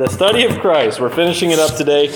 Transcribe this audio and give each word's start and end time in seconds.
the 0.00 0.08
study 0.08 0.46
of 0.46 0.58
Christ. 0.60 0.98
We're 0.98 1.10
finishing 1.10 1.50
it 1.50 1.58
up 1.58 1.76
today. 1.76 2.08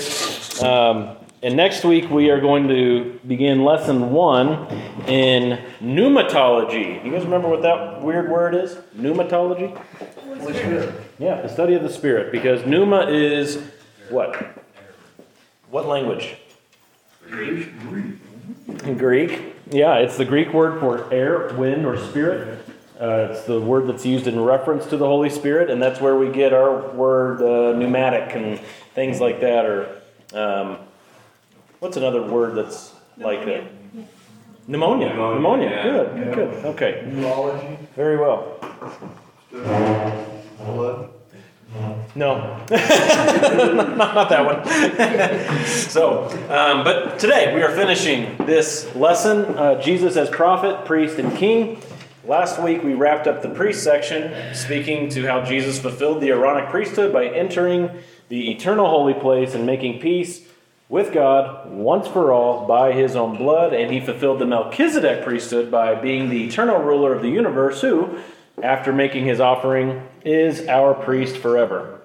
Um, 0.59 1.17
and 1.43 1.55
next 1.55 1.83
week 1.83 2.09
we 2.09 2.31
are 2.31 2.41
going 2.41 2.67
to 2.67 3.19
begin 3.27 3.63
lesson 3.63 4.09
one 4.11 4.67
in 5.07 5.63
pneumatology. 5.79 7.05
You 7.05 7.11
guys 7.11 7.25
remember 7.25 7.47
what 7.47 7.61
that 7.61 8.01
weird 8.01 8.31
word 8.31 8.55
is? 8.55 8.73
Pneumatology? 8.97 9.79
Yeah, 11.19 11.41
the 11.43 11.47
study 11.47 11.75
of 11.75 11.83
the 11.83 11.89
Spirit. 11.91 12.31
Because 12.31 12.65
pneuma 12.65 13.05
is 13.05 13.61
what? 14.09 14.35
What 15.69 15.85
language? 15.85 16.37
Greek. 17.29 17.69
Greek. 18.97 19.55
Yeah, 19.69 19.97
it's 19.97 20.17
the 20.17 20.25
Greek 20.25 20.51
word 20.53 20.79
for 20.79 21.13
air, 21.13 21.53
wind, 21.53 21.85
or 21.85 21.97
spirit. 21.97 22.67
Uh, 22.99 23.27
it's 23.29 23.43
the 23.43 23.59
word 23.59 23.87
that's 23.87 24.05
used 24.05 24.25
in 24.25 24.39
reference 24.39 24.85
to 24.87 24.95
the 24.95 25.05
Holy 25.05 25.29
Spirit, 25.29 25.69
and 25.69 25.81
that's 25.81 25.99
where 25.99 26.15
we 26.15 26.29
get 26.29 26.53
our 26.53 26.89
word 26.91 27.41
uh, 27.41 27.77
pneumatic 27.77 28.35
and 28.35 28.59
things 28.93 29.19
like 29.19 29.41
that. 29.41 29.65
Or 29.65 30.01
um, 30.33 30.77
what's 31.79 31.97
another 31.97 32.21
word 32.21 32.55
that's 32.55 32.93
like 33.17 33.45
that? 33.45 33.65
Pneumonia. 34.67 35.09
Pneumonia. 35.09 35.35
Pneumonia. 35.35 35.69
Yeah. 35.69 35.83
Good. 35.83 36.17
Yeah. 36.17 36.35
Good. 36.35 36.65
Okay. 36.65 37.09
Neurology. 37.11 37.77
Very 37.95 38.17
well. 38.17 38.57
Blood. 40.65 41.09
No, 42.17 42.37
not, 42.69 43.97
not, 43.97 44.29
that 44.29 44.45
one. 44.45 45.65
so, 45.67 46.23
um, 46.49 46.85
but 46.85 47.19
today 47.19 47.53
we 47.53 47.61
are 47.61 47.75
finishing 47.75 48.37
this 48.45 48.93
lesson 48.95 49.43
uh, 49.57 49.81
Jesus 49.81 50.15
as 50.15 50.29
prophet, 50.29 50.85
priest, 50.85 51.19
and 51.19 51.35
king. 51.35 51.81
Last 52.27 52.59
week 52.59 52.81
we 52.81 52.95
wrapped 52.95 53.27
up 53.27 53.43
the 53.43 53.49
priest 53.49 53.83
section, 53.83 54.55
speaking 54.55 55.09
to 55.09 55.27
how 55.27 55.43
Jesus 55.43 55.77
fulfilled 55.77 56.21
the 56.21 56.29
Aaronic 56.29 56.71
priesthood 56.71 57.13
by 57.13 57.27
entering 57.27 57.91
the 58.29 58.49
eternal 58.49 58.89
holy 58.89 59.13
place 59.13 59.53
and 59.53 59.67
making 59.67 59.99
peace 59.99 60.41
with 60.89 61.13
God 61.13 61.69
once 61.69 62.07
for 62.07 62.33
all 62.33 62.65
by 62.65 62.93
his 62.93 63.15
own 63.15 63.37
blood. 63.37 63.73
And 63.73 63.93
he 63.93 63.99
fulfilled 63.99 64.39
the 64.39 64.47
Melchizedek 64.47 65.23
priesthood 65.23 65.69
by 65.69 65.93
being 65.93 66.29
the 66.29 66.45
eternal 66.45 66.81
ruler 66.81 67.13
of 67.13 67.21
the 67.21 67.29
universe, 67.29 67.81
who, 67.81 68.17
after 68.63 68.91
making 68.91 69.25
his 69.25 69.39
offering, 69.39 70.01
is 70.23 70.67
our 70.67 70.95
priest 70.95 71.37
forever. 71.37 72.01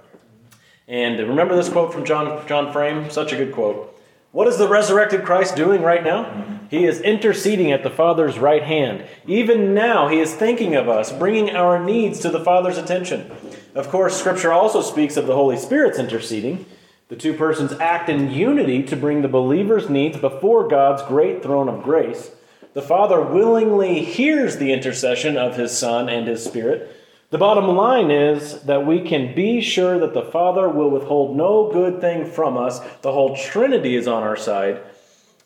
And 0.86 1.18
remember 1.18 1.56
this 1.56 1.70
quote 1.70 1.94
from 1.94 2.04
John, 2.04 2.46
John 2.46 2.74
Frame? 2.74 3.08
Such 3.08 3.32
a 3.32 3.36
good 3.36 3.54
quote. 3.54 3.98
What 4.32 4.46
is 4.46 4.58
the 4.58 4.68
resurrected 4.68 5.24
Christ 5.24 5.56
doing 5.56 5.82
right 5.82 6.04
now? 6.04 6.60
He 6.70 6.84
is 6.84 7.00
interceding 7.00 7.72
at 7.72 7.82
the 7.82 7.90
Father's 7.90 8.38
right 8.38 8.62
hand. 8.62 9.04
Even 9.26 9.74
now, 9.74 10.06
He 10.06 10.20
is 10.20 10.32
thinking 10.32 10.76
of 10.76 10.88
us, 10.88 11.10
bringing 11.10 11.50
our 11.50 11.82
needs 11.82 12.20
to 12.20 12.30
the 12.30 12.44
Father's 12.44 12.78
attention. 12.78 13.28
Of 13.74 13.88
course, 13.88 14.16
Scripture 14.16 14.52
also 14.52 14.82
speaks 14.82 15.16
of 15.16 15.26
the 15.26 15.34
Holy 15.34 15.56
Spirit's 15.56 15.98
interceding. 15.98 16.64
The 17.08 17.16
two 17.16 17.34
persons 17.34 17.72
act 17.80 18.08
in 18.08 18.30
unity 18.30 18.84
to 18.84 18.94
bring 18.94 19.22
the 19.22 19.28
believer's 19.28 19.90
needs 19.90 20.16
before 20.16 20.68
God's 20.68 21.02
great 21.02 21.42
throne 21.42 21.68
of 21.68 21.82
grace. 21.82 22.30
The 22.72 22.82
Father 22.82 23.20
willingly 23.20 24.04
hears 24.04 24.58
the 24.58 24.72
intercession 24.72 25.36
of 25.36 25.56
His 25.56 25.76
Son 25.76 26.08
and 26.08 26.28
His 26.28 26.44
Spirit 26.44 26.99
the 27.30 27.38
bottom 27.38 27.68
line 27.76 28.10
is 28.10 28.60
that 28.62 28.86
we 28.86 29.00
can 29.00 29.34
be 29.34 29.60
sure 29.60 29.98
that 30.00 30.14
the 30.14 30.22
Father 30.22 30.68
will 30.68 30.90
withhold 30.90 31.36
no 31.36 31.70
good 31.72 32.00
thing 32.00 32.26
from 32.26 32.56
us. 32.56 32.80
The 33.02 33.12
whole 33.12 33.36
Trinity 33.36 33.96
is 33.96 34.08
on 34.08 34.22
our 34.22 34.36
side. 34.36 34.80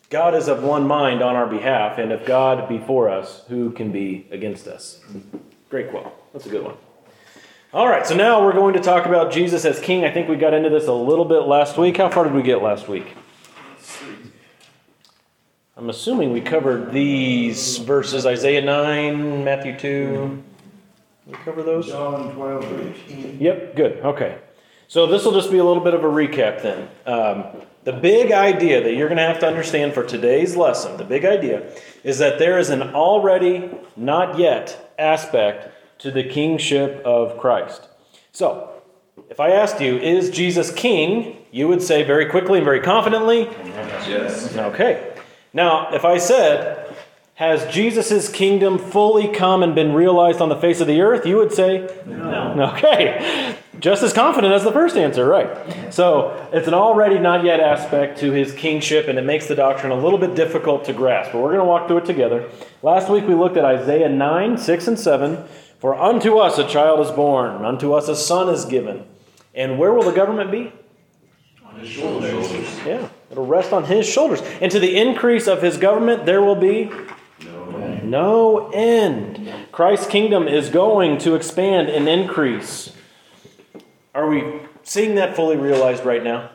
God 0.09 0.35
is 0.35 0.47
of 0.47 0.63
one 0.63 0.87
mind 0.87 1.21
on 1.21 1.35
our 1.35 1.47
behalf, 1.47 1.97
and 1.97 2.11
if 2.11 2.25
God 2.25 2.67
be 2.69 2.79
for 2.79 3.09
us, 3.09 3.43
who 3.47 3.71
can 3.71 3.91
be 3.91 4.27
against 4.31 4.67
us? 4.67 4.99
Great 5.69 5.89
quote. 5.89 6.11
That's 6.33 6.45
a 6.45 6.49
good 6.49 6.63
one. 6.63 6.75
All 7.73 7.89
right, 7.89 8.07
so 8.07 8.15
now 8.15 8.43
we're 8.43 8.53
going 8.53 8.73
to 8.75 8.79
talk 8.79 9.05
about 9.05 9.31
Jesus 9.31 9.65
as 9.65 9.79
King. 9.79 10.05
I 10.05 10.11
think 10.11 10.29
we 10.29 10.37
got 10.37 10.53
into 10.53 10.69
this 10.69 10.87
a 10.87 10.93
little 10.93 11.25
bit 11.25 11.41
last 11.41 11.77
week. 11.77 11.97
How 11.97 12.09
far 12.09 12.23
did 12.23 12.33
we 12.33 12.41
get 12.41 12.61
last 12.61 12.87
week? 12.87 13.17
I'm 15.75 15.89
assuming 15.89 16.31
we 16.31 16.39
covered 16.39 16.93
these 16.93 17.79
verses 17.79 18.25
Isaiah 18.25 18.61
9, 18.61 19.43
Matthew 19.43 19.77
2. 19.77 20.43
We 21.25 21.33
cover 21.33 21.63
those? 21.63 21.87
John 21.87 22.33
12, 22.35 22.65
13. 22.65 23.37
Yep, 23.39 23.75
good. 23.75 23.93
Okay. 23.99 24.37
So 24.87 25.07
this 25.07 25.25
will 25.25 25.33
just 25.33 25.51
be 25.51 25.57
a 25.57 25.63
little 25.63 25.83
bit 25.83 25.93
of 25.95 26.03
a 26.03 26.07
recap 26.07 26.61
then. 26.61 26.87
Um, 27.05 27.45
the 27.83 27.93
big 27.93 28.31
idea 28.31 28.83
that 28.83 28.93
you're 28.93 29.07
going 29.07 29.17
to 29.17 29.23
have 29.23 29.39
to 29.39 29.47
understand 29.47 29.93
for 29.93 30.03
today's 30.03 30.55
lesson, 30.55 30.97
the 30.97 31.03
big 31.03 31.25
idea, 31.25 31.71
is 32.03 32.19
that 32.19 32.37
there 32.37 32.59
is 32.59 32.69
an 32.69 32.81
already, 32.93 33.71
not 33.95 34.37
yet 34.37 34.93
aspect 34.99 35.71
to 35.99 36.11
the 36.11 36.23
kingship 36.23 37.01
of 37.05 37.37
Christ. 37.39 37.87
So, 38.31 38.71
if 39.29 39.39
I 39.39 39.51
asked 39.51 39.81
you, 39.81 39.97
is 39.97 40.29
Jesus 40.29 40.71
king? 40.71 41.37
You 41.51 41.67
would 41.67 41.81
say 41.81 42.03
very 42.03 42.27
quickly 42.27 42.59
and 42.59 42.65
very 42.65 42.81
confidently, 42.81 43.49
Yes. 44.07 44.55
Okay. 44.55 45.13
Now, 45.53 45.93
if 45.93 46.03
I 46.05 46.17
said, 46.17 46.84
has 47.35 47.71
Jesus' 47.73 48.29
kingdom 48.29 48.79
fully 48.79 49.27
come 49.27 49.61
and 49.61 49.75
been 49.75 49.93
realized 49.93 50.39
on 50.39 50.47
the 50.47 50.55
face 50.55 50.79
of 50.79 50.87
the 50.87 51.01
earth? 51.01 51.25
You 51.25 51.37
would 51.37 51.51
say, 51.51 51.87
no. 52.05 52.43
Okay. 52.75 53.57
Just 53.79 54.03
as 54.03 54.13
confident 54.13 54.53
as 54.53 54.63
the 54.63 54.71
first 54.71 54.95
answer, 54.95 55.25
right? 55.25 55.93
So 55.93 56.49
it's 56.53 56.67
an 56.69 56.73
already 56.73 57.19
not 57.19 57.43
yet 57.43 57.59
aspect 57.59 58.19
to 58.19 58.31
his 58.31 58.53
kingship, 58.53 59.09
and 59.09 59.19
it 59.19 59.23
makes 59.23 59.47
the 59.47 59.55
doctrine 59.55 59.91
a 59.91 59.95
little 59.95 60.17
bit 60.17 60.33
difficult 60.33 60.85
to 60.85 60.93
grasp. 60.93 61.33
But 61.33 61.39
we're 61.39 61.49
going 61.49 61.59
to 61.59 61.65
walk 61.65 61.89
through 61.89 61.97
it 61.97 62.05
together. 62.05 62.49
Last 62.81 63.09
week 63.09 63.27
we 63.27 63.33
looked 63.33 63.57
at 63.57 63.65
Isaiah 63.65 64.07
9, 64.07 64.57
6, 64.57 64.87
and 64.87 64.97
7. 64.97 65.43
For 65.79 65.93
unto 65.93 66.37
us 66.37 66.57
a 66.57 66.65
child 66.65 67.05
is 67.05 67.11
born, 67.11 67.65
unto 67.65 67.93
us 67.93 68.07
a 68.07 68.15
son 68.15 68.47
is 68.47 68.63
given. 68.63 69.05
And 69.53 69.77
where 69.77 69.93
will 69.93 70.03
the 70.03 70.13
government 70.13 70.51
be? 70.51 70.71
On 71.65 71.77
his 71.79 71.89
shoulders. 71.89 72.49
Yeah, 72.85 73.09
it'll 73.29 73.45
rest 73.45 73.73
on 73.73 73.83
his 73.83 74.07
shoulders. 74.07 74.41
And 74.61 74.71
to 74.71 74.79
the 74.79 74.95
increase 74.97 75.47
of 75.47 75.61
his 75.61 75.77
government, 75.77 76.25
there 76.25 76.41
will 76.41 76.55
be 76.55 76.89
no 78.05 78.69
end. 78.71 79.49
Christ's 79.71 80.07
kingdom 80.07 80.47
is 80.47 80.69
going 80.69 81.17
to 81.19 81.35
expand 81.35 81.89
and 81.89 82.07
increase. 82.07 82.93
Are 84.13 84.29
we 84.29 84.61
seeing 84.83 85.15
that 85.15 85.35
fully 85.35 85.57
realized 85.57 86.05
right 86.05 86.23
now? 86.23 86.51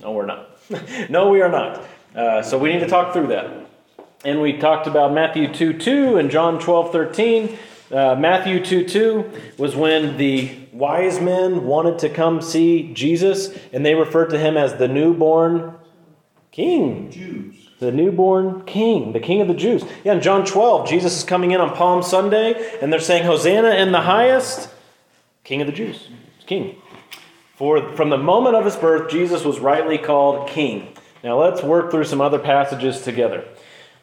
No, 0.00 0.12
we're 0.12 0.26
not. 0.26 0.58
no, 1.10 1.28
we 1.28 1.40
are 1.42 1.48
not. 1.48 1.86
Uh, 2.14 2.42
so 2.42 2.58
we 2.58 2.72
need 2.72 2.80
to 2.80 2.88
talk 2.88 3.12
through 3.12 3.28
that. 3.28 3.66
And 4.24 4.40
we 4.40 4.58
talked 4.58 4.86
about 4.86 5.12
Matthew 5.12 5.52
2 5.52 5.78
2 5.78 6.16
and 6.16 6.30
John 6.30 6.58
12 6.58 6.92
13. 6.92 7.58
Uh, 7.90 8.14
Matthew 8.14 8.64
2 8.64 8.88
2 8.88 9.30
was 9.58 9.76
when 9.76 10.16
the 10.16 10.56
wise 10.72 11.20
men 11.20 11.64
wanted 11.66 11.98
to 12.00 12.08
come 12.08 12.40
see 12.40 12.92
Jesus, 12.94 13.56
and 13.72 13.84
they 13.84 13.94
referred 13.94 14.30
to 14.30 14.38
him 14.38 14.56
as 14.56 14.76
the 14.76 14.88
newborn 14.88 15.74
king. 16.52 17.10
Jews 17.10 17.62
the 17.82 17.90
newborn 17.90 18.64
king, 18.64 19.12
the 19.12 19.18
king 19.18 19.40
of 19.40 19.48
the 19.48 19.54
Jews. 19.54 19.84
Yeah, 20.04 20.14
in 20.14 20.20
John 20.20 20.46
12, 20.46 20.88
Jesus 20.88 21.16
is 21.16 21.24
coming 21.24 21.50
in 21.50 21.60
on 21.60 21.74
Palm 21.74 22.00
Sunday, 22.00 22.78
and 22.80 22.92
they're 22.92 23.00
saying, 23.00 23.24
Hosanna 23.24 23.70
in 23.70 23.90
the 23.90 24.00
highest, 24.00 24.70
king 25.42 25.60
of 25.60 25.66
the 25.66 25.72
Jews. 25.72 26.08
King. 26.46 26.76
For 27.56 27.92
from 27.96 28.08
the 28.08 28.18
moment 28.18 28.54
of 28.54 28.64
his 28.64 28.76
birth, 28.76 29.10
Jesus 29.10 29.44
was 29.44 29.58
rightly 29.58 29.98
called 29.98 30.48
king. 30.48 30.94
Now 31.24 31.40
let's 31.40 31.60
work 31.60 31.90
through 31.90 32.04
some 32.04 32.20
other 32.20 32.38
passages 32.38 33.02
together. 33.02 33.44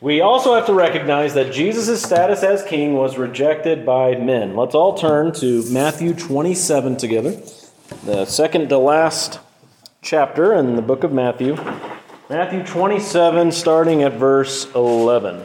We 0.01 0.19
also 0.19 0.55
have 0.55 0.65
to 0.65 0.73
recognize 0.73 1.33
that 1.33 1.53
Jesus' 1.53 2.01
status 2.01 2.43
as 2.43 2.63
king 2.63 2.93
was 2.93 3.17
rejected 3.17 3.85
by 3.85 4.15
men. 4.15 4.57
Let's 4.57 4.75
all 4.75 4.93
turn 4.97 5.33
to 5.35 5.63
Matthew 5.71 6.13
27 6.13 6.97
together, 6.97 7.41
the 8.03 8.25
second 8.25 8.67
to 8.69 8.77
last 8.77 9.39
chapter 10.01 10.53
in 10.53 10.75
the 10.75 10.81
book 10.81 11.05
of 11.05 11.13
Matthew. 11.13 11.55
Matthew 12.29 12.63
27, 12.63 13.51
starting 13.51 14.03
at 14.03 14.13
verse 14.13 14.71
11. 14.75 15.43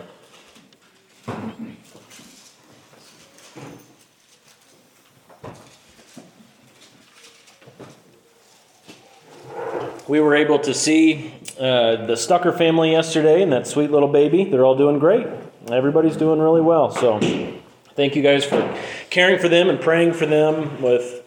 We 10.07 10.21
were 10.21 10.35
able 10.35 10.59
to 10.59 10.75
see 10.75 11.33
uh, 11.59 12.05
the 12.05 12.17
Stucker 12.17 12.53
family 12.53 12.91
yesterday 12.91 13.41
and 13.41 13.51
that 13.51 13.67
sweet 13.67 13.91
little 13.91 14.09
baby. 14.09 14.45
They're 14.45 14.67
all 14.67 14.77
doing 14.77 14.99
great. 14.99 15.27
Everybody's 15.73 16.19
doing 16.19 16.39
really 16.39 16.61
well. 16.61 16.91
So, 16.91 17.19
thank 17.97 18.15
you 18.15 18.23
guys 18.23 18.45
for 18.45 18.79
caring 19.09 19.39
for 19.39 19.49
them 19.49 19.71
and 19.71 19.81
praying 19.81 20.13
for 20.13 20.27
them 20.27 20.83
with 20.83 21.23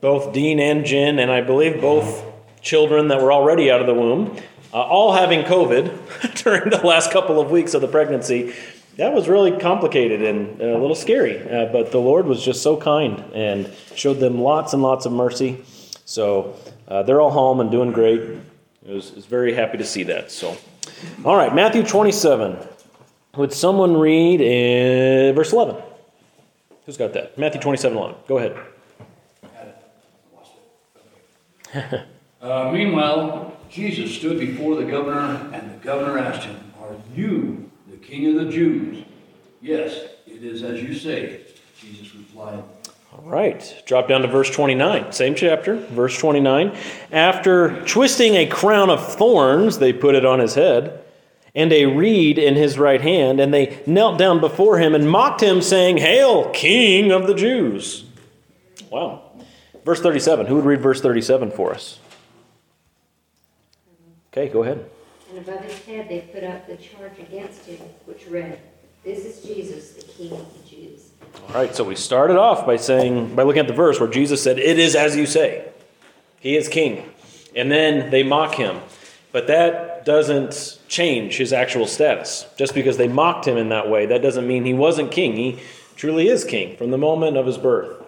both 0.00 0.32
Dean 0.32 0.60
and 0.60 0.86
Jen, 0.86 1.18
and 1.18 1.32
I 1.32 1.40
believe 1.40 1.80
both 1.80 2.24
children 2.60 3.08
that 3.08 3.20
were 3.20 3.32
already 3.32 3.72
out 3.72 3.80
of 3.80 3.88
the 3.88 3.94
womb 3.94 4.38
uh, 4.72 4.80
all 4.80 5.12
having 5.12 5.42
COVID 5.42 6.34
during 6.42 6.70
the 6.70 6.78
last 6.78 7.10
couple 7.10 7.40
of 7.40 7.50
weeks 7.50 7.74
of 7.74 7.80
the 7.80 7.88
pregnancy. 7.88 8.54
That 8.96 9.14
was 9.14 9.28
really 9.28 9.58
complicated 9.58 10.22
and 10.22 10.60
a 10.60 10.78
little 10.78 10.94
scary, 10.94 11.38
uh, 11.48 11.72
but 11.72 11.92
the 11.92 11.98
Lord 11.98 12.26
was 12.26 12.44
just 12.44 12.62
so 12.62 12.76
kind 12.76 13.18
and 13.34 13.72
showed 13.94 14.14
them 14.14 14.38
lots 14.38 14.74
and 14.74 14.82
lots 14.82 15.06
of 15.06 15.12
mercy. 15.12 15.64
So 16.04 16.56
uh, 16.88 17.02
they're 17.02 17.20
all 17.20 17.30
home 17.30 17.60
and 17.60 17.70
doing 17.70 17.92
great. 17.92 18.20
I 18.86 18.92
was, 18.92 19.12
was 19.12 19.26
very 19.26 19.54
happy 19.54 19.78
to 19.78 19.84
see 19.84 20.02
that. 20.04 20.30
So, 20.30 20.56
all 21.24 21.36
right, 21.36 21.54
Matthew 21.54 21.84
27. 21.84 22.58
Would 23.36 23.52
someone 23.54 23.96
read 23.96 24.42
in 24.42 25.34
verse 25.34 25.54
11? 25.54 25.82
Who's 26.84 26.98
got 26.98 27.14
that? 27.14 27.38
Matthew 27.38 27.62
27 27.62 27.96
11. 27.96 28.16
Go 28.28 28.38
ahead. 28.38 28.56
uh, 32.42 32.70
meanwhile, 32.70 33.56
Jesus 33.72 34.14
stood 34.14 34.38
before 34.38 34.76
the 34.76 34.84
governor, 34.84 35.50
and 35.54 35.72
the 35.72 35.82
governor 35.82 36.18
asked 36.18 36.44
him, 36.44 36.72
Are 36.80 36.94
you 37.14 37.70
the 37.90 37.96
king 37.96 38.26
of 38.28 38.44
the 38.44 38.52
Jews? 38.52 39.02
Yes, 39.62 39.94
it 40.26 40.44
is 40.44 40.62
as 40.62 40.82
you 40.82 40.94
say. 40.94 41.40
Jesus 41.80 42.14
replied, 42.14 42.62
all 43.14 43.24
right, 43.24 43.82
drop 43.84 44.08
down 44.08 44.22
to 44.22 44.28
verse 44.28 44.50
29, 44.50 45.12
same 45.12 45.34
chapter, 45.34 45.76
verse 45.76 46.18
29. 46.18 46.74
After 47.10 47.84
twisting 47.84 48.36
a 48.36 48.46
crown 48.46 48.88
of 48.88 49.06
thorns, 49.06 49.78
they 49.78 49.92
put 49.92 50.14
it 50.14 50.24
on 50.24 50.38
his 50.38 50.54
head, 50.54 51.04
and 51.54 51.70
a 51.74 51.84
reed 51.84 52.38
in 52.38 52.54
his 52.54 52.78
right 52.78 53.02
hand, 53.02 53.38
and 53.38 53.52
they 53.52 53.82
knelt 53.86 54.18
down 54.18 54.40
before 54.40 54.78
him 54.78 54.94
and 54.94 55.10
mocked 55.10 55.42
him, 55.42 55.60
saying, 55.60 55.98
Hail, 55.98 56.48
King 56.50 57.12
of 57.12 57.26
the 57.26 57.34
Jews! 57.34 58.04
Wow. 58.90 59.22
Verse 59.84 60.00
37. 60.00 60.46
Who 60.46 60.56
would 60.56 60.64
read 60.64 60.80
verse 60.80 61.02
37 61.02 61.50
for 61.50 61.74
us? 61.74 61.98
Okay, 64.32 64.48
go 64.48 64.62
ahead. 64.62 64.88
And 65.28 65.46
above 65.46 65.62
his 65.62 65.78
head 65.84 66.08
they 66.08 66.20
put 66.32 66.42
up 66.42 66.66
the 66.66 66.76
charge 66.76 67.18
against 67.18 67.66
him, 67.66 67.80
which 68.06 68.26
read, 68.28 68.58
This 69.04 69.26
is 69.26 69.44
Jesus, 69.44 69.90
the 69.92 70.02
King 70.04 70.32
of 70.32 70.62
the 70.62 70.68
Jews. 70.68 71.10
All 71.48 71.54
right, 71.54 71.74
so 71.74 71.84
we 71.84 71.94
started 71.94 72.38
off 72.38 72.64
by 72.64 72.76
saying, 72.76 73.34
by 73.34 73.42
looking 73.42 73.60
at 73.60 73.66
the 73.66 73.74
verse 73.74 74.00
where 74.00 74.08
Jesus 74.08 74.42
said, 74.42 74.58
It 74.58 74.78
is 74.78 74.96
as 74.96 75.16
you 75.16 75.26
say. 75.26 75.68
He 76.40 76.56
is 76.56 76.68
king. 76.68 77.10
And 77.54 77.70
then 77.70 78.10
they 78.10 78.22
mock 78.22 78.54
him. 78.54 78.80
But 79.32 79.48
that 79.48 80.06
doesn't 80.06 80.78
change 80.88 81.36
his 81.36 81.52
actual 81.52 81.86
status. 81.86 82.46
Just 82.56 82.74
because 82.74 82.96
they 82.96 83.08
mocked 83.08 83.46
him 83.46 83.58
in 83.58 83.68
that 83.68 83.88
way, 83.90 84.06
that 84.06 84.22
doesn't 84.22 84.46
mean 84.46 84.64
he 84.64 84.74
wasn't 84.74 85.12
king. 85.12 85.36
He 85.36 85.60
truly 85.94 86.28
is 86.28 86.44
king 86.44 86.76
from 86.78 86.90
the 86.90 86.98
moment 86.98 87.36
of 87.36 87.46
his 87.46 87.58
birth. 87.58 88.02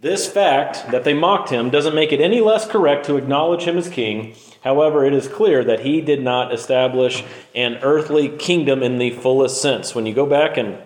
This 0.00 0.28
fact 0.28 0.90
that 0.92 1.04
they 1.04 1.14
mocked 1.14 1.50
him 1.50 1.70
doesn't 1.70 1.94
make 1.94 2.12
it 2.12 2.20
any 2.20 2.40
less 2.40 2.66
correct 2.68 3.06
to 3.06 3.16
acknowledge 3.16 3.62
him 3.62 3.76
as 3.76 3.88
king. 3.88 4.36
However, 4.68 5.02
it 5.02 5.14
is 5.14 5.28
clear 5.28 5.64
that 5.64 5.80
he 5.80 6.02
did 6.02 6.22
not 6.22 6.52
establish 6.52 7.24
an 7.54 7.78
earthly 7.80 8.28
kingdom 8.28 8.82
in 8.82 8.98
the 8.98 9.12
fullest 9.12 9.62
sense. 9.62 9.94
When 9.94 10.04
you 10.04 10.12
go 10.12 10.26
back 10.26 10.58
and 10.58 10.76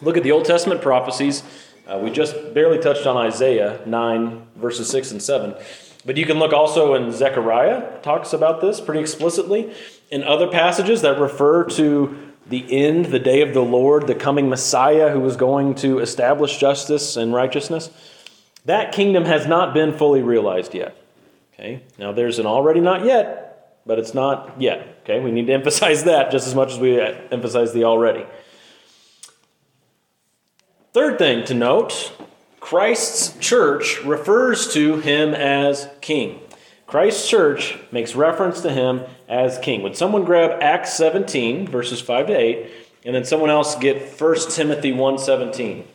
look 0.00 0.16
at 0.16 0.22
the 0.22 0.32
Old 0.32 0.46
Testament 0.46 0.80
prophecies, 0.80 1.42
uh, 1.86 2.00
we 2.02 2.10
just 2.10 2.54
barely 2.54 2.78
touched 2.78 3.06
on 3.06 3.18
Isaiah 3.18 3.82
9, 3.84 4.46
verses 4.56 4.88
6 4.88 5.10
and 5.10 5.22
7. 5.22 5.54
But 6.06 6.16
you 6.16 6.24
can 6.24 6.38
look 6.38 6.54
also 6.54 6.94
in 6.94 7.12
Zechariah, 7.12 8.00
talks 8.00 8.32
about 8.32 8.62
this 8.62 8.80
pretty 8.80 9.00
explicitly. 9.00 9.74
In 10.10 10.24
other 10.24 10.46
passages 10.46 11.02
that 11.02 11.20
refer 11.20 11.64
to 11.64 12.32
the 12.46 12.64
end, 12.74 13.06
the 13.06 13.18
day 13.18 13.42
of 13.42 13.52
the 13.52 13.60
Lord, 13.60 14.06
the 14.06 14.14
coming 14.14 14.48
Messiah 14.48 15.10
who 15.10 15.22
is 15.26 15.36
going 15.36 15.74
to 15.74 15.98
establish 15.98 16.56
justice 16.56 17.14
and 17.14 17.34
righteousness. 17.34 17.90
That 18.64 18.92
kingdom 18.92 19.26
has 19.26 19.46
not 19.46 19.74
been 19.74 19.92
fully 19.92 20.22
realized 20.22 20.72
yet. 20.72 20.96
Okay? 21.58 21.82
Now 21.98 22.12
there's 22.12 22.38
an 22.38 22.46
already 22.46 22.80
not 22.80 23.04
yet, 23.04 23.80
but 23.84 23.98
it's 23.98 24.14
not 24.14 24.60
yet. 24.60 25.00
Okay? 25.02 25.20
We 25.20 25.30
need 25.30 25.46
to 25.46 25.52
emphasize 25.60 26.04
that 26.04 26.30
just 26.30 26.46
as 26.46 26.54
much 26.54 26.72
as 26.72 26.78
we 26.78 27.00
emphasize 27.00 27.72
the 27.72 27.84
already. 27.84 28.26
Third 30.92 31.18
thing 31.18 31.44
to 31.46 31.54
note 31.54 32.12
Christ's 32.60 33.38
church 33.38 34.02
refers 34.04 34.72
to 34.74 34.96
him 34.96 35.34
as 35.34 35.88
king. 36.00 36.40
Christ's 36.86 37.28
church 37.28 37.78
makes 37.92 38.14
reference 38.14 38.62
to 38.62 38.70
him 38.70 39.02
as 39.28 39.58
king. 39.58 39.82
Would 39.82 39.96
someone 39.96 40.24
grab 40.24 40.62
Acts 40.62 40.94
17, 40.94 41.68
verses 41.68 42.00
5 42.00 42.28
to 42.28 42.32
8, 42.32 42.70
and 43.04 43.14
then 43.14 43.24
someone 43.24 43.50
else 43.50 43.76
get 43.76 44.20
1 44.20 44.36
Timothy 44.50 44.92
117? 44.92 45.86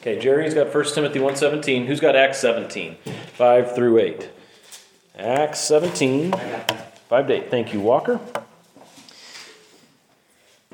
Okay, 0.00 0.18
Jerry's 0.18 0.54
got 0.54 0.72
1 0.72 0.84
Timothy 0.94 1.18
1.17. 1.18 1.86
Who's 1.86 2.00
got 2.00 2.16
Acts 2.16 2.38
17, 2.38 2.96
5 3.34 3.74
through 3.74 3.98
8? 3.98 4.30
Acts 5.18 5.60
17, 5.60 6.32
5 6.32 7.26
to 7.26 7.32
8. 7.32 7.50
Thank 7.50 7.74
you, 7.74 7.80
Walker. 7.80 8.20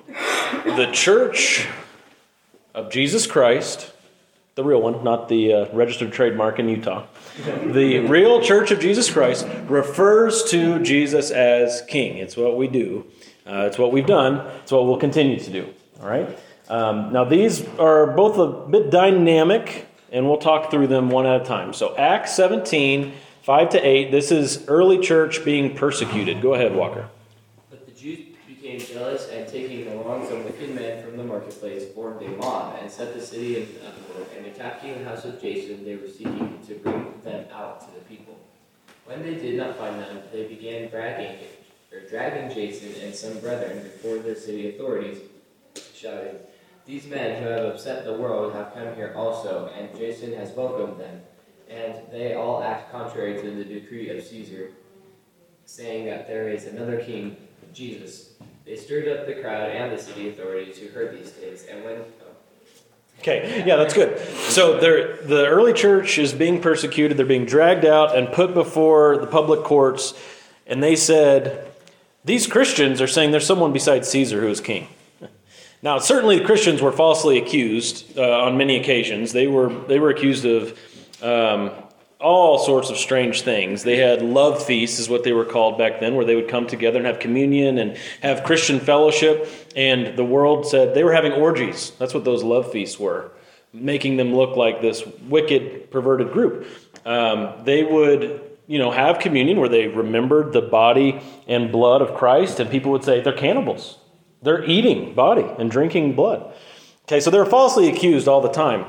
The 0.07 0.91
church 0.93 1.67
of 2.75 2.91
Jesus 2.91 3.27
Christ, 3.27 3.93
the 4.55 4.63
real 4.63 4.83
one, 4.83 5.03
not 5.03 5.29
the 5.29 5.53
uh, 5.53 5.75
registered 5.75 6.13
trademark 6.13 6.59
in 6.59 6.69
Utah. 6.69 7.07
The 7.65 8.01
real 8.01 8.41
church 8.43 8.71
of 8.71 8.79
Jesus 8.79 9.11
Christ 9.11 9.47
refers 9.69 10.45
to 10.51 10.83
Jesus 10.83 11.31
as 11.31 11.83
king. 11.89 12.19
It's 12.19 12.37
what 12.37 12.57
we 12.57 12.69
do. 12.69 13.07
Uh, 13.47 13.67
it's 13.67 13.79
what 13.79 13.93
we've 13.93 14.07
done. 14.07 14.47
It's 14.63 14.73
what 14.73 14.87
we'll 14.87 14.99
continue 14.99 15.41
to 15.41 15.51
do. 15.51 15.69
All 16.01 16.09
right? 16.09 16.39
Um, 16.69 17.13
now, 17.13 17.25
these 17.25 17.67
are 17.79 18.09
both 18.09 18.39
a 18.39 18.69
bit 18.69 18.91
dynamic, 18.91 19.87
and 20.13 20.29
we'll 20.29 20.39
talk 20.39 20.71
through 20.71 20.89
them 20.89 21.11
one 21.11 21.27
at 21.27 21.43
a 21.43 21.45
time. 21.45 21.73
So, 21.73 21.97
Acts 21.97 22.35
17, 22.35 23.13
5 23.47 23.69
to 23.71 23.79
8, 23.79 24.11
this 24.11 24.33
is 24.33 24.67
early 24.67 24.99
church 24.99 25.45
being 25.45 25.77
persecuted. 25.77 26.43
Go 26.43 26.55
ahead, 26.55 26.75
Walker. 26.75 27.09
But 27.71 27.87
the 27.87 27.93
Jews 27.93 28.35
became 28.49 28.81
jealous, 28.81 29.29
and 29.29 29.47
taking 29.47 29.87
along 29.87 30.27
some 30.27 30.43
wicked 30.43 30.75
men 30.75 31.01
from 31.05 31.17
the 31.17 31.23
marketplace, 31.23 31.85
formed 31.95 32.27
a 32.27 32.29
mob, 32.31 32.77
and 32.83 32.91
set 32.91 33.15
the 33.15 33.21
city 33.21 33.59
in 33.59 33.69
uproar. 33.87 34.27
And 34.37 34.47
attacking 34.47 34.99
the 34.99 35.05
house 35.05 35.25
of 35.25 35.41
Jason, 35.41 35.85
they 35.85 35.95
were 35.95 36.09
seeking 36.09 36.59
to 36.67 36.75
bring 36.75 37.21
them 37.23 37.45
out 37.53 37.83
to 37.83 37.87
the 37.97 38.05
people. 38.07 38.37
When 39.05 39.23
they 39.23 39.35
did 39.35 39.57
not 39.57 39.79
find 39.79 40.01
them, 40.01 40.23
they 40.33 40.49
began 40.49 40.91
dragging, 40.91 41.37
or 41.93 42.01
dragging 42.01 42.53
Jason 42.53 43.01
and 43.01 43.15
some 43.15 43.39
brethren 43.39 43.81
before 43.81 44.19
the 44.19 44.35
city 44.35 44.71
authorities, 44.71 45.19
shouting, 45.95 46.35
these 46.85 47.07
men 47.07 47.41
who 47.41 47.49
have 47.49 47.65
upset 47.67 48.05
the 48.07 48.15
world 48.15 48.55
have 48.55 48.75
come 48.75 48.93
here 48.97 49.15
also, 49.15 49.71
and 49.79 49.97
Jason 49.97 50.33
has 50.33 50.51
welcomed 50.51 50.99
them. 50.99 51.21
And 51.69 51.95
they 52.13 52.35
all 52.35 52.63
act 52.63 52.93
contrary 52.93 53.41
to 53.41 53.51
the 53.51 53.65
decree 53.65 54.11
of 54.11 54.25
Caesar, 54.25 54.71
saying 55.65 56.07
that 56.07 56.29
there 56.29 56.49
is 56.49 56.67
another 56.67 56.99
king, 56.99 57.37
Jesus. 57.73 58.35
They 58.65 58.77
stirred 58.77 59.09
up 59.09 59.27
the 59.27 59.35
crowd 59.35 59.71
and 59.71 59.97
the 59.97 60.01
city 60.01 60.29
authorities 60.29 60.79
who 60.79 60.89
heard 60.89 61.19
these 61.19 61.31
things, 61.31 61.65
and 61.71 61.85
when 61.85 61.99
Okay, 63.21 63.65
yeah, 63.67 63.77
that's 63.77 63.95
good. 63.95 64.19
So 64.51 64.79
the 64.79 65.47
early 65.47 65.73
church 65.73 66.19
is 66.19 66.33
being 66.33 66.61
persecuted. 66.61 67.17
They're 67.17 67.27
being 67.27 67.47
dragged 67.47 67.85
out 67.85 68.17
and 68.17 68.31
put 68.33 68.55
before 68.55 69.17
the 69.17 69.27
public 69.27 69.65
courts. 69.65 70.15
And 70.67 70.83
they 70.83 70.97
said, 70.97 71.73
These 72.25 72.47
Christians 72.47 73.01
are 73.01 73.07
saying 73.07 73.31
there's 73.31 73.47
someone 73.47 73.73
besides 73.73 74.09
Caesar 74.09 74.41
who 74.41 74.49
is 74.49 74.61
king. 74.61 74.89
Now, 75.83 75.99
certainly, 75.99 76.39
the 76.39 76.45
Christians 76.45 76.81
were 76.81 76.93
falsely 76.93 77.39
accused 77.39 78.19
uh, 78.19 78.43
on 78.43 78.57
many 78.57 78.77
occasions. 78.77 79.33
They 79.33 79.47
were 79.47 79.69
they 79.69 79.99
were 79.99 80.11
accused 80.11 80.45
of 80.45 80.79
um, 81.23 81.71
all 82.21 82.59
sorts 82.59 82.91
of 82.91 82.97
strange 82.97 83.43
things. 83.43 83.83
They 83.83 83.97
had 83.97 84.23
love 84.23 84.65
feasts, 84.65 84.99
is 84.99 85.09
what 85.09 85.25
they 85.25 85.33
were 85.33 85.45
called 85.45 85.79
back 85.79 86.01
then, 86.01 86.15
where 86.15 86.25
they 86.25 86.35
would 86.35 86.49
come 86.49 86.67
together 86.67 86.99
and 86.99 87.07
have 87.07 87.19
communion 87.19 87.79
and 87.79 87.97
have 88.23 88.45
Christian 88.45 88.81
fellowship. 88.81 89.49
And 89.77 90.17
the 90.17 90.25
world 90.25 90.67
said 90.67 90.95
they 90.95 91.05
were 91.05 91.13
having 91.13 91.33
orgies. 91.33 91.93
That's 91.99 92.15
what 92.15 92.25
those 92.25 92.43
love 92.43 92.73
feasts 92.73 92.99
were, 92.99 93.31
making 93.73 94.17
them 94.17 94.35
look 94.35 94.57
like 94.57 94.81
this 94.81 95.07
wicked, 95.29 95.91
perverted 95.91 96.33
group. 96.33 96.67
Um, 97.05 97.53
they 97.65 97.85
would 97.85 98.43
you 98.67 98.79
know, 98.79 98.91
have 98.91 99.19
communion 99.19 99.61
where 99.61 99.69
they 99.69 99.87
remembered 99.87 100.53
the 100.53 100.63
body 100.63 101.21
and 101.47 101.71
blood 101.71 102.03
of 102.03 102.15
Christ, 102.15 102.59
and 102.59 102.71
people 102.71 102.91
would 102.93 103.05
say 103.05 103.21
they're 103.21 103.33
cannibals. 103.33 103.99
They're 104.43 104.65
eating 104.65 105.15
body 105.15 105.47
and 105.59 105.71
drinking 105.71 106.15
blood. 106.15 106.53
Okay, 107.05 107.21
so 107.21 107.31
they're 107.31 107.47
falsely 107.47 107.89
accused 107.89 108.27
all 108.27 108.41
the 108.41 108.49
time. 108.49 108.85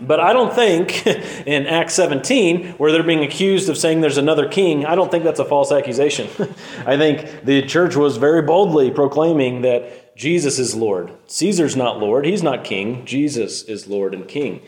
But 0.00 0.20
I 0.20 0.32
don't 0.32 0.54
think 0.54 1.06
in 1.46 1.66
Acts 1.66 1.94
17, 1.94 2.72
where 2.72 2.92
they're 2.92 3.02
being 3.02 3.24
accused 3.24 3.68
of 3.68 3.76
saying 3.76 4.00
there's 4.00 4.18
another 4.18 4.48
king, 4.48 4.86
I 4.86 4.94
don't 4.94 5.10
think 5.10 5.24
that's 5.24 5.40
a 5.40 5.44
false 5.44 5.72
accusation. 5.72 6.28
I 6.86 6.96
think 6.96 7.44
the 7.44 7.62
church 7.62 7.96
was 7.96 8.16
very 8.16 8.42
boldly 8.42 8.90
proclaiming 8.90 9.62
that 9.62 10.16
Jesus 10.16 10.58
is 10.58 10.74
Lord. 10.74 11.12
Caesar's 11.26 11.76
not 11.76 11.98
Lord, 11.98 12.26
he's 12.26 12.42
not 12.42 12.64
king. 12.64 13.04
Jesus 13.06 13.62
is 13.62 13.86
Lord 13.86 14.14
and 14.14 14.26
king. 14.26 14.62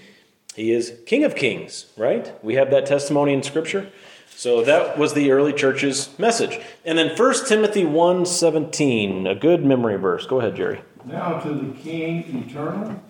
He 0.55 0.73
is 0.73 0.93
King 1.07 1.25
of 1.25 1.37
kings, 1.37 1.87
right? 1.97 2.33
We 2.45 2.55
have 2.55 2.71
that 2.71 2.87
testimony 2.87 3.33
in 3.33 3.43
Scripture. 3.43 3.91
So 4.29 4.65
that 4.65 4.99
was 4.99 5.13
the 5.13 5.31
early 5.31 5.53
church's 5.53 6.19
message. 6.19 6.59
And 6.85 6.97
then 6.99 7.17
1 7.17 7.47
Timothy 7.47 7.85
1:17, 7.85 9.27
a 9.27 9.35
good 9.35 9.65
memory 9.65 9.97
verse. 9.97 10.27
Go 10.27 10.41
ahead, 10.41 10.57
Jerry. 10.57 10.81
Now 11.05 11.39
to 11.41 11.53
the 11.53 11.73
King 11.79 12.47
eternal, 12.49 13.01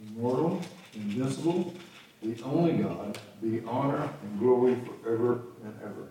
immortal, 0.00 0.60
invisible, 0.94 1.74
the 2.22 2.40
only 2.44 2.82
God, 2.82 3.18
be 3.42 3.60
honor 3.66 4.08
and 4.22 4.38
glory 4.38 4.76
forever 5.02 5.40
and 5.64 5.74
ever. 5.82 6.08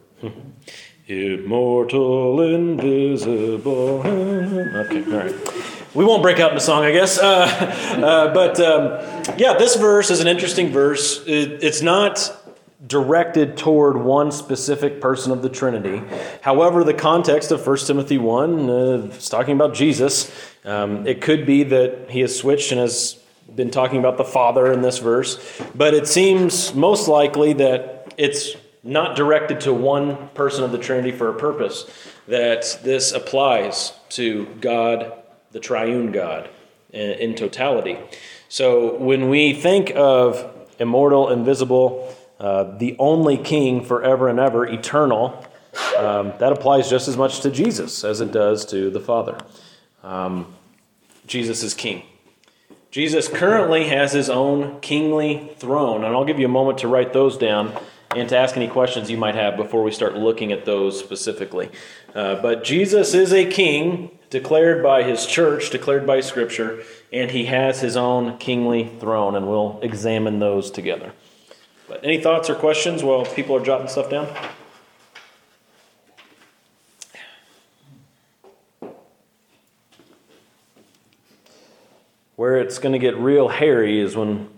Immortal, 1.07 2.41
invisible. 2.41 4.01
Okay, 4.05 5.03
all 5.05 5.19
right. 5.19 5.35
We 5.93 6.05
won't 6.05 6.21
break 6.21 6.39
out 6.39 6.51
into 6.51 6.61
song, 6.61 6.83
I 6.83 6.91
guess. 6.91 7.19
Uh, 7.19 7.47
uh, 7.97 8.33
but 8.33 8.59
um, 8.61 9.37
yeah, 9.37 9.57
this 9.57 9.75
verse 9.75 10.09
is 10.09 10.21
an 10.21 10.27
interesting 10.27 10.71
verse. 10.71 11.21
It, 11.27 11.63
it's 11.63 11.81
not 11.81 12.37
directed 12.87 13.57
toward 13.57 13.97
one 13.97 14.31
specific 14.31 15.01
person 15.01 15.31
of 15.31 15.41
the 15.41 15.49
Trinity. 15.49 16.01
However, 16.41 16.83
the 16.83 16.93
context 16.93 17.51
of 17.51 17.65
1 17.65 17.77
Timothy 17.79 18.17
1 18.17 18.69
uh, 18.69 18.73
is 19.11 19.29
talking 19.29 19.55
about 19.55 19.73
Jesus. 19.73 20.31
Um, 20.65 21.05
it 21.05 21.21
could 21.21 21.45
be 21.45 21.63
that 21.63 22.09
he 22.09 22.21
has 22.21 22.37
switched 22.37 22.71
and 22.71 22.79
has 22.79 23.20
been 23.55 23.71
talking 23.71 23.99
about 23.99 24.17
the 24.17 24.23
Father 24.23 24.71
in 24.71 24.81
this 24.81 24.99
verse, 24.99 25.61
but 25.75 25.93
it 25.93 26.07
seems 26.07 26.73
most 26.73 27.07
likely 27.07 27.53
that 27.53 28.13
it's 28.17 28.55
not 28.83 29.15
directed 29.15 29.61
to 29.61 29.73
one 29.73 30.29
person 30.29 30.63
of 30.63 30.71
the 30.71 30.77
Trinity 30.77 31.11
for 31.11 31.29
a 31.29 31.33
purpose, 31.33 31.85
that 32.27 32.79
this 32.83 33.11
applies 33.11 33.93
to 34.09 34.45
God, 34.59 35.13
the 35.51 35.59
triune 35.59 36.11
God, 36.11 36.49
in, 36.91 37.35
totality. 37.35 37.97
So 38.49 38.97
when 38.97 39.29
we 39.29 39.53
think 39.53 39.91
of 39.95 40.67
immortal, 40.79 41.29
invisible, 41.29 42.13
uh, 42.39 42.75
the 42.77 42.95
only 42.99 43.37
king 43.37 43.85
forever 43.85 44.27
and 44.27 44.39
ever, 44.39 44.65
eternal, 44.65 45.45
um, 45.97 46.33
that 46.39 46.51
applies 46.51 46.89
just 46.89 47.07
as 47.07 47.15
much 47.15 47.41
to 47.41 47.51
Jesus 47.51 48.03
as 48.03 48.19
it 48.19 48.31
does 48.31 48.65
to 48.65 48.89
the 48.89 48.99
Father. 48.99 49.37
Um, 50.03 50.53
Jesus 51.27 51.63
is 51.63 51.73
king. 51.73 52.03
Jesus 52.91 53.29
currently 53.29 53.87
has 53.87 54.11
his 54.11 54.29
own 54.29 54.81
kingly 54.81 55.49
throne, 55.57 56.03
and 56.03 56.13
I'll 56.13 56.25
give 56.25 56.39
you 56.39 56.45
a 56.45 56.49
moment 56.49 56.79
to 56.79 56.89
write 56.89 57.13
those 57.13 57.37
down 57.37 57.73
and 58.13 58.27
to 58.27 58.37
ask 58.37 58.57
any 58.57 58.67
questions 58.67 59.09
you 59.09 59.15
might 59.15 59.35
have 59.35 59.55
before 59.55 59.81
we 59.81 59.91
start 59.91 60.15
looking 60.15 60.51
at 60.51 60.65
those 60.65 60.99
specifically. 60.99 61.71
Uh, 62.13 62.35
but 62.41 62.65
Jesus 62.65 63.13
is 63.13 63.31
a 63.31 63.45
king 63.45 64.19
declared 64.29 64.83
by 64.83 65.03
his 65.03 65.25
church, 65.25 65.69
declared 65.69 66.05
by 66.05 66.19
scripture, 66.19 66.83
and 67.13 67.31
he 67.31 67.45
has 67.45 67.79
his 67.79 67.95
own 67.95 68.37
kingly 68.39 68.91
throne, 68.99 69.35
and 69.35 69.47
we'll 69.47 69.79
examine 69.81 70.39
those 70.39 70.69
together. 70.69 71.13
But 71.87 72.03
any 72.03 72.19
thoughts 72.19 72.49
or 72.49 72.55
questions 72.55 73.05
while 73.05 73.23
people 73.23 73.55
are 73.55 73.63
jotting 73.63 73.87
stuff 73.87 74.09
down? 74.09 74.27
Where 82.35 82.57
it's 82.57 82.79
going 82.79 82.93
to 82.93 82.99
get 82.99 83.17
real 83.17 83.49
hairy 83.49 83.99
is 83.99 84.15
when 84.15 84.49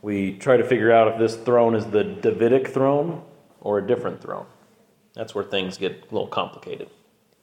we 0.00 0.34
try 0.38 0.56
to 0.56 0.64
figure 0.64 0.92
out 0.92 1.08
if 1.08 1.18
this 1.18 1.36
throne 1.36 1.74
is 1.74 1.86
the 1.86 2.04
Davidic 2.04 2.68
throne 2.68 3.22
or 3.60 3.78
a 3.78 3.86
different 3.86 4.22
throne. 4.22 4.46
That's 5.14 5.34
where 5.34 5.44
things 5.44 5.78
get 5.78 5.92
a 5.92 6.14
little 6.14 6.26
complicated, 6.26 6.88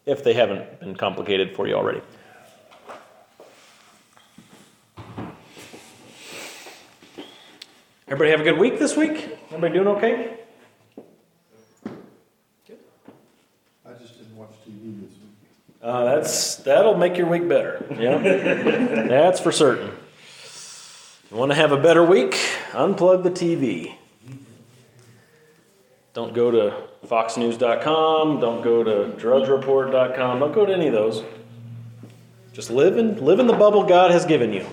if 0.05 0.23
they 0.23 0.33
haven't 0.33 0.79
been 0.79 0.95
complicated 0.95 1.55
for 1.55 1.67
you 1.67 1.75
already. 1.75 2.01
Everybody 8.07 8.31
have 8.31 8.41
a 8.41 8.43
good 8.43 8.59
week 8.59 8.77
this 8.77 8.97
week? 8.97 9.37
Everybody 9.47 9.73
doing 9.73 9.87
okay? 9.87 10.37
Good. 12.67 12.79
I 13.85 13.93
just 13.93 14.17
didn't 14.17 14.35
watch 14.35 14.49
TV 14.67 15.01
this 15.01 15.13
week. 15.13 15.20
Uh, 15.81 16.05
that's 16.05 16.57
that'll 16.57 16.95
make 16.95 17.17
your 17.17 17.27
week 17.27 17.47
better. 17.47 17.83
Yeah, 17.97 18.17
that's 19.07 19.39
for 19.39 19.51
certain. 19.51 19.91
You 21.31 21.37
want 21.37 21.51
to 21.51 21.55
have 21.55 21.71
a 21.71 21.77
better 21.77 22.03
week? 22.03 22.33
Unplug 22.71 23.23
the 23.23 23.31
TV. 23.31 23.95
Don't 26.13 26.33
go 26.33 26.51
to 26.51 26.75
FoxNews.com. 27.07 28.41
Don't 28.41 28.61
go 28.61 28.83
to 28.83 29.15
DrudgeReport.com. 29.17 30.39
Don't 30.39 30.53
go 30.53 30.65
to 30.65 30.73
any 30.73 30.87
of 30.87 30.93
those. 30.93 31.23
Just 32.53 32.69
live 32.69 32.97
in 32.97 33.23
live 33.23 33.39
in 33.39 33.47
the 33.47 33.53
bubble 33.53 33.83
God 33.85 34.11
has 34.11 34.25
given 34.25 34.51
you, 34.51 34.65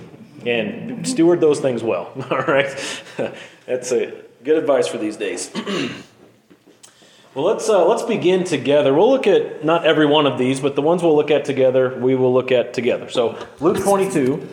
and 0.44 1.06
steward 1.06 1.40
those 1.40 1.60
things 1.60 1.82
well. 1.82 2.12
All 2.30 2.38
right, 2.38 3.04
that's 3.66 3.92
a 3.92 4.24
good 4.42 4.58
advice 4.58 4.88
for 4.88 4.98
these 4.98 5.16
days. 5.16 5.50
Well, 7.38 7.46
let's 7.46 7.68
uh, 7.68 7.86
let's 7.86 8.02
begin 8.02 8.42
together. 8.42 8.92
We'll 8.92 9.10
look 9.10 9.28
at 9.28 9.64
not 9.64 9.86
every 9.86 10.06
one 10.06 10.26
of 10.26 10.38
these, 10.38 10.58
but 10.58 10.74
the 10.74 10.82
ones 10.82 11.04
we'll 11.04 11.14
look 11.14 11.30
at 11.30 11.44
together, 11.44 11.96
we 11.96 12.16
will 12.16 12.34
look 12.34 12.50
at 12.50 12.74
together. 12.74 13.08
So, 13.08 13.38
Luke 13.60 13.78
22, 13.78 14.44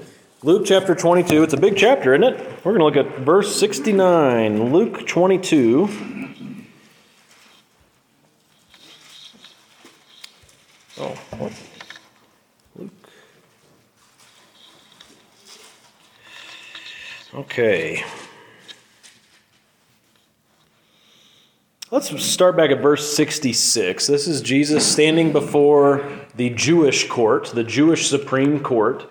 Luke 0.44 0.68
chapter 0.68 0.94
22. 0.94 1.42
It's 1.42 1.54
a 1.56 1.58
big 1.58 1.78
chapter, 1.78 2.14
isn't 2.14 2.24
it? 2.24 2.64
We're 2.64 2.78
going 2.78 2.94
to 2.94 3.02
look 3.02 3.12
at 3.12 3.22
verse 3.22 3.56
69. 3.56 4.72
Luke 4.72 5.08
22. 5.08 5.90
Oh? 11.00 11.18
Luke. 12.76 12.92
Okay. 17.34 18.06
Let's 21.96 22.26
start 22.26 22.58
back 22.58 22.72
at 22.72 22.82
verse 22.82 23.16
66. 23.16 24.08
This 24.08 24.28
is 24.28 24.42
Jesus 24.42 24.86
standing 24.86 25.32
before 25.32 26.06
the 26.36 26.50
Jewish 26.50 27.08
court, 27.08 27.54
the 27.56 27.64
Jewish 27.64 28.10
Supreme 28.10 28.60
Court. 28.60 29.10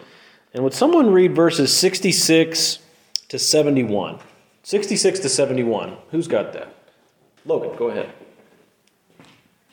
And 0.52 0.62
would 0.62 0.74
someone 0.74 1.10
read 1.10 1.34
verses 1.34 1.74
66 1.74 2.80
to 3.28 3.38
71? 3.38 4.18
66 4.64 5.18
to 5.20 5.28
71. 5.30 5.96
Who's 6.10 6.28
got 6.28 6.52
that? 6.52 6.74
Logan, 7.46 7.74
go 7.74 7.88
ahead. 7.88 8.12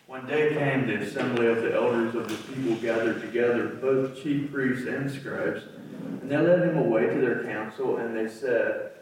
When 0.08 0.25
day 0.25 0.53
came, 0.53 0.88
the 0.88 1.01
assembly 1.01 1.48
of 1.48 1.63
the 1.63 1.75
elders 1.75 2.15
of 2.15 2.30
the 2.30 2.53
people 2.53 2.77
gathered 2.77 3.20
together, 3.20 3.68
both 3.68 4.24
chief 4.24 4.53
priests 4.53 4.88
and 4.88 5.12
scribes, 5.12 5.63
and 6.22 6.32
they 6.32 6.38
led 6.38 6.62
him 6.62 6.77
away 6.77 7.08
to 7.08 7.20
their 7.20 7.44
council, 7.44 7.98
and 7.98 8.15
they 8.15 8.30
said, 8.30 8.94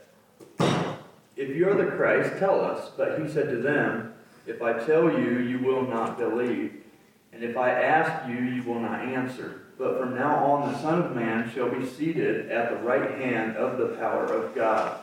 If 1.39 1.55
you 1.55 1.69
are 1.69 1.74
the 1.74 1.89
Christ, 1.96 2.38
tell 2.38 2.60
us. 2.60 2.91
But 2.98 3.22
he 3.22 3.29
said 3.29 3.50
to 3.50 3.62
them, 3.62 4.13
If 4.46 4.62
I 4.62 4.74
tell 4.74 5.10
you, 5.10 5.39
you 5.39 5.60
will 5.60 5.88
not 5.88 6.17
believe, 6.17 6.84
and 7.31 7.43
if 7.43 7.55
I 7.55 7.69
ask 7.69 8.27
you, 8.27 8.36
you 8.36 8.63
will 8.63 8.81
not 8.81 9.00
answer. 9.00 9.62
But 9.77 9.98
from 9.98 10.15
now 10.15 10.43
on, 10.43 10.74
the 10.74 10.77
Son 10.79 11.01
of 11.01 11.15
Man 11.15 11.50
shall 11.53 11.69
be 11.69 11.88
seated 11.88 12.51
at 12.51 12.69
the 12.69 12.75
right 12.86 13.12
hand 13.12 13.55
of 13.55 13.77
the 13.77 13.96
power 13.96 14.25
of 14.25 14.53
God. 14.53 15.00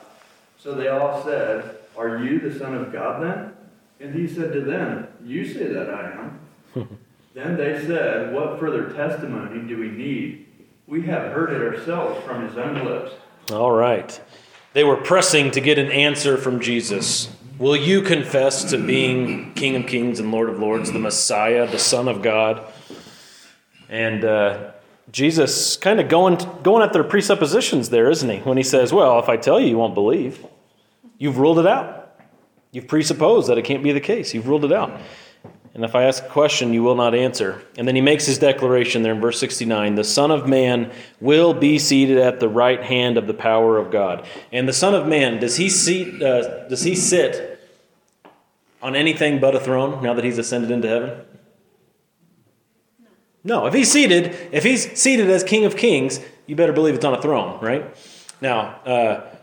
So 0.58 0.74
they 0.74 0.88
all 0.88 1.24
said, 1.24 1.78
Are 1.96 2.18
you 2.18 2.38
the 2.38 2.58
Son 2.58 2.74
of 2.74 2.92
God 2.92 3.22
then? 3.22 3.54
And 3.98 4.14
he 4.14 4.28
said 4.28 4.52
to 4.52 4.60
them, 4.60 5.08
You 5.24 5.50
say 5.50 5.72
that 5.72 5.88
I 5.88 6.10
am. 6.10 6.98
then 7.34 7.56
they 7.56 7.82
said, 7.86 8.34
What 8.34 8.60
further 8.60 8.92
testimony 8.92 9.66
do 9.66 9.78
we 9.78 9.88
need? 9.88 10.48
We 10.86 11.00
have 11.06 11.32
heard 11.32 11.54
it 11.54 11.62
ourselves 11.62 12.22
from 12.26 12.46
his 12.46 12.58
own 12.58 12.84
lips. 12.84 13.12
All 13.50 13.72
right. 13.72 14.20
They 14.76 14.84
were 14.84 14.98
pressing 14.98 15.52
to 15.52 15.62
get 15.62 15.78
an 15.78 15.90
answer 15.90 16.36
from 16.36 16.60
Jesus. 16.60 17.34
Will 17.58 17.74
you 17.74 18.02
confess 18.02 18.62
to 18.64 18.76
being 18.76 19.54
King 19.54 19.74
of 19.74 19.86
Kings 19.86 20.20
and 20.20 20.30
Lord 20.30 20.50
of 20.50 20.58
Lords, 20.58 20.92
the 20.92 20.98
Messiah, 20.98 21.66
the 21.66 21.78
Son 21.78 22.08
of 22.08 22.20
God? 22.20 22.62
And 23.88 24.22
uh, 24.22 24.72
Jesus 25.10 25.78
kind 25.78 25.98
of 25.98 26.10
going, 26.10 26.36
going 26.62 26.82
at 26.82 26.92
their 26.92 27.04
presuppositions 27.04 27.88
there, 27.88 28.10
isn't 28.10 28.28
he? 28.28 28.36
When 28.40 28.58
he 28.58 28.62
says, 28.62 28.92
Well, 28.92 29.18
if 29.18 29.30
I 29.30 29.38
tell 29.38 29.58
you, 29.58 29.68
you 29.68 29.78
won't 29.78 29.94
believe. 29.94 30.44
You've 31.16 31.38
ruled 31.38 31.58
it 31.58 31.66
out. 31.66 32.14
You've 32.70 32.86
presupposed 32.86 33.48
that 33.48 33.56
it 33.56 33.62
can't 33.62 33.82
be 33.82 33.92
the 33.92 34.00
case. 34.00 34.34
You've 34.34 34.46
ruled 34.46 34.66
it 34.66 34.72
out. 34.72 34.92
And 35.76 35.84
if 35.84 35.94
I 35.94 36.04
ask 36.04 36.24
a 36.24 36.28
question, 36.28 36.72
you 36.72 36.82
will 36.82 36.94
not 36.94 37.14
answer. 37.14 37.62
And 37.76 37.86
then 37.86 37.94
he 37.94 38.00
makes 38.00 38.24
his 38.24 38.38
declaration 38.38 39.02
there 39.02 39.12
in 39.12 39.20
verse 39.20 39.38
69 39.38 39.94
The 39.94 40.04
Son 40.04 40.30
of 40.30 40.48
Man 40.48 40.90
will 41.20 41.52
be 41.52 41.78
seated 41.78 42.16
at 42.16 42.40
the 42.40 42.48
right 42.48 42.82
hand 42.82 43.18
of 43.18 43.26
the 43.26 43.34
power 43.34 43.76
of 43.76 43.90
God. 43.90 44.26
And 44.52 44.66
the 44.66 44.72
Son 44.72 44.94
of 44.94 45.06
Man, 45.06 45.38
does 45.38 45.56
he, 45.56 45.68
seat, 45.68 46.22
uh, 46.22 46.66
does 46.68 46.82
he 46.82 46.94
sit 46.94 47.60
on 48.80 48.96
anything 48.96 49.38
but 49.38 49.54
a 49.54 49.60
throne 49.60 50.02
now 50.02 50.14
that 50.14 50.24
he's 50.24 50.38
ascended 50.38 50.70
into 50.70 50.88
heaven? 50.88 51.20
No. 53.44 53.66
If 53.66 53.74
he's 53.74 53.92
seated, 53.92 54.34
if 54.52 54.64
he's 54.64 54.98
seated 54.98 55.28
as 55.28 55.44
King 55.44 55.66
of 55.66 55.76
Kings, 55.76 56.20
you 56.46 56.56
better 56.56 56.72
believe 56.72 56.94
it's 56.94 57.04
on 57.04 57.12
a 57.12 57.20
throne, 57.20 57.60
right? 57.60 57.94
Now, 58.40 58.80
uh, 58.86 59.36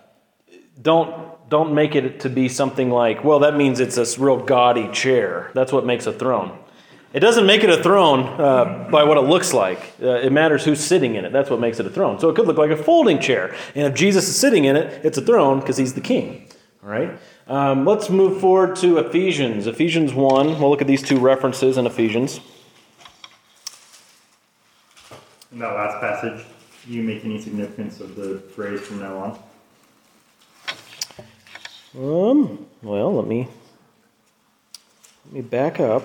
don't 0.81 1.32
don't 1.53 1.75
make 1.75 1.93
it 1.93 2.21
to 2.21 2.29
be 2.29 2.49
something 2.49 2.89
like, 2.89 3.23
well, 3.23 3.37
that 3.37 3.55
means 3.55 3.79
it's 3.79 3.97
a 3.97 4.19
real 4.19 4.37
gaudy 4.37 4.87
chair. 4.87 5.51
That's 5.53 5.71
what 5.71 5.85
makes 5.85 6.07
a 6.07 6.11
throne. 6.11 6.57
It 7.13 7.19
doesn't 7.19 7.45
make 7.45 7.63
it 7.63 7.69
a 7.69 7.83
throne 7.83 8.21
uh, 8.41 8.89
by 8.89 9.03
what 9.03 9.17
it 9.17 9.25
looks 9.33 9.53
like. 9.53 9.77
Uh, 10.01 10.15
it 10.15 10.31
matters 10.31 10.65
who's 10.65 10.79
sitting 10.79 11.13
in 11.13 11.25
it. 11.25 11.31
That's 11.31 11.51
what 11.51 11.59
makes 11.59 11.79
it 11.79 11.85
a 11.85 11.91
throne. 11.91 12.19
So 12.19 12.27
it 12.29 12.35
could 12.35 12.47
look 12.47 12.57
like 12.57 12.71
a 12.71 12.75
folding 12.75 13.19
chair. 13.19 13.53
And 13.75 13.85
if 13.85 13.93
Jesus 13.93 14.27
is 14.27 14.35
sitting 14.35 14.65
in 14.65 14.75
it, 14.75 15.05
it's 15.05 15.19
a 15.19 15.21
throne 15.21 15.59
because 15.59 15.77
he's 15.77 15.93
the 15.93 16.01
king. 16.01 16.49
All 16.83 16.89
right? 16.89 17.19
Um, 17.45 17.85
let's 17.85 18.09
move 18.09 18.41
forward 18.41 18.75
to 18.77 18.97
Ephesians. 18.97 19.67
Ephesians 19.67 20.11
1. 20.11 20.59
We'll 20.59 20.71
look 20.71 20.81
at 20.81 20.87
these 20.87 21.03
two 21.03 21.19
references 21.19 21.77
in 21.77 21.85
Ephesians. 21.85 22.39
In 25.51 25.59
that 25.59 25.75
last 25.75 26.01
passage, 26.01 26.43
do 26.87 26.93
you 26.93 27.03
make 27.03 27.23
any 27.23 27.39
significance 27.39 27.99
of 27.99 28.15
the 28.15 28.39
phrase 28.55 28.81
from 28.81 29.01
now 29.01 29.17
on? 29.19 29.39
Um, 31.95 32.65
well, 32.81 33.13
let 33.15 33.27
me 33.27 33.47
let 35.25 35.33
me 35.33 35.41
back 35.41 35.79
up. 35.79 36.03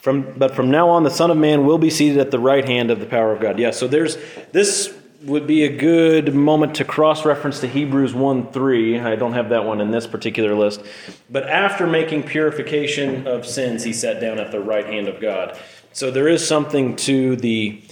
From 0.00 0.34
but 0.36 0.54
from 0.54 0.70
now 0.70 0.88
on, 0.90 1.02
the 1.02 1.10
Son 1.10 1.32
of 1.32 1.36
Man 1.36 1.66
will 1.66 1.78
be 1.78 1.90
seated 1.90 2.18
at 2.18 2.30
the 2.30 2.38
right 2.38 2.64
hand 2.64 2.92
of 2.92 3.00
the 3.00 3.06
power 3.06 3.32
of 3.32 3.40
God. 3.40 3.58
Yeah. 3.58 3.72
So 3.72 3.88
there's 3.88 4.16
this 4.52 4.94
would 5.22 5.46
be 5.48 5.64
a 5.64 5.76
good 5.76 6.32
moment 6.34 6.76
to 6.76 6.84
cross-reference 6.84 7.60
to 7.60 7.66
Hebrews 7.66 8.14
1 8.14 8.52
3. 8.52 9.00
I 9.00 9.16
don't 9.16 9.32
have 9.32 9.48
that 9.48 9.64
one 9.64 9.80
in 9.80 9.90
this 9.90 10.06
particular 10.06 10.54
list. 10.54 10.82
But 11.28 11.48
after 11.48 11.86
making 11.86 12.22
purification 12.22 13.26
of 13.26 13.44
sins, 13.44 13.82
he 13.82 13.92
sat 13.92 14.20
down 14.20 14.38
at 14.38 14.52
the 14.52 14.60
right 14.60 14.86
hand 14.86 15.08
of 15.08 15.20
God. 15.20 15.58
So 15.92 16.10
there 16.10 16.28
is 16.28 16.46
something 16.46 16.94
to 16.96 17.36
the 17.36 17.82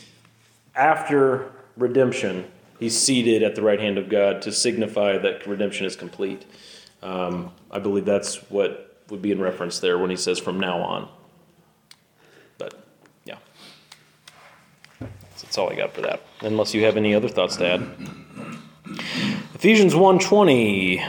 after 0.77 1.51
redemption, 1.77 2.45
he's 2.79 2.99
seated 2.99 3.43
at 3.43 3.55
the 3.55 3.63
right 3.63 3.81
hand 3.81 3.99
of 3.99 4.09
God 4.09 4.43
to 4.43 4.53
signify 4.53 5.19
that 5.19 5.47
redemption 5.47 5.87
is 5.87 5.97
complete. 5.97 6.45
Um, 7.03 7.53
I 7.71 7.79
believe 7.79 8.05
that's 8.05 8.37
what 8.51 9.03
would 9.11 9.21
be 9.21 9.31
in 9.33 9.41
reference 9.41 9.79
there 9.79 9.99
when 9.99 10.11
he 10.11 10.17
says 10.17 10.39
from 10.39 10.59
now 10.59 10.79
on. 10.79 11.09
But 12.59 12.75
yeah, 13.25 13.39
that's 15.01 15.59
all 15.59 15.71
I 15.71 15.77
got 15.77 15.93
for 15.93 16.01
that. 16.03 16.23
Unless 16.41 16.75
you 16.75 16.85
have 16.85 16.97
any 16.97 17.15
other 17.15 17.29
thoughts 17.29 17.57
to 17.57 17.67
add. 17.67 17.83
Ephesians 19.55 19.95
1:20. 19.95 21.03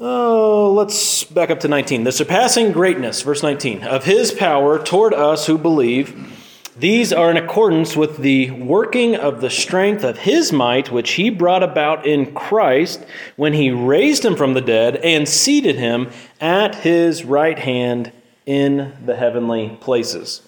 Oh, 0.00 0.72
let's 0.76 1.24
back 1.24 1.50
up 1.50 1.58
to 1.60 1.68
19. 1.68 2.04
The 2.04 2.12
surpassing 2.12 2.70
greatness, 2.70 3.22
verse 3.22 3.42
19, 3.42 3.82
of 3.82 4.04
his 4.04 4.30
power 4.30 4.78
toward 4.78 5.12
us 5.12 5.46
who 5.46 5.58
believe. 5.58 6.37
These 6.78 7.12
are 7.12 7.28
in 7.28 7.36
accordance 7.36 7.96
with 7.96 8.18
the 8.18 8.52
working 8.52 9.16
of 9.16 9.40
the 9.40 9.50
strength 9.50 10.04
of 10.04 10.18
his 10.18 10.52
might, 10.52 10.92
which 10.92 11.12
he 11.12 11.28
brought 11.28 11.64
about 11.64 12.06
in 12.06 12.32
Christ 12.34 13.04
when 13.34 13.52
he 13.52 13.72
raised 13.72 14.24
him 14.24 14.36
from 14.36 14.54
the 14.54 14.60
dead 14.60 14.94
and 14.98 15.28
seated 15.28 15.74
him 15.74 16.08
at 16.40 16.76
his 16.76 17.24
right 17.24 17.58
hand 17.58 18.12
in 18.46 18.92
the 19.04 19.16
heavenly 19.16 19.76
places. 19.80 20.42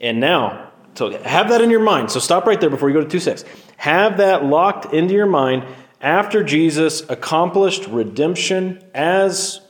And 0.00 0.18
now, 0.18 0.72
so 0.94 1.16
have 1.22 1.48
that 1.50 1.60
in 1.60 1.70
your 1.70 1.78
mind. 1.78 2.10
So 2.10 2.18
stop 2.18 2.46
right 2.46 2.60
there 2.60 2.70
before 2.70 2.88
you 2.88 2.94
go 2.94 3.04
to 3.04 3.08
2 3.08 3.20
6. 3.20 3.44
Have 3.76 4.16
that 4.16 4.44
locked 4.44 4.92
into 4.92 5.14
your 5.14 5.26
mind 5.26 5.64
after 6.00 6.42
Jesus 6.42 7.08
accomplished 7.08 7.86
redemption 7.86 8.82
as 8.92 9.60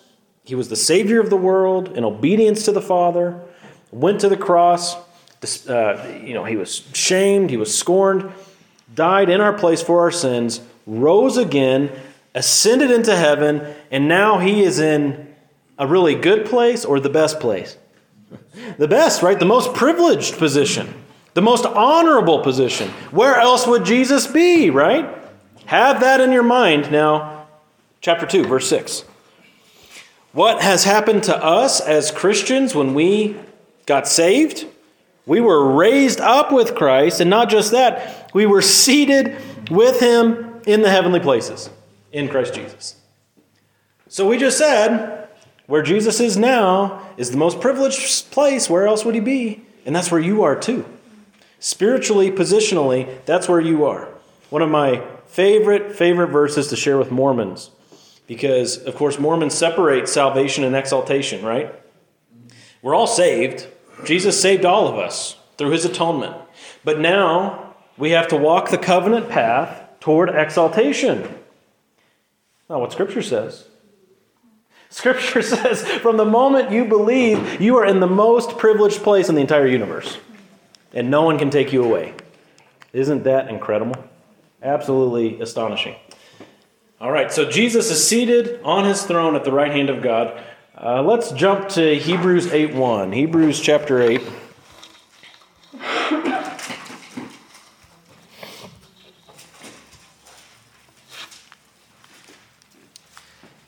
he 0.45 0.55
was 0.55 0.71
the 0.71 0.77
Savior 0.77 1.21
of 1.21 1.29
the 1.29 1.37
world 1.37 1.95
in 1.95 2.05
obedience 2.05 2.65
to 2.65 2.73
the 2.73 2.81
Father, 2.81 3.39
went 3.93 4.21
to 4.21 4.31
the 4.31 4.37
cross, 4.37 4.97
uh, 5.69 6.21
you 6.23 6.35
know, 6.35 6.45
he 6.45 6.57
was 6.57 6.83
shamed, 6.93 7.51
he 7.51 7.57
was 7.57 7.77
scorned, 7.77 8.31
died 8.95 9.29
in 9.29 9.41
our 9.41 9.53
place 9.53 9.83
for 9.83 10.01
our 10.01 10.11
sins, 10.11 10.61
rose 10.87 11.37
again, 11.37 11.91
ascended 12.35 12.91
into 12.91 13.17
heaven, 13.17 13.75
and 13.91 14.09
now 14.09 14.39
he 14.39 14.63
is 14.63 14.79
in 14.79 15.35
a 15.79 15.87
really 15.87 16.15
good 16.15 16.47
place 16.47 16.85
or 16.85 17.01
the 17.01 17.11
best 17.11 17.41
place? 17.41 17.77
The 18.79 18.89
best, 18.89 19.23
right? 19.23 19.39
The 19.39 19.45
most 19.45 19.75
privileged 19.75 20.39
position, 20.39 20.93
the 21.35 21.43
most 21.43 21.67
honorable 21.67 22.41
position. 22.41 22.89
Where 23.11 23.37
else 23.37 23.67
would 23.67 23.85
Jesus 23.85 24.27
be, 24.27 24.71
right? 24.71 25.19
Have 25.67 26.01
that 26.01 26.21
in 26.21 26.33
your 26.33 26.43
mind 26.43 26.91
now. 26.91 27.47
Chapter 28.01 28.27
2, 28.27 28.45
verse 28.45 28.69
6. 28.69 29.05
What 30.33 30.63
has 30.63 30.85
happened 30.85 31.23
to 31.25 31.37
us 31.37 31.81
as 31.81 32.11
Christians 32.11 32.75
when 32.75 32.95
we 32.95 33.37
got 33.87 34.07
saved? 34.07 34.67
We 35.27 35.41
were 35.41 35.73
raised 35.73 36.21
up 36.21 36.53
with 36.53 36.75
Christ, 36.75 37.21
and 37.21 37.31
not 37.31 37.49
just 37.49 37.73
that, 37.73 38.31
we 38.35 38.47
were 38.47 38.63
seated 38.63 39.37
with 39.71 40.01
him 40.01 40.61
in 40.67 40.83
the 40.83 40.91
heavenly 40.91 41.21
places 41.21 41.71
in 42.13 42.29
Christ 42.29 42.55
Jesus. 42.55 42.97
So 44.09 44.29
we 44.29 44.39
just 44.39 44.59
said, 44.59 45.29
where 45.67 45.83
Jesus 45.83 46.21
is 46.21 46.37
now 46.37 47.09
is 47.17 47.31
the 47.31 47.39
most 47.39 47.61
privileged 47.61 48.31
place. 48.31 48.69
Where 48.69 48.87
else 48.87 49.05
would 49.05 49.15
he 49.15 49.21
be? 49.21 49.63
And 49.87 49.97
that's 49.97 50.11
where 50.11 50.21
you 50.21 50.43
are 50.43 50.55
too. 50.55 50.85
Spiritually, 51.59 52.31
positionally, 52.31 53.25
that's 53.25 53.49
where 53.49 53.61
you 53.61 53.87
are. 53.87 54.09
One 54.51 54.61
of 54.61 54.71
my 54.71 55.03
favorite, 55.27 55.97
favorite 55.97 56.29
verses 56.29 56.69
to 56.69 56.77
share 56.77 56.99
with 56.99 57.11
Mormons. 57.11 57.71
Because, 58.27 58.77
of 58.77 58.95
course, 58.95 59.19
Mormons 59.19 59.55
separate 59.55 60.09
salvation 60.09 60.65
and 60.65 60.77
exaltation, 60.77 61.45
right? 61.45 61.75
We're 62.83 62.95
all 62.95 63.07
saved. 63.07 63.67
Jesus 64.05 64.41
saved 64.41 64.65
all 64.65 64.89
of 64.89 64.99
us 64.99 65.37
through 65.57 65.71
his 65.71 65.85
atonement. 65.85 66.37
But 66.85 67.01
now 67.01 67.75
we 67.97 68.11
have 68.11 68.29
to 68.29 68.37
walk 68.37 68.71
the 68.71 68.79
covenant 68.79 69.29
path 69.29 69.83
toward 70.01 70.29
exaltation. 70.31 71.29
Not 72.69 72.81
what 72.81 72.93
Scripture 72.93 73.23
says. 73.23 73.67
Scripture 74.91 75.43
says 75.57 75.83
from 75.83 76.17
the 76.17 76.25
moment 76.25 76.71
you 76.71 76.85
believe, 76.85 77.61
you 77.61 77.77
are 77.77 77.87
in 77.87 78.01
the 78.01 78.07
most 78.07 78.59
privileged 78.59 79.03
place 79.03 79.29
in 79.29 79.35
the 79.35 79.41
entire 79.41 79.67
universe. 79.67 80.19
And 80.93 81.11
no 81.11 81.23
one 81.23 81.39
can 81.39 81.51
take 81.51 81.73
you 81.73 81.85
away. 81.85 82.15
Isn't 82.93 83.25
that 83.25 83.49
incredible? 83.49 83.97
Absolutely 84.63 85.41
astonishing. 85.41 85.97
All 87.01 87.11
right, 87.11 87.31
so 87.31 87.51
Jesus 87.51 87.91
is 87.91 88.07
seated 88.07 88.63
on 88.63 88.85
his 88.85 89.03
throne 89.03 89.35
at 89.35 89.45
the 89.45 89.53
right 89.53 89.73
hand 89.73 89.91
of 89.91 90.01
God. 90.01 90.41
Uh, 90.77 91.03
let's 91.03 91.33
jump 91.33 91.69
to 91.71 91.95
Hebrews 91.97 92.53
8 92.53 92.75
1. 92.75 93.13
Hebrews 93.13 93.61
chapter 93.61 94.03
8. 94.03 94.23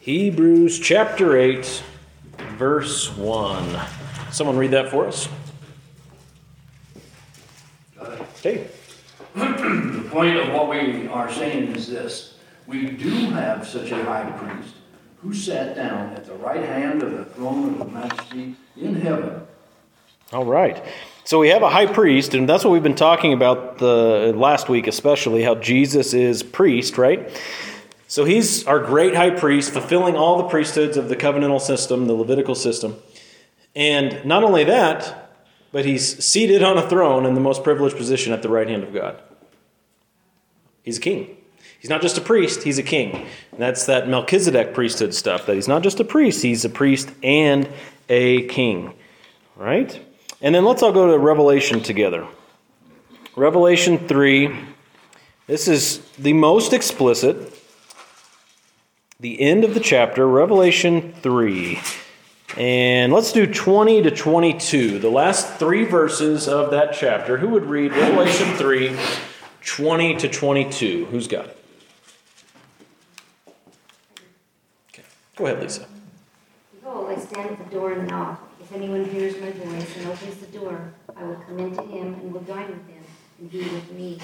Hebrews 0.00 0.78
chapter 0.78 1.36
8, 1.36 1.82
verse 2.56 3.16
1. 3.16 3.80
Someone 4.30 4.56
read 4.56 4.70
that 4.70 4.90
for 4.90 5.06
us. 5.06 5.28
Okay 8.38 8.68
the 9.36 10.08
point 10.10 10.36
of 10.36 10.52
what 10.52 10.68
we 10.68 11.06
are 11.08 11.30
saying 11.32 11.74
is 11.74 11.88
this. 11.88 12.38
We 12.66 12.90
do 12.90 13.10
have 13.30 13.66
such 13.66 13.90
a 13.90 14.02
high 14.04 14.30
priest 14.32 14.74
who 15.22 15.32
sat 15.34 15.74
down 15.74 16.12
at 16.14 16.24
the 16.24 16.34
right 16.34 16.64
hand 16.64 17.02
of 17.02 17.12
the 17.12 17.24
throne 17.24 17.72
of 17.72 17.78
the 17.78 17.84
majesty 17.86 18.56
in 18.76 18.94
heaven. 18.94 19.42
All 20.32 20.44
right. 20.44 20.82
So 21.24 21.40
we 21.40 21.48
have 21.48 21.62
a 21.62 21.70
high 21.70 21.86
priest, 21.86 22.34
and 22.34 22.48
that's 22.48 22.64
what 22.64 22.70
we've 22.70 22.82
been 22.82 22.94
talking 22.94 23.32
about 23.32 23.78
the 23.78 24.32
last 24.36 24.68
week, 24.68 24.86
especially 24.86 25.42
how 25.42 25.56
Jesus 25.56 26.14
is 26.14 26.42
priest, 26.42 26.98
right? 26.98 27.28
So 28.08 28.24
he's 28.24 28.66
our 28.66 28.78
great 28.78 29.16
high 29.16 29.30
priest, 29.30 29.72
fulfilling 29.72 30.14
all 30.14 30.38
the 30.38 30.48
priesthoods 30.48 30.96
of 30.96 31.08
the 31.08 31.16
covenantal 31.16 31.60
system, 31.60 32.06
the 32.06 32.14
Levitical 32.14 32.54
system. 32.54 32.96
And 33.74 34.24
not 34.24 34.44
only 34.44 34.64
that, 34.64 35.30
but 35.72 35.84
he's 35.84 36.24
seated 36.24 36.62
on 36.62 36.78
a 36.78 36.88
throne 36.88 37.26
in 37.26 37.34
the 37.34 37.40
most 37.40 37.64
privileged 37.64 37.96
position 37.96 38.32
at 38.32 38.42
the 38.42 38.48
right 38.48 38.68
hand 38.68 38.84
of 38.84 38.94
God. 38.94 39.20
He's 40.82 40.98
a 40.98 41.00
king. 41.00 41.35
He's 41.80 41.90
not 41.90 42.02
just 42.02 42.18
a 42.18 42.20
priest, 42.20 42.62
he's 42.62 42.78
a 42.78 42.82
king. 42.82 43.14
And 43.52 43.60
that's 43.60 43.86
that 43.86 44.08
Melchizedek 44.08 44.74
priesthood 44.74 45.14
stuff, 45.14 45.46
that 45.46 45.54
he's 45.54 45.68
not 45.68 45.82
just 45.82 46.00
a 46.00 46.04
priest, 46.04 46.42
he's 46.42 46.64
a 46.64 46.68
priest 46.68 47.10
and 47.22 47.68
a 48.08 48.46
king. 48.48 48.94
Right? 49.56 50.00
And 50.40 50.54
then 50.54 50.64
let's 50.64 50.82
all 50.82 50.92
go 50.92 51.10
to 51.10 51.18
Revelation 51.18 51.82
together. 51.82 52.26
Revelation 53.36 53.98
3. 54.08 54.56
This 55.46 55.68
is 55.68 55.98
the 56.18 56.32
most 56.32 56.72
explicit. 56.72 57.52
The 59.20 59.40
end 59.40 59.64
of 59.64 59.74
the 59.74 59.80
chapter, 59.80 60.26
Revelation 60.26 61.12
3. 61.22 61.80
And 62.56 63.12
let's 63.12 63.32
do 63.32 63.46
20 63.46 64.02
to 64.02 64.10
22, 64.10 64.98
the 64.98 65.10
last 65.10 65.54
three 65.58 65.84
verses 65.84 66.48
of 66.48 66.70
that 66.70 66.94
chapter. 66.94 67.36
Who 67.36 67.48
would 67.48 67.66
read 67.66 67.92
Revelation 67.92 68.54
3, 68.54 68.96
20 69.64 70.16
to 70.16 70.28
22? 70.28 71.06
Who's 71.06 71.28
got 71.28 71.46
it? 71.46 71.64
Go 75.36 75.44
ahead, 75.44 75.62
Lisa. 75.62 75.86
Behold, 76.80 77.10
I 77.10 77.20
stand 77.20 77.50
at 77.50 77.58
the 77.58 77.70
door 77.70 77.92
and 77.92 78.08
knock. 78.08 78.42
If 78.58 78.72
anyone 78.72 79.04
hears 79.04 79.38
my 79.38 79.50
voice 79.50 79.96
and 79.98 80.06
opens 80.06 80.38
the 80.38 80.46
door, 80.46 80.94
I 81.14 81.24
will 81.24 81.36
come 81.36 81.58
into 81.58 81.82
him 81.82 82.14
and 82.14 82.32
will 82.32 82.40
dine 82.40 82.68
with 82.68 82.88
him, 82.88 83.04
and 83.38 83.50
he 83.50 83.58
with 83.58 83.92
me. 83.92 84.18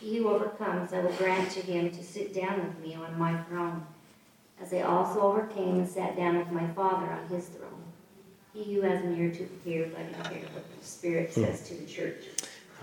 He 0.00 0.16
who 0.16 0.30
overcomes, 0.30 0.94
I 0.94 1.00
will 1.00 1.12
grant 1.12 1.50
to 1.52 1.60
him 1.60 1.90
to 1.90 2.02
sit 2.02 2.34
down 2.34 2.66
with 2.66 2.78
me 2.80 2.94
on 2.94 3.18
my 3.18 3.40
throne 3.42 3.86
as 4.60 4.72
I 4.72 4.80
also 4.80 5.20
overcame 5.20 5.80
and 5.80 5.88
sat 5.88 6.16
down 6.16 6.38
with 6.38 6.50
my 6.50 6.66
Father 6.68 7.12
on 7.12 7.26
his 7.28 7.48
throne. 7.48 7.82
He 8.54 8.74
who 8.74 8.80
has 8.82 9.04
an 9.04 9.16
ear 9.18 9.30
to 9.32 9.48
hear, 9.64 9.90
let 9.94 10.06
him 10.06 10.32
hear 10.32 10.48
what 10.54 10.64
the 10.80 10.86
Spirit 10.86 11.30
hmm. 11.32 11.44
says 11.44 11.68
to 11.68 11.74
the 11.74 11.86
church. 11.86 12.24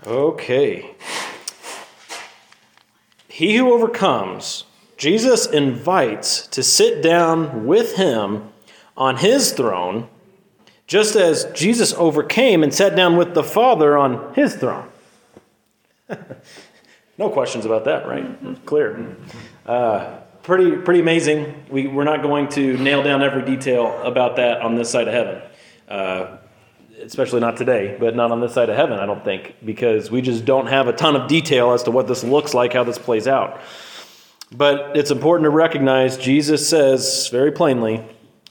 Okay. 0.06 0.94
He 3.28 3.56
who 3.56 3.72
overcomes, 3.72 4.64
Jesus 5.00 5.46
invites 5.46 6.46
to 6.48 6.62
sit 6.62 7.02
down 7.02 7.64
with 7.64 7.96
him 7.96 8.52
on 8.98 9.16
his 9.16 9.50
throne, 9.50 10.06
just 10.86 11.16
as 11.16 11.46
Jesus 11.54 11.94
overcame 11.94 12.62
and 12.62 12.74
sat 12.74 12.94
down 12.94 13.16
with 13.16 13.32
the 13.32 13.42
Father 13.42 13.96
on 13.96 14.34
his 14.34 14.54
throne. 14.54 14.86
no 17.16 17.30
questions 17.30 17.64
about 17.64 17.86
that, 17.86 18.06
right? 18.06 18.66
Clear. 18.66 19.16
Uh, 19.64 20.18
pretty 20.42 20.76
pretty 20.76 21.00
amazing. 21.00 21.54
We, 21.70 21.86
we're 21.86 22.04
not 22.04 22.20
going 22.20 22.48
to 22.50 22.76
nail 22.76 23.02
down 23.02 23.22
every 23.22 23.42
detail 23.42 24.02
about 24.02 24.36
that 24.36 24.60
on 24.60 24.74
this 24.74 24.90
side 24.90 25.08
of 25.08 25.14
heaven, 25.14 25.40
uh, 25.88 26.36
especially 27.00 27.40
not 27.40 27.56
today, 27.56 27.96
but 27.98 28.14
not 28.14 28.32
on 28.32 28.42
this 28.42 28.52
side 28.52 28.68
of 28.68 28.76
heaven, 28.76 28.98
I 28.98 29.06
don't 29.06 29.24
think, 29.24 29.54
because 29.64 30.10
we 30.10 30.20
just 30.20 30.44
don't 30.44 30.66
have 30.66 30.88
a 30.88 30.92
ton 30.92 31.16
of 31.16 31.26
detail 31.26 31.72
as 31.72 31.84
to 31.84 31.90
what 31.90 32.06
this 32.06 32.22
looks 32.22 32.52
like, 32.52 32.74
how 32.74 32.84
this 32.84 32.98
plays 32.98 33.26
out. 33.26 33.62
But 34.52 34.96
it's 34.96 35.10
important 35.10 35.44
to 35.44 35.50
recognize 35.50 36.16
Jesus 36.16 36.68
says 36.68 37.28
very 37.28 37.52
plainly, 37.52 38.04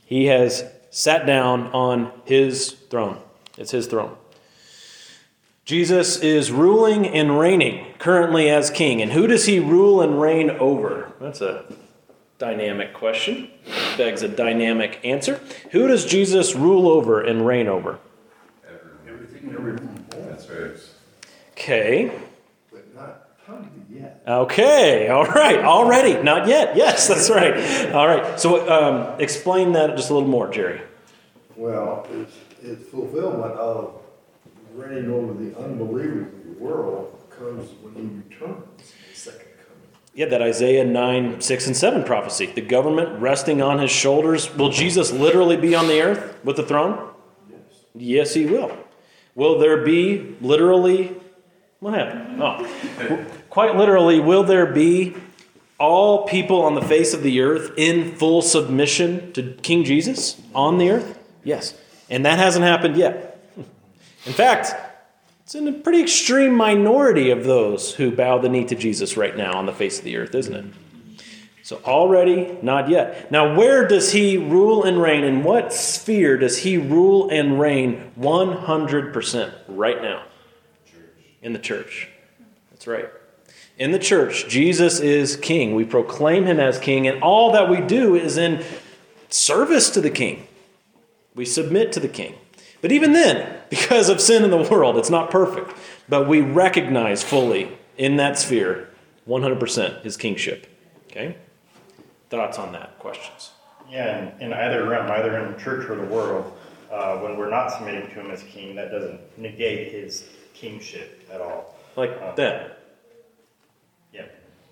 He 0.06 0.26
has 0.26 0.64
sat 0.90 1.26
down 1.26 1.68
on 1.68 2.12
His 2.26 2.72
throne. 2.72 3.18
It's 3.58 3.72
His 3.72 3.88
throne. 3.88 4.16
Jesus 5.66 6.18
is 6.18 6.52
ruling 6.52 7.08
and 7.08 7.38
reigning 7.38 7.94
currently 8.00 8.50
as 8.50 8.70
king. 8.70 9.02
And 9.02 9.12
who 9.12 9.28
does 9.28 9.46
he 9.46 9.60
rule 9.60 10.02
and 10.02 10.20
reign 10.20 10.50
over? 10.50 11.12
That's 11.20 11.42
a 11.42 11.64
Dynamic 12.40 12.94
question 12.94 13.52
begs 13.98 14.24
a 14.24 14.30
dynamic 14.30 15.02
answer. 15.04 15.42
Who 15.72 15.88
does 15.88 16.06
Jesus 16.06 16.56
rule 16.56 16.88
over 16.88 17.20
and 17.20 17.46
reign 17.46 17.68
over? 17.68 18.00
Everything 19.06 19.50
and 19.50 19.58
everyone. 19.58 20.06
That's 20.10 20.50
right. 20.50 20.72
Okay. 21.52 22.18
But 22.72 22.96
not 22.96 23.28
yet. 23.90 24.24
Okay. 24.28 25.08
All 25.10 25.26
right. 25.26 25.60
Already. 25.60 26.22
Not 26.22 26.48
yet. 26.48 26.76
Yes, 26.76 27.08
that's 27.08 27.30
right. 27.30 27.92
All 27.94 28.08
right. 28.08 28.40
So 28.40 28.70
um, 28.70 29.20
explain 29.20 29.74
that 29.74 29.96
just 29.96 30.10
a 30.10 30.14
little 30.14 30.30
more, 30.30 30.50
Jerry. 30.50 30.82
Well, 31.56 32.08
it's, 32.12 32.36
it's 32.62 32.90
fulfillment 32.90 33.54
of 33.54 34.02
reigning 34.74 35.12
over 35.12 35.34
the 35.34 35.58
unbelievers 35.60 36.34
of 36.34 36.44
the 36.46 36.64
world 36.64 37.16
comes 37.40 37.70
when 37.82 37.96
he 37.96 38.16
returns, 38.16 38.66
the 38.78 39.16
second 39.16 39.40
coming. 39.40 39.90
Yeah, 40.14 40.26
that 40.28 40.42
Isaiah 40.42 40.86
9, 40.86 41.42
6, 41.42 41.68
and 41.68 41.76
7 41.78 42.04
prophecy. 42.04 42.48
The 42.48 42.62
government 42.62 43.22
resting 43.22 43.62
on 43.62 43.80
his 43.80 43.92
shoulders. 43.92 44.54
Will 44.56 44.70
Jesus 44.70 45.12
literally 45.12 45.58
be 45.58 45.76
on 45.76 45.88
the 45.88 46.02
earth 46.02 46.40
with 46.44 46.58
the 46.58 46.64
throne? 46.64 47.12
Yes. 47.50 47.60
Yes, 47.96 48.34
he 48.34 48.46
will. 48.46 48.78
Will 49.36 49.60
there 49.60 49.84
be 49.84 50.36
literally. 50.42 51.16
What 51.80 51.94
happened? 51.94 52.42
Oh. 52.42 53.26
Quite 53.50 53.76
literally, 53.76 54.20
will 54.20 54.44
there 54.44 54.66
be 54.66 55.16
all 55.80 56.28
people 56.28 56.62
on 56.62 56.76
the 56.76 56.82
face 56.82 57.14
of 57.14 57.24
the 57.24 57.42
earth 57.42 57.72
in 57.78 58.16
full 58.16 58.42
submission 58.42 59.32
to 59.34 59.54
King 59.62 59.84
Jesus 59.84 60.40
on 60.54 60.78
the 60.78 60.92
earth? 60.92 61.18
Yes. 61.44 61.74
And 62.10 62.26
that 62.26 62.38
hasn't 62.38 62.66
happened 62.66 62.98
yet. 62.98 63.40
In 64.26 64.34
fact, 64.34 64.76
it's 65.44 65.56
in 65.56 65.68
a 65.68 65.74
pretty 65.74 66.02
extreme 66.02 66.54
minority 66.54 67.32
of 67.32 67.44
those 67.44 67.96
who 67.96 68.12
bow 68.12 68.38
the 68.38 68.50
knee 68.50 68.66
to 68.66 68.76
Jesus 68.76 69.18
right 69.18 69.36
now 69.36 69.54
on 69.54 69.66
the 69.66 69.74
face 69.74 69.98
of 69.98 70.06
the 70.06 70.18
earth, 70.18 70.36
isn't 70.36 70.54
it? 70.54 70.66
So 71.64 71.82
already, 71.86 72.56
not 72.62 72.90
yet. 72.90 73.32
Now, 73.32 73.56
where 73.56 73.88
does 73.88 74.12
he 74.12 74.38
rule 74.38 74.84
and 74.84 75.02
reign? 75.02 75.24
In 75.24 75.44
what 75.44 75.74
sphere 75.74 76.38
does 76.38 76.60
he 76.60 76.78
rule 76.78 77.30
and 77.30 77.60
reign 77.60 78.12
100% 78.20 79.54
right 79.68 80.02
now? 80.02 80.24
In 81.42 81.54
the 81.54 81.60
church. 81.60 82.10
That's 82.70 82.86
right. 82.86 83.10
In 83.80 83.94
the 83.94 84.00
church, 84.00 84.50
Jesus 84.50 85.00
is 85.00 85.38
king. 85.38 85.74
We 85.74 85.86
proclaim 85.86 86.44
him 86.44 86.60
as 86.60 86.78
king, 86.78 87.08
and 87.08 87.24
all 87.24 87.54
that 87.54 87.70
we 87.70 87.80
do 87.80 88.14
is 88.14 88.38
in 88.38 88.62
service 89.30 89.90
to 89.92 90.02
the 90.02 90.10
king. 90.10 90.48
We 91.34 91.46
submit 91.46 91.94
to 91.94 92.02
the 92.02 92.10
king. 92.10 92.36
But 92.82 92.92
even 92.92 93.14
then, 93.14 93.62
because 93.70 94.10
of 94.10 94.20
sin 94.20 94.44
in 94.44 94.52
the 94.52 94.70
world, 94.70 94.98
it's 94.98 95.10
not 95.10 95.32
perfect. 95.32 95.72
But 96.10 96.28
we 96.28 96.42
recognize 96.42 97.24
fully 97.24 97.72
in 97.98 98.18
that 98.18 98.38
sphere 98.38 98.90
100% 99.26 100.02
his 100.02 100.18
kingship. 100.18 100.68
Okay? 101.10 101.38
Thoughts 102.30 102.60
on 102.60 102.74
that? 102.74 103.00
Questions? 103.00 103.52
Yeah, 103.90 104.34
in, 104.40 104.42
in 104.42 104.54
either 104.54 104.88
realm, 104.90 105.10
either 105.10 105.38
in 105.38 105.58
church 105.58 105.90
or 105.90 105.96
the 105.96 106.04
world, 106.04 106.52
uh, 106.92 107.18
when 107.20 107.38
we're 107.38 107.50
not 107.50 107.70
submitting 107.70 108.10
to 108.10 108.14
him 108.14 108.30
as 108.30 108.44
king, 108.44 108.76
that 108.76 108.92
doesn't 108.92 109.22
negate 109.38 109.94
his 109.94 110.26
kingship 110.54 111.26
at 111.32 111.40
all. 111.40 111.76
Like 111.96 112.36
that. 112.36 112.79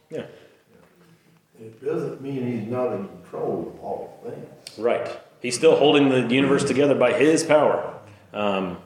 Yeah. 0.10 0.20
Yeah. 0.20 1.66
It 1.66 1.84
doesn't 1.84 2.22
mean 2.22 2.46
he's 2.60 2.68
not 2.68 2.94
in 2.94 3.08
control 3.08 3.74
of 3.76 3.84
all 3.84 4.20
things. 4.24 4.80
Right. 4.80 5.20
He's 5.42 5.56
still 5.56 5.76
holding 5.76 6.10
the 6.10 6.28
universe 6.34 6.64
together 6.64 6.96
by 6.96 7.14
his 7.14 7.44
power. 7.44 7.94
Um, 8.34 8.78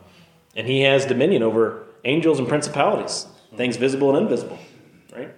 and 0.56 0.66
he 0.66 0.82
has 0.82 1.06
dominion 1.06 1.42
over 1.42 1.84
angels 2.04 2.38
and 2.38 2.48
principalities, 2.48 3.26
things 3.56 3.76
visible 3.76 4.14
and 4.14 4.24
invisible. 4.24 4.58
Right? 5.14 5.30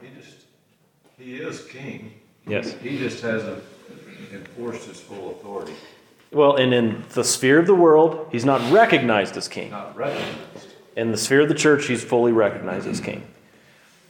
He 0.00 0.08
just, 0.20 0.36
he 1.18 1.36
is 1.36 1.64
king. 1.66 2.12
Yes. 2.46 2.72
He 2.82 2.98
just 2.98 3.22
hasn't 3.22 3.62
enforced 4.32 4.86
his 4.86 5.00
full 5.00 5.30
authority, 5.32 5.72
Well, 6.32 6.56
and 6.56 6.74
in 6.74 7.04
the 7.14 7.22
sphere 7.24 7.58
of 7.60 7.66
the 7.66 7.74
world, 7.74 8.28
he's 8.32 8.44
not 8.44 8.60
recognized 8.72 9.36
as 9.36 9.46
king. 9.48 9.70
not 9.70 9.96
recognized. 9.96 10.68
In 10.96 11.10
the 11.12 11.16
sphere 11.16 11.42
of 11.42 11.48
the 11.48 11.54
church, 11.54 11.86
he's 11.86 12.02
fully 12.04 12.32
recognized 12.32 12.86
as 12.88 13.00
king. 13.00 13.24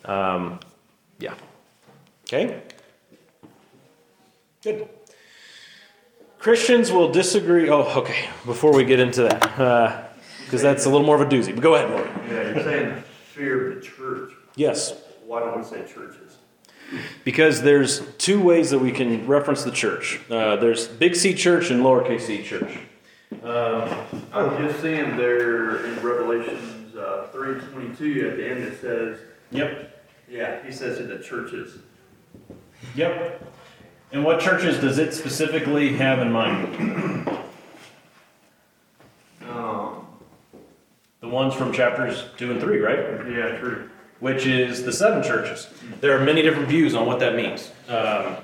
Um, 0.04 0.60
yeah. 1.18 1.34
Okay? 2.24 2.62
Good. 4.62 4.88
Christians 6.38 6.92
will 6.92 7.10
disagree. 7.10 7.70
Oh, 7.70 7.82
okay. 8.00 8.28
Before 8.44 8.72
we 8.74 8.84
get 8.84 9.00
into 9.00 9.22
that, 9.22 10.12
because 10.44 10.60
that's 10.60 10.84
a 10.84 10.90
little 10.90 11.06
more 11.06 11.20
of 11.20 11.22
a 11.22 11.26
doozy. 11.26 11.54
But 11.54 11.62
go 11.62 11.74
ahead, 11.74 11.90
Lord. 11.90 12.10
Yeah, 12.28 12.54
you're 12.54 12.62
saying 12.62 13.02
fear 13.32 13.70
of 13.70 13.76
the 13.76 13.80
church. 13.80 14.32
Yes. 14.56 14.94
Why 15.26 15.40
don't 15.40 15.56
we 15.56 15.64
say 15.64 15.82
churches? 15.86 16.36
Because 17.24 17.62
there's 17.62 18.02
two 18.16 18.42
ways 18.42 18.70
that 18.70 18.78
we 18.78 18.92
can 18.92 19.26
reference 19.26 19.64
the 19.64 19.70
church. 19.70 20.20
Uh, 20.30 20.56
there's 20.56 20.86
big 20.86 21.16
C 21.16 21.32
church 21.32 21.70
and 21.70 21.82
lowercase 21.82 22.22
c 22.22 22.42
church. 22.42 22.78
Um, 23.42 23.88
I'm 24.32 24.66
just 24.66 24.80
seeing 24.82 25.16
there 25.16 25.84
in 25.86 26.00
Revelations 26.02 26.94
uh, 26.94 27.28
three 27.32 27.58
twenty 27.58 27.94
two 27.96 28.28
at 28.28 28.36
the 28.36 28.48
end 28.48 28.64
it 28.64 28.80
says, 28.80 29.18
yep. 29.50 29.93
Yeah, 30.28 30.62
he 30.64 30.72
says 30.72 30.98
to 30.98 31.04
the 31.04 31.18
churches. 31.18 31.78
Yep. 32.94 33.42
And 34.12 34.24
what 34.24 34.40
churches 34.40 34.78
does 34.78 34.98
it 34.98 35.12
specifically 35.14 35.94
have 35.96 36.20
in 36.20 36.30
mind? 36.30 37.28
Um, 39.48 40.06
The 41.20 41.28
ones 41.28 41.54
from 41.54 41.72
chapters 41.72 42.24
2 42.36 42.50
and 42.52 42.60
3, 42.60 42.78
right? 42.80 42.98
yeah, 43.30 43.58
true. 43.58 43.88
Which 44.20 44.46
is 44.46 44.84
the 44.84 44.92
seven 44.92 45.22
churches. 45.22 45.68
There 46.00 46.16
are 46.16 46.24
many 46.24 46.42
different 46.42 46.68
views 46.68 46.94
on 46.94 47.06
what 47.06 47.18
that 47.20 47.34
means. 47.34 47.70
Um, 47.88 48.36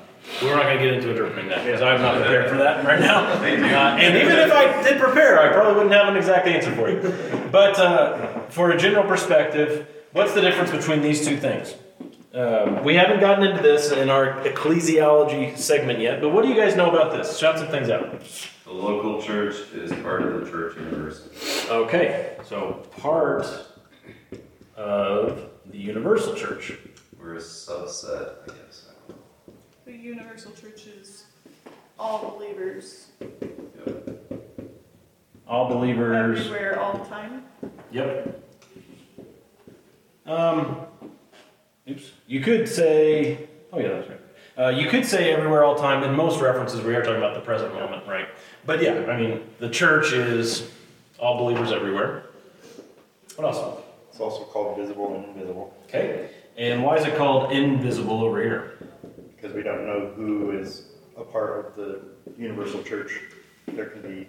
we're 0.42 0.54
not 0.54 0.64
going 0.64 0.78
to 0.78 0.84
get 0.84 0.94
into 0.94 1.10
interpreting 1.10 1.48
that 1.48 1.64
because 1.64 1.80
I'm 1.80 2.02
not 2.02 2.16
prepared 2.16 2.50
for 2.50 2.56
that 2.58 2.84
right 2.84 3.00
now. 3.00 3.20
Uh, 3.40 3.96
and 3.96 4.16
even 4.16 4.36
if 4.36 4.52
I 4.52 4.82
did 4.82 5.00
prepare, 5.00 5.38
I 5.40 5.52
probably 5.52 5.74
wouldn't 5.74 5.92
have 5.94 6.08
an 6.08 6.16
exact 6.16 6.46
answer 6.46 6.72
for 6.74 6.90
you. 6.90 7.00
But 7.50 7.78
uh, 7.78 8.40
for 8.50 8.70
a 8.72 8.76
general 8.76 9.04
perspective, 9.04 9.86
what's 10.12 10.34
the 10.34 10.40
difference 10.40 10.70
between 10.70 11.02
these 11.02 11.26
two 11.26 11.36
things? 11.36 11.74
Um, 12.32 12.84
we 12.84 12.94
haven't 12.94 13.18
gotten 13.20 13.44
into 13.44 13.62
this 13.62 13.90
in 13.90 14.08
our 14.08 14.34
ecclesiology 14.44 15.56
segment 15.58 15.98
yet, 15.98 16.20
but 16.20 16.28
what 16.28 16.42
do 16.44 16.48
you 16.48 16.54
guys 16.54 16.76
know 16.76 16.88
about 16.88 17.10
this? 17.12 17.36
Shout 17.38 17.58
some 17.58 17.68
things 17.68 17.90
out. 17.90 18.20
The 18.64 18.72
local 18.72 19.20
church 19.20 19.56
is 19.74 19.92
part 20.02 20.22
of 20.22 20.44
the 20.44 20.50
church 20.50 20.76
universal. 20.76 21.30
Okay, 21.70 22.36
so 22.44 22.86
part 22.98 23.44
of 24.76 25.50
the 25.66 25.78
universal 25.78 26.34
church. 26.34 26.72
We're 27.18 27.34
a 27.34 27.38
subset, 27.38 28.34
I 28.44 28.46
guess. 28.46 28.86
The 29.84 29.92
universal 29.92 30.52
church 30.52 30.86
is 30.86 31.24
all 31.98 32.36
believers 32.38 33.08
Yep. 33.20 34.18
All 35.48 35.68
believers. 35.68 36.38
everywhere, 36.38 36.78
all 36.80 36.96
the 36.98 37.04
time. 37.06 37.44
Yep. 37.90 38.49
Um, 40.26 40.76
oops. 41.88 42.10
You 42.26 42.40
could 42.40 42.68
say, 42.68 43.48
oh 43.72 43.78
yeah, 43.78 43.88
that's 43.88 44.08
right. 44.08 44.20
Uh, 44.58 44.68
you 44.68 44.88
could 44.88 45.06
say 45.06 45.32
everywhere, 45.32 45.64
all 45.64 45.74
time. 45.74 46.02
In 46.02 46.14
most 46.14 46.40
references, 46.40 46.82
we 46.82 46.94
are 46.94 47.02
talking 47.02 47.16
about 47.16 47.34
the 47.34 47.40
present 47.40 47.72
moment, 47.72 48.06
right? 48.06 48.28
But 48.66 48.82
yeah, 48.82 49.06
I 49.08 49.16
mean, 49.16 49.42
the 49.58 49.70
church 49.70 50.12
is 50.12 50.70
all 51.18 51.38
believers 51.38 51.72
everywhere. 51.72 52.24
What 53.36 53.54
else? 53.54 53.82
It's 54.10 54.20
also 54.20 54.44
called 54.44 54.76
visible 54.76 55.14
and 55.14 55.24
invisible 55.26 55.74
Okay. 55.86 56.30
And 56.58 56.82
why 56.82 56.96
is 56.96 57.06
it 57.06 57.16
called 57.16 57.52
invisible 57.52 58.22
over 58.22 58.42
here? 58.42 58.70
because 59.40 59.56
we 59.56 59.62
don't 59.62 59.86
know 59.86 60.12
who 60.16 60.50
is 60.50 60.88
a 61.16 61.24
part 61.24 61.66
of 61.66 61.76
the 61.76 62.02
universal 62.36 62.82
church. 62.82 63.20
There 63.68 63.86
can 63.86 64.02
be 64.02 64.28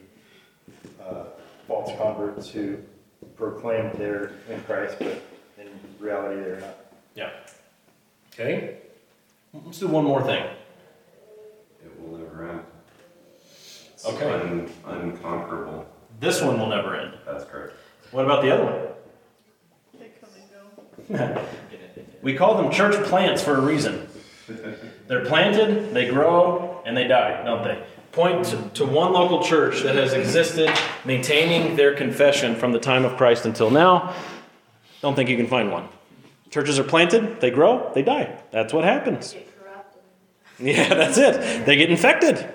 uh, 1.03 1.25
false 1.67 1.91
converts 1.97 2.49
who 2.49 2.77
proclaim 3.35 3.91
they're 3.97 4.31
in 4.49 4.61
Christ, 4.61 4.95
but 4.99 5.21
in 6.01 6.07
reality 6.07 6.41
there 6.41 6.55
or 6.55 6.59
not. 6.59 6.75
Yeah. 7.15 7.29
Okay. 8.33 8.77
Let's 9.53 9.79
do 9.79 9.87
one 9.87 10.05
more 10.05 10.23
thing. 10.23 10.43
It 11.83 11.91
will 12.01 12.17
never 12.17 12.49
end. 12.49 12.61
It's 13.93 14.05
Okay. 14.05 14.31
un- 14.33 14.69
unconquerable. 14.85 15.85
This 16.19 16.41
one 16.41 16.59
will 16.59 16.67
never 16.67 16.95
end. 16.95 17.13
That's 17.25 17.45
correct. 17.45 17.73
What 18.11 18.25
about 18.25 18.41
the 18.41 18.51
other 18.51 18.63
one? 18.65 19.99
They 19.99 20.11
come 20.19 20.29
and 21.09 21.35
go. 21.35 21.41
We 22.21 22.35
call 22.35 22.61
them 22.61 22.71
church 22.71 23.03
plants 23.07 23.41
for 23.41 23.55
a 23.55 23.61
reason. 23.61 24.07
They're 25.07 25.25
planted, 25.25 25.91
they 25.91 26.07
grow, 26.07 26.79
and 26.85 26.95
they 26.95 27.07
die, 27.07 27.43
don't 27.43 27.63
they? 27.63 27.81
Point 28.11 28.45
to, 28.45 28.57
to 28.75 28.85
one 28.85 29.13
local 29.13 29.41
church 29.41 29.81
that 29.81 29.95
has 29.95 30.13
existed, 30.13 30.69
maintaining 31.03 31.75
their 31.75 31.95
confession 31.95 32.55
from 32.55 32.73
the 32.73 32.79
time 32.79 33.05
of 33.05 33.17
Christ 33.17 33.45
until 33.47 33.71
now. 33.71 34.13
Don't 35.01 35.15
think 35.15 35.29
you 35.29 35.37
can 35.37 35.47
find 35.47 35.71
one. 35.71 35.87
Churches 36.49 36.77
are 36.77 36.83
planted, 36.83 37.41
they 37.41 37.49
grow, 37.49 37.91
they 37.93 38.01
die. 38.01 38.37
That's 38.51 38.73
what 38.73 38.83
happens. 38.83 39.35
Yeah, 40.59 40.93
that's 40.93 41.17
it. 41.17 41.65
They 41.65 41.75
get 41.75 41.89
infected. 41.89 42.47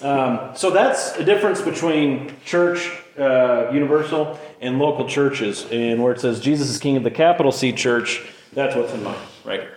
Um, 0.00 0.52
so 0.54 0.70
that's 0.70 1.14
a 1.16 1.24
difference 1.24 1.60
between 1.60 2.34
church, 2.44 2.90
uh, 3.18 3.70
universal, 3.70 4.38
and 4.62 4.78
local 4.78 5.06
churches. 5.06 5.66
And 5.70 6.02
where 6.02 6.14
it 6.14 6.20
says 6.20 6.40
Jesus 6.40 6.70
is 6.70 6.78
king 6.78 6.96
of 6.96 7.02
the 7.02 7.10
capital 7.10 7.52
C 7.52 7.70
church, 7.70 8.26
that's 8.54 8.74
what's 8.74 8.94
in 8.94 9.02
mind 9.02 9.20
right 9.44 9.60
here. 9.60 9.76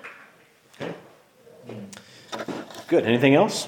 Okay? 0.80 0.94
Good. 2.88 3.06
Anything 3.06 3.36
else? 3.36 3.68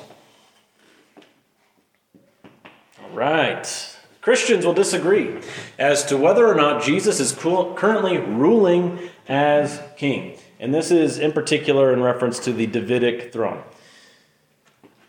All 3.03 3.09
right. 3.11 3.98
Christians 4.21 4.65
will 4.65 4.73
disagree 4.73 5.39
as 5.77 6.03
to 6.05 6.17
whether 6.17 6.47
or 6.47 6.55
not 6.55 6.83
Jesus 6.83 7.19
is 7.19 7.31
currently 7.33 8.17
ruling 8.17 8.99
as 9.27 9.81
king. 9.97 10.37
And 10.59 10.73
this 10.73 10.91
is 10.91 11.19
in 11.19 11.31
particular 11.31 11.93
in 11.93 12.01
reference 12.01 12.39
to 12.39 12.51
the 12.51 12.67
Davidic 12.67 13.31
throne. 13.31 13.63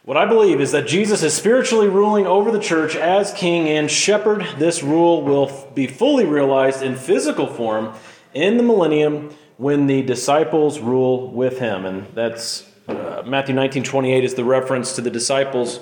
What 0.04 0.16
I 0.16 0.24
believe 0.24 0.60
is 0.60 0.72
that 0.72 0.86
Jesus 0.86 1.22
is 1.22 1.34
spiritually 1.34 1.88
ruling 1.88 2.26
over 2.26 2.50
the 2.50 2.60
church 2.60 2.96
as 2.96 3.32
king 3.32 3.68
and 3.68 3.90
shepherd. 3.90 4.46
This 4.58 4.82
rule 4.82 5.22
will 5.22 5.70
be 5.74 5.86
fully 5.86 6.24
realized 6.24 6.82
in 6.82 6.96
physical 6.96 7.46
form 7.46 7.92
in 8.32 8.56
the 8.56 8.62
millennium 8.62 9.34
when 9.56 9.86
the 9.86 10.02
disciples 10.02 10.78
rule 10.78 11.30
with 11.30 11.58
him. 11.58 11.84
And 11.84 12.06
that's 12.14 12.66
uh, 12.88 13.22
Matthew 13.26 13.54
19 13.54 13.84
28 13.84 14.24
is 14.24 14.34
the 14.34 14.44
reference 14.44 14.94
to 14.94 15.00
the 15.00 15.10
disciples 15.10 15.80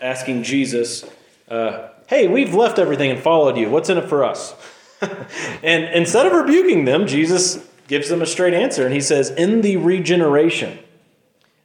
asking 0.00 0.42
Jesus, 0.42 1.04
uh, 1.48 1.88
Hey, 2.12 2.28
we've 2.28 2.52
left 2.52 2.78
everything 2.78 3.10
and 3.10 3.18
followed 3.18 3.56
you. 3.56 3.70
What's 3.70 3.88
in 3.88 3.96
it 3.96 4.06
for 4.06 4.22
us? 4.22 4.54
and 5.62 5.84
instead 5.94 6.26
of 6.26 6.34
rebuking 6.34 6.84
them, 6.84 7.06
Jesus 7.06 7.66
gives 7.88 8.10
them 8.10 8.20
a 8.20 8.26
straight 8.26 8.52
answer. 8.52 8.84
And 8.84 8.92
he 8.92 9.00
says, 9.00 9.30
In 9.30 9.62
the 9.62 9.78
regeneration 9.78 10.78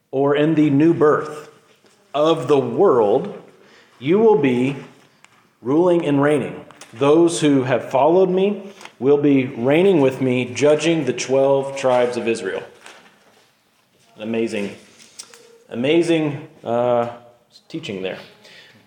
or 0.10 0.38
in 0.38 0.56
the 0.56 0.70
new 0.70 0.94
birth 0.94 1.52
of 2.14 2.48
the 2.48 2.58
world, 2.58 3.44
you 4.00 4.20
will 4.20 4.38
be 4.38 4.78
ruling 5.62 6.06
and 6.06 6.22
reigning. 6.22 6.64
Those 6.94 7.42
who 7.42 7.64
have 7.64 7.92
followed 7.92 8.30
me 8.30 8.72
will 9.00 9.18
be 9.18 9.48
reigning 9.48 10.00
with 10.00 10.22
me, 10.22 10.46
judging 10.54 11.04
the 11.04 11.12
12 11.12 11.76
tribes 11.76 12.16
of 12.16 12.26
Israel. 12.26 12.64
Amazing, 14.16 14.78
amazing 15.68 16.48
uh, 16.64 17.18
teaching 17.68 18.02
there. 18.02 18.20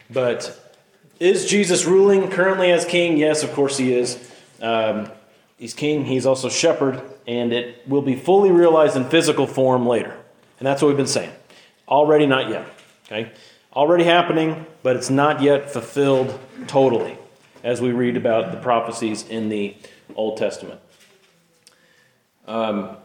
But 0.09 0.70
is 1.21 1.45
Jesus 1.45 1.85
ruling 1.85 2.31
currently 2.31 2.73
as 2.73 2.85
king? 2.87 3.19
Yes, 3.19 3.43
of 3.43 3.53
course 3.53 3.77
he 3.77 3.93
is. 3.93 4.19
Um, 4.61 5.11
he's 5.59 5.75
king, 5.75 6.07
he's 6.07 6.25
also 6.27 6.49
shepherd, 6.49 7.03
and 7.27 7.53
it 7.53 7.87
will 7.87 8.03
be 8.03 8.17
fully 8.17 8.51
realized 8.51 8.97
in 8.97 9.05
physical 9.05 9.47
form 9.47 9.87
later. 9.87 10.17
And 10.59 10.67
that's 10.67 10.81
what 10.81 10.89
we've 10.89 10.97
been 10.97 11.07
saying. 11.07 11.33
Already, 11.87 12.27
not 12.27 12.49
yet. 12.49 12.67
Okay? 13.07 13.31
Already 13.75 14.05
happening, 14.05 14.67
but 14.83 14.97
it's 14.97 15.11
not 15.11 15.43
yet 15.43 15.71
fulfilled 15.71 16.39
totally, 16.67 17.17
as 17.63 17.81
we 17.81 17.93
read 17.93 18.17
about 18.17 18.51
the 18.51 18.59
prophecies 18.59 19.27
in 19.29 19.51
the 19.51 19.77
Old 20.17 20.39
Testament. 20.39 20.81
Um, 22.47 22.97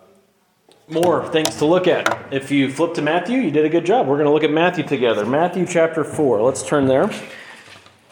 more 0.87 1.27
things 1.29 1.57
to 1.57 1.65
look 1.65 1.87
at. 1.87 2.33
If 2.33 2.49
you 2.49 2.71
flip 2.71 2.93
to 2.95 3.01
Matthew, 3.01 3.39
you 3.39 3.51
did 3.51 3.65
a 3.65 3.69
good 3.69 3.85
job. 3.85 4.07
We're 4.07 4.15
going 4.15 4.27
to 4.27 4.33
look 4.33 4.43
at 4.43 4.51
Matthew 4.51 4.85
together. 4.85 5.25
Matthew 5.25 5.65
chapter 5.65 6.03
4. 6.03 6.41
Let's 6.41 6.63
turn 6.63 6.85
there. 6.85 7.09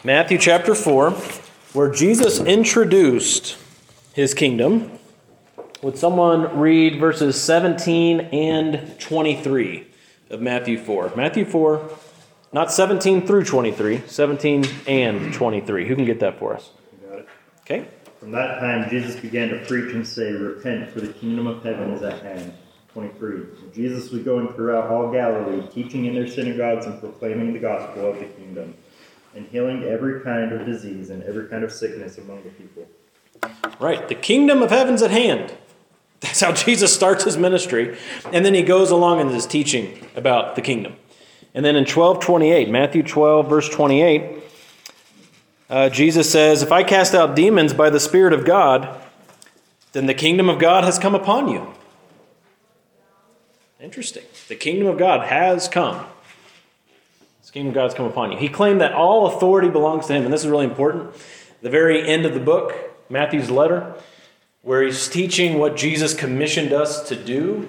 Matthew 0.06 0.36
chapter 0.36 0.74
4, 0.74 1.12
where 1.72 1.90
Jesus 1.90 2.38
introduced 2.38 3.56
his 4.12 4.34
kingdom. 4.34 4.98
Would 5.80 5.96
someone 5.96 6.58
read 6.58 7.00
verses 7.00 7.40
17 7.40 8.20
and 8.20 9.00
23 9.00 9.86
of 10.28 10.42
Matthew 10.42 10.76
4? 10.76 11.16
Matthew 11.16 11.46
4, 11.46 11.90
not 12.52 12.70
17 12.70 13.26
through 13.26 13.44
23, 13.44 14.02
17 14.06 14.66
and 14.86 15.32
23. 15.32 15.88
Who 15.88 15.96
can 15.96 16.04
get 16.04 16.20
that 16.20 16.38
for 16.38 16.54
us? 16.54 16.68
Got 17.08 17.20
it. 17.20 17.28
Okay. 17.62 17.86
From 18.20 18.32
that 18.32 18.60
time, 18.60 18.90
Jesus 18.90 19.18
began 19.18 19.48
to 19.48 19.64
preach 19.64 19.94
and 19.94 20.06
say, 20.06 20.32
Repent, 20.32 20.90
for 20.90 21.00
the 21.00 21.14
kingdom 21.14 21.46
of 21.46 21.62
heaven 21.62 21.92
is 21.92 22.02
at 22.02 22.20
hand. 22.20 22.52
23. 22.92 23.72
Jesus 23.74 24.10
was 24.10 24.22
going 24.22 24.52
throughout 24.52 24.90
all 24.90 25.10
Galilee, 25.10 25.66
teaching 25.72 26.04
in 26.04 26.14
their 26.14 26.28
synagogues 26.28 26.84
and 26.84 27.00
proclaiming 27.00 27.54
the 27.54 27.58
gospel 27.58 28.10
of 28.10 28.18
the 28.18 28.26
kingdom, 28.26 28.74
and 29.34 29.46
healing 29.48 29.84
every 29.84 30.20
kind 30.20 30.52
of 30.52 30.64
disease 30.64 31.10
and 31.10 31.22
every 31.24 31.48
kind 31.48 31.64
of 31.64 31.72
sickness 31.72 32.18
among 32.18 32.42
the 32.42 32.50
people. 32.50 32.86
Right. 33.80 34.08
The 34.08 34.14
kingdom 34.14 34.62
of 34.62 34.70
heaven's 34.70 35.02
at 35.02 35.10
hand. 35.10 35.54
That's 36.20 36.40
how 36.40 36.52
Jesus 36.52 36.94
starts 36.94 37.24
his 37.24 37.36
ministry. 37.36 37.98
And 38.32 38.44
then 38.44 38.54
he 38.54 38.62
goes 38.62 38.90
along 38.90 39.20
in 39.20 39.28
his 39.28 39.46
teaching 39.46 40.06
about 40.16 40.56
the 40.56 40.62
kingdom. 40.62 40.96
And 41.52 41.64
then 41.64 41.76
in 41.76 41.82
1228, 41.82 42.68
Matthew 42.68 43.02
12, 43.02 43.48
verse 43.48 43.68
28, 43.68 44.42
uh, 45.70 45.88
Jesus 45.88 46.30
says, 46.30 46.62
If 46.62 46.72
I 46.72 46.82
cast 46.82 47.14
out 47.14 47.36
demons 47.36 47.72
by 47.74 47.90
the 47.90 48.00
Spirit 48.00 48.32
of 48.32 48.44
God, 48.44 49.00
then 49.92 50.06
the 50.06 50.14
kingdom 50.14 50.48
of 50.48 50.58
God 50.58 50.84
has 50.84 50.98
come 50.98 51.14
upon 51.14 51.48
you. 51.48 51.72
Interesting. 53.80 54.24
The 54.48 54.56
kingdom 54.56 54.88
of 54.88 54.98
God 54.98 55.28
has 55.28 55.68
come. 55.68 56.06
Kingdom 57.54 57.68
of 57.68 57.74
God 57.76 57.82
has 57.84 57.94
come 57.94 58.06
upon 58.06 58.32
you. 58.32 58.38
He 58.38 58.48
claimed 58.48 58.80
that 58.80 58.94
all 58.94 59.28
authority 59.28 59.68
belongs 59.68 60.08
to 60.08 60.12
him, 60.12 60.24
and 60.24 60.34
this 60.34 60.42
is 60.42 60.50
really 60.50 60.64
important. 60.64 61.14
The 61.62 61.70
very 61.70 62.04
end 62.04 62.26
of 62.26 62.34
the 62.34 62.40
book, 62.40 62.74
Matthew's 63.08 63.48
letter, 63.48 63.94
where 64.62 64.82
he's 64.82 65.08
teaching 65.08 65.60
what 65.60 65.76
Jesus 65.76 66.14
commissioned 66.14 66.72
us 66.72 67.08
to 67.08 67.14
do. 67.14 67.68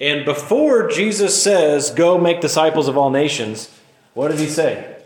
And 0.00 0.24
before 0.24 0.88
Jesus 0.88 1.40
says, 1.40 1.92
Go 1.92 2.18
make 2.18 2.40
disciples 2.40 2.88
of 2.88 2.98
all 2.98 3.08
nations, 3.08 3.70
what 4.14 4.32
does 4.32 4.40
he 4.40 4.48
say? 4.48 4.96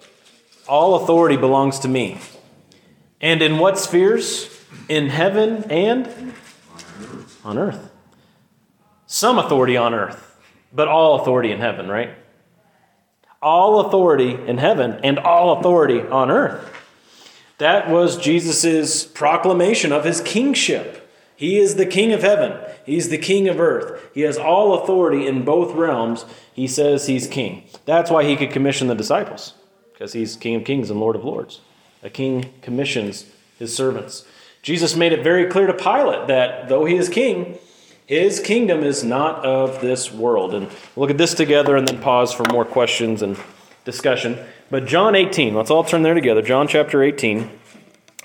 All 0.67 0.95
authority 0.95 1.37
belongs 1.37 1.79
to 1.81 1.89
me. 1.89 2.17
And 3.21 3.43
in 3.43 3.59
what 3.59 3.79
spheres? 3.79 4.59
In 4.89 5.11
heaven 5.11 5.65
and 5.71 6.33
on 7.45 7.59
earth. 7.59 7.91
Some 9.05 9.39
authority 9.39 9.77
on 9.77 9.93
earth, 9.93 10.41
but 10.73 10.89
all 10.89 11.21
authority 11.21 11.53
in 11.53 11.59
heaven, 11.59 11.89
right? 11.89 12.15
All 13.43 13.81
authority 13.81 14.39
in 14.47 14.59
heaven 14.59 15.01
and 15.03 15.19
all 15.19 15.59
authority 15.59 16.01
on 16.01 16.31
earth. 16.31 16.69
That 17.59 17.91
was 17.91 18.17
Jesus' 18.17 19.05
proclamation 19.05 19.93
of 19.93 20.05
his 20.05 20.21
kingship. 20.21 21.11
He 21.37 21.59
is 21.59 21.75
the 21.75 21.87
king 21.87 22.13
of 22.13 22.23
heaven. 22.23 22.59
He's 22.85 23.09
the 23.09 23.19
king 23.19 23.49
of 23.49 23.61
earth. 23.61 24.11
He 24.15 24.23
has 24.23 24.39
all 24.39 24.83
authority 24.83 25.27
in 25.27 25.45
both 25.45 25.75
realms. 25.75 26.25
He 26.53 26.67
says 26.67 27.07
he's 27.07 27.27
king. 27.27 27.65
That's 27.85 28.11
why 28.11 28.25
he 28.25 28.37
could 28.37 28.51
commission 28.51 28.87
the 28.87 28.95
disciples, 28.95 29.55
because 29.93 30.13
he's 30.13 30.37
king 30.37 30.55
of 30.55 30.65
kings 30.65 30.91
and 30.91 31.01
lord 31.01 31.17
of 31.17 31.25
lords. 31.25 31.61
A 32.03 32.11
king 32.11 32.53
commissions 32.63 33.27
his 33.59 33.75
servants. 33.75 34.25
Jesus 34.63 34.97
made 34.97 35.13
it 35.13 35.25
very 35.25 35.47
clear 35.47 35.67
to 35.67 35.75
Pilate 35.75 36.29
that 36.29 36.69
though 36.69 36.85
he 36.85 36.97
is 36.97 37.09
king, 37.09 37.59
his 38.07 38.41
kingdom 38.41 38.83
is 38.83 39.05
not 39.05 39.45
of 39.45 39.81
this 39.81 40.12
world. 40.12 40.55
And 40.55 40.67
we'll 40.67 41.07
look 41.07 41.11
at 41.11 41.19
this 41.19 41.35
together 41.35 41.77
and 41.77 41.87
then 41.87 42.01
pause 42.01 42.33
for 42.33 42.45
more 42.51 42.65
questions 42.65 43.23
and 43.23 43.38
discussion. 43.85 44.38
But 44.71 44.87
John 44.87 45.15
18, 45.15 45.55
let's 45.55 45.71
all 45.71 45.85
turn 45.85 46.03
there 46.03 46.15
together. 46.15 46.43
John 46.43 46.67
chapter 46.67 47.03
18, 47.03 47.51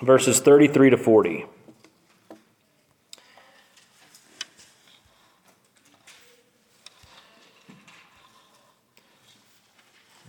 verses 0.01 0.39
33 0.39 0.91
to 0.91 0.97
40. 0.97 1.45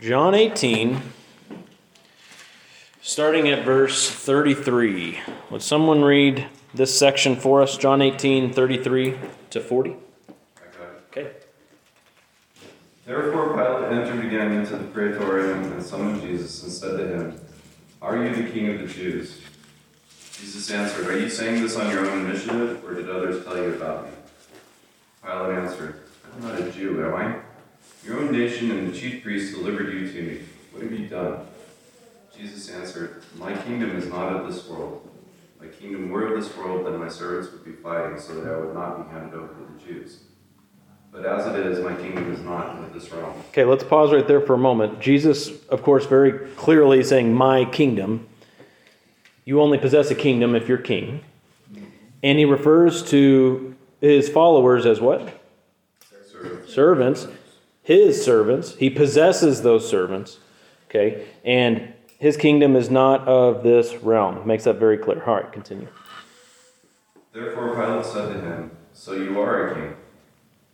John 0.01 0.33
18, 0.33 1.01
starting 3.01 3.49
at 3.49 3.65
verse 3.65 4.09
33. 4.09 5.19
Would 5.51 5.61
someone 5.61 6.03
read 6.03 6.47
this 6.73 6.97
section 6.97 7.35
for 7.35 7.61
us? 7.61 7.77
John 7.77 8.01
18, 8.01 8.53
33 8.53 9.17
to 9.51 9.59
40. 9.59 9.91
I 9.91 9.93
got 9.93 10.81
it. 10.81 11.03
Okay. 11.11 11.31
Therefore 13.05 13.53
Pilate 13.53 13.91
entered 13.91 14.25
again 14.25 14.51
into 14.51 14.75
the 14.75 14.83
praetorium 14.85 15.71
and 15.71 15.83
summoned 15.83 16.21
Jesus 16.21 16.61
and 16.63 16.71
said 16.71 16.97
to 16.97 17.07
him, 17.07 17.39
Are 18.01 18.23
you 18.23 18.35
the 18.35 18.49
king 18.51 18.69
of 18.73 18.79
the 18.81 18.87
Jews? 18.87 19.41
Jesus 20.33 20.69
answered, 20.71 21.07
Are 21.07 21.19
you 21.19 21.29
saying 21.29 21.63
this 21.63 21.75
on 21.75 21.91
your 21.91 22.09
own 22.09 22.29
initiative, 22.29 22.83
or 22.85 22.93
did 22.93 23.09
others 23.09 23.43
tell 23.43 23.57
you 23.57 23.73
about 23.73 24.05
me? 24.05 24.11
Pilate 25.23 25.57
answered, 25.57 26.01
I'm 26.35 26.43
not 26.43 26.61
a 26.61 26.71
Jew, 26.71 27.03
am 27.03 27.15
I? 27.15 27.39
Your 28.05 28.19
own 28.19 28.31
nation 28.31 28.71
and 28.71 28.93
the 28.93 28.97
chief 28.97 29.23
priests 29.23 29.53
delivered 29.53 29.91
you 29.91 30.11
to 30.11 30.21
me. 30.21 30.41
What 30.71 30.83
have 30.83 30.93
you 30.93 31.07
done? 31.07 31.45
Jesus 32.37 32.69
answered, 32.69 33.23
My 33.37 33.53
kingdom 33.53 33.95
is 33.97 34.07
not 34.07 34.33
of 34.33 34.47
this 34.47 34.65
world. 34.67 35.08
My 35.59 35.67
kingdom 35.67 36.09
were 36.09 36.33
of 36.33 36.41
this 36.41 36.55
world, 36.55 36.85
then 36.85 36.97
my 36.97 37.09
servants 37.09 37.51
would 37.51 37.65
be 37.65 37.73
fighting 37.73 38.17
so 38.19 38.35
that 38.35 38.51
I 38.51 38.57
would 38.57 38.73
not 38.73 39.05
be 39.05 39.13
handed 39.13 39.33
over 39.33 39.53
to 39.53 39.73
the 39.73 39.79
Jews. 39.79 40.21
But 41.11 41.25
as 41.25 41.47
it 41.47 41.65
is, 41.65 41.79
my 41.79 41.95
kingdom 41.95 42.31
is 42.31 42.39
not 42.41 42.77
of 42.77 42.93
this 42.93 43.11
realm. 43.11 43.33
Okay, 43.49 43.65
let's 43.65 43.83
pause 43.83 44.13
right 44.13 44.27
there 44.27 44.41
for 44.41 44.53
a 44.53 44.59
moment. 44.59 44.99
Jesus, 44.99 45.65
of 45.67 45.81
course, 45.81 46.05
very 46.05 46.47
clearly 46.55 47.03
saying, 47.03 47.33
My 47.33 47.65
kingdom. 47.65 48.27
You 49.43 49.61
only 49.61 49.79
possess 49.79 50.11
a 50.11 50.15
kingdom 50.15 50.53
if 50.53 50.67
you're 50.67 50.77
king. 50.77 51.21
And 52.21 52.37
he 52.37 52.45
refers 52.45 53.03
to 53.09 53.75
his 53.99 54.29
followers 54.29 54.85
as 54.85 55.01
what? 55.01 55.41
Servants. 56.31 56.73
Servants. 56.73 57.27
His 57.81 58.23
servants. 58.23 58.75
He 58.75 58.89
possesses 58.91 59.63
those 59.63 59.89
servants. 59.89 60.37
Okay? 60.89 61.25
And 61.43 61.93
his 62.19 62.35
kingdom 62.35 62.75
is 62.75 62.89
not 62.89 63.27
of 63.27 63.63
this 63.63 63.95
realm. 63.95 64.45
Makes 64.45 64.65
that 64.65 64.75
very 64.75 64.97
clear. 64.97 65.23
All 65.23 65.35
right, 65.35 65.51
continue. 65.51 65.87
Therefore 67.31 67.73
Pilate 67.75 68.05
said 68.05 68.33
to 68.33 68.41
him, 68.41 68.71
So 68.93 69.13
you 69.13 69.39
are 69.39 69.67
a 69.67 69.75
king? 69.75 69.95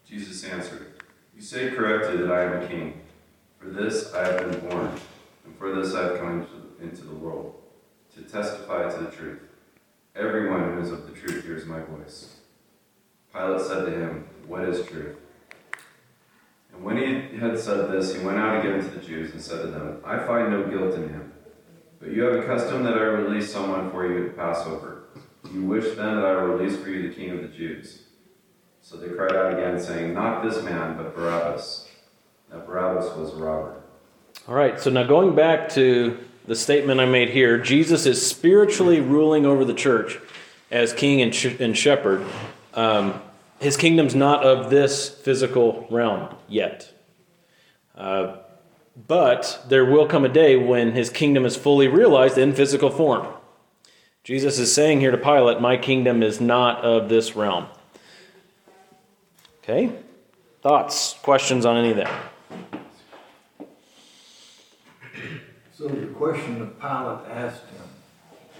Jesus 0.08 0.44
answered, 0.44 1.04
You 1.36 1.42
say 1.42 1.70
correctly 1.70 2.18
that 2.18 2.32
I 2.32 2.44
am 2.44 2.64
a 2.64 2.68
king. 2.68 3.02
For 3.60 3.70
this 3.70 4.14
I 4.14 4.26
have 4.26 4.52
been 4.52 4.70
born, 4.70 4.92
and 5.46 5.58
for 5.58 5.74
this 5.74 5.94
I 5.94 6.04
have 6.04 6.20
come 6.20 6.42
into, 6.42 6.84
into 6.84 7.04
the 7.04 7.16
world, 7.16 7.56
to 8.16 8.22
testify 8.22 8.90
to 8.90 9.04
the 9.04 9.12
truth. 9.12 9.40
Everyone 10.16 10.74
who 10.74 10.82
is 10.82 10.92
of 10.92 11.08
the 11.08 11.14
truth 11.14 11.44
hears 11.44 11.66
my 11.66 11.82
voice. 11.82 12.38
Pilate 13.34 13.62
said 13.62 13.86
to 13.86 13.92
him, 13.92 14.28
What 14.48 14.68
is 14.68 14.86
truth? 14.88 15.18
And 16.74 16.84
when 16.84 16.98
he 16.98 17.38
had 17.38 17.60
said 17.60 17.92
this, 17.92 18.16
he 18.16 18.26
went 18.26 18.38
out 18.38 18.66
again 18.66 18.80
to 18.82 18.90
the 18.90 19.06
Jews 19.06 19.32
and 19.32 19.42
said 19.42 19.62
to 19.62 19.68
them, 19.68 20.02
I 20.06 20.20
find 20.20 20.52
no 20.52 20.64
guilt 20.64 20.96
in 20.96 21.10
him. 21.10 21.25
But 22.06 22.14
you 22.14 22.22
have 22.22 22.36
a 22.36 22.46
custom 22.46 22.84
that 22.84 22.94
I 22.94 23.02
release 23.02 23.52
someone 23.52 23.90
for 23.90 24.06
you 24.06 24.28
at 24.28 24.38
Passover. 24.38 25.06
You 25.52 25.64
wish 25.64 25.96
then 25.96 26.18
that 26.18 26.26
I 26.26 26.34
release 26.34 26.78
for 26.78 26.90
you 26.90 27.10
the 27.10 27.16
king 27.16 27.32
of 27.32 27.42
the 27.42 27.48
Jews. 27.48 28.04
So 28.84 28.98
they 28.98 29.08
cried 29.08 29.36
out 29.36 29.54
again, 29.54 29.80
saying, 29.80 30.14
Not 30.14 30.44
this 30.44 30.62
man, 30.62 30.98
but 30.98 31.16
Barabbas. 31.16 31.90
Now 32.52 32.60
Barabbas 32.60 33.16
was 33.18 33.34
a 33.34 33.38
robber. 33.38 33.82
All 34.48 34.54
right, 34.54 34.80
so 34.80 34.92
now 34.92 35.02
going 35.02 35.34
back 35.34 35.68
to 35.70 36.20
the 36.46 36.56
statement 36.56 37.00
I 37.00 37.06
made 37.06 37.30
here, 37.32 37.58
Jesus 37.58 38.06
is 38.06 38.24
spiritually 38.24 39.00
ruling 39.00 39.48
over 39.48 39.66
the 39.66 39.74
church 39.74 40.20
as 40.70 40.94
king 40.94 41.24
and, 41.24 41.34
sh- 41.34 41.60
and 41.60 41.76
shepherd. 41.76 42.24
Um, 42.76 43.20
his 43.60 43.78
kingdom's 43.78 44.14
not 44.14 44.44
of 44.44 44.70
this 44.70 45.10
physical 45.10 45.88
realm 45.90 46.36
yet. 46.48 46.88
Uh, 47.96 48.38
but 48.96 49.64
there 49.68 49.86
will 49.86 50.08
come 50.08 50.26
a 50.26 50.30
day 50.30 50.56
when 50.56 50.94
his 50.94 51.10
kingdom 51.10 51.46
is 51.46 51.56
fully 51.56 51.88
realized 51.88 52.38
in 52.38 52.54
physical 52.54 52.90
form. 52.90 53.28
Jesus 54.24 54.58
is 54.58 54.74
saying 54.74 55.02
here 55.02 55.12
to 55.12 55.18
Pilate, 55.18 55.62
My 55.62 55.78
kingdom 55.78 56.24
is 56.24 56.42
not 56.42 56.84
of 56.84 57.10
this 57.10 57.36
realm. 57.36 57.68
Okay? 59.64 59.92
Thoughts, 60.62 61.16
questions 61.22 61.66
on 61.66 61.78
any 61.78 61.92
of 61.92 61.98
that? 61.98 62.24
So 65.74 65.88
the 65.88 66.08
question 66.08 66.60
that 66.60 66.80
Pilate 66.80 67.30
asked 67.30 67.66
him, 67.70 67.86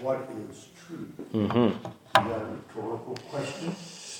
what 0.00 0.28
is 0.50 0.68
truth? 0.86 1.08
Mm-hmm. 1.32 1.58
Is 1.58 1.92
that 2.12 2.42
a 2.42 2.44
rhetorical 2.44 3.16
question? 3.30 3.74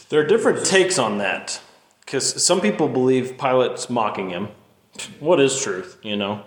There 0.09 0.21
are 0.21 0.27
different 0.27 0.65
takes 0.65 0.99
on 0.99 1.19
that 1.19 1.61
because 2.01 2.45
some 2.45 2.61
people 2.61 2.89
believe 2.89 3.37
Pilate's 3.37 3.91
mocking 3.91 4.31
him. 4.31 4.49
What 5.21 5.41
is 5.41 5.61
truth? 5.61 5.99
You 6.03 6.17
know, 6.17 6.43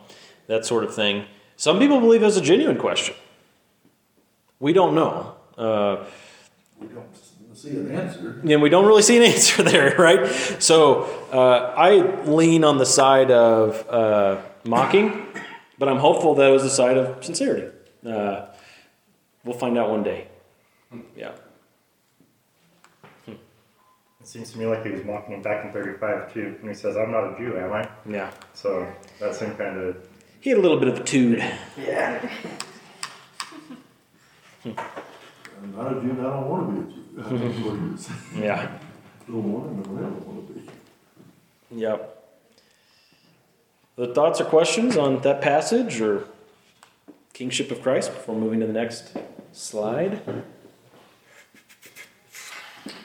that 0.48 0.66
sort 0.66 0.84
of 0.84 0.94
thing. 0.94 1.26
Some 1.58 1.80
people 1.80 2.00
believe 2.00 2.24
it's 2.24 2.38
a 2.38 2.42
genuine 2.42 2.78
question. 2.78 3.16
We 4.60 4.74
don't 4.74 4.96
know. 4.96 5.36
Uh, 5.58 6.06
We 6.80 6.88
don't 6.88 7.08
see 7.54 7.72
an 7.72 7.92
answer. 7.92 8.42
and 8.50 8.62
we 8.62 8.70
don't 8.70 8.86
really 8.86 9.02
see 9.02 9.18
an 9.18 9.24
answer 9.24 9.64
there, 9.72 9.96
right? 9.98 10.26
So 10.60 11.04
uh, 11.34 11.74
I 11.78 12.24
lean 12.26 12.64
on 12.64 12.78
the 12.78 12.86
side 12.86 13.32
of 13.32 13.86
uh, 13.90 14.38
mocking, 14.66 15.26
but 15.78 15.90
I'm 15.90 15.98
hopeful 15.98 16.36
that 16.36 16.48
it 16.50 16.52
was 16.54 16.64
the 16.64 16.70
side 16.70 16.98
of 16.98 17.24
sincerity. 17.24 17.68
Uh, 18.06 18.46
we'll 19.44 19.58
find 19.58 19.78
out 19.78 19.90
one 19.90 20.04
day. 20.04 20.28
Yeah. 21.18 21.32
It 24.30 24.34
seems 24.34 24.52
to 24.52 24.60
me 24.60 24.68
like 24.68 24.86
he 24.86 24.92
was 24.92 25.04
mocking 25.04 25.34
him 25.34 25.42
back 25.42 25.66
in 25.66 25.74
35 25.74 26.32
too, 26.32 26.56
when 26.60 26.72
he 26.72 26.80
says, 26.80 26.96
I'm 26.96 27.10
not 27.10 27.34
a 27.34 27.36
Jew, 27.36 27.58
am 27.58 27.74
I? 27.74 27.90
Yeah. 28.08 28.30
So 28.54 28.88
that's 29.20 29.40
him 29.40 29.56
kind 29.58 29.76
of. 29.80 30.08
He 30.40 30.52
had 30.52 30.60
a 30.60 30.62
little 30.62 30.78
bit 30.78 30.88
of 30.88 31.00
a 31.00 31.04
tude. 31.04 31.40
Yeah. 31.76 32.30
I'm 34.66 34.76
not 35.76 35.98
a 35.98 36.00
Jew, 36.00 36.12
and 36.12 36.22
I 36.22 36.30
don't 36.30 36.48
want 36.48 36.70
to 36.70 36.76
be 36.76 36.92
a 36.92 36.94
Jew. 36.94 37.04
That's 37.16 37.32
what 37.32 37.80
he 37.80 37.90
was 37.90 38.06
saying. 38.06 38.44
Yeah. 38.44 38.78
Don't 39.26 39.52
want 39.52 39.84
to, 39.84 39.90
I 39.90 40.02
don't 40.02 40.28
want 40.28 40.48
to 40.48 40.54
be. 40.54 40.70
Yep. 41.72 42.24
The 43.96 44.14
thoughts 44.14 44.40
or 44.40 44.46
questions 44.46 44.96
on 44.96 45.24
that 45.24 45.42
passage 45.42 46.00
or 46.00 46.28
kingship 47.34 47.72
of 47.72 47.82
Christ 47.82 48.14
before 48.14 48.36
moving 48.36 48.60
to 48.60 48.68
the 48.68 48.74
next 48.74 49.18
slide? 49.54 50.22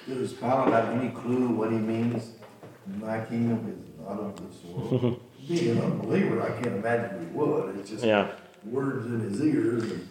Does 0.07 0.33
Pilate 0.35 0.69
have 0.73 0.89
any 0.91 1.11
clue 1.11 1.49
what 1.49 1.71
he 1.71 1.79
means? 1.79 2.33
My 3.01 3.21
kingdom 3.25 3.67
is 3.73 4.01
not 4.05 4.19
of 4.21 4.37
this 4.37 4.63
world. 4.65 5.21
Being 5.49 5.79
an 5.79 5.83
unbeliever, 5.83 6.43
I 6.43 6.51
can't 6.63 6.77
imagine 6.77 7.21
he 7.21 7.27
would. 7.37 7.77
It's 7.79 7.91
just 7.91 8.05
Yeah, 8.05 8.31
words 8.65 9.07
in 9.07 9.21
his 9.21 9.41
ears, 9.43 9.83
and 9.91 10.09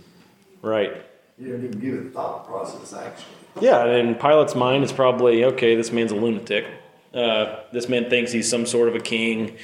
right. 0.61 1.03
he 1.37 1.45
didn't 1.45 1.65
even 1.65 1.79
give 1.79 1.93
it 1.95 2.13
thought 2.13 2.45
process, 2.45 2.93
actually. 2.93 3.25
Yeah, 3.59 3.85
in 3.85 4.13
Pilate's 4.15 4.55
mind, 4.55 4.83
it's 4.83 4.93
probably 4.93 5.43
okay, 5.45 5.75
this 5.75 5.91
man's 5.91 6.11
a 6.11 6.15
lunatic. 6.15 6.65
Uh, 7.13 7.57
this 7.71 7.89
man 7.89 8.09
thinks 8.09 8.31
he's 8.31 8.49
some 8.49 8.65
sort 8.65 8.89
of 8.89 8.95
a 8.95 8.99
king. 8.99 9.55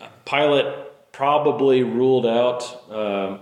Uh, 0.00 0.08
Pilate 0.24 0.74
probably 1.12 1.82
ruled 1.82 2.26
out 2.26 2.90
uh, 2.90 3.38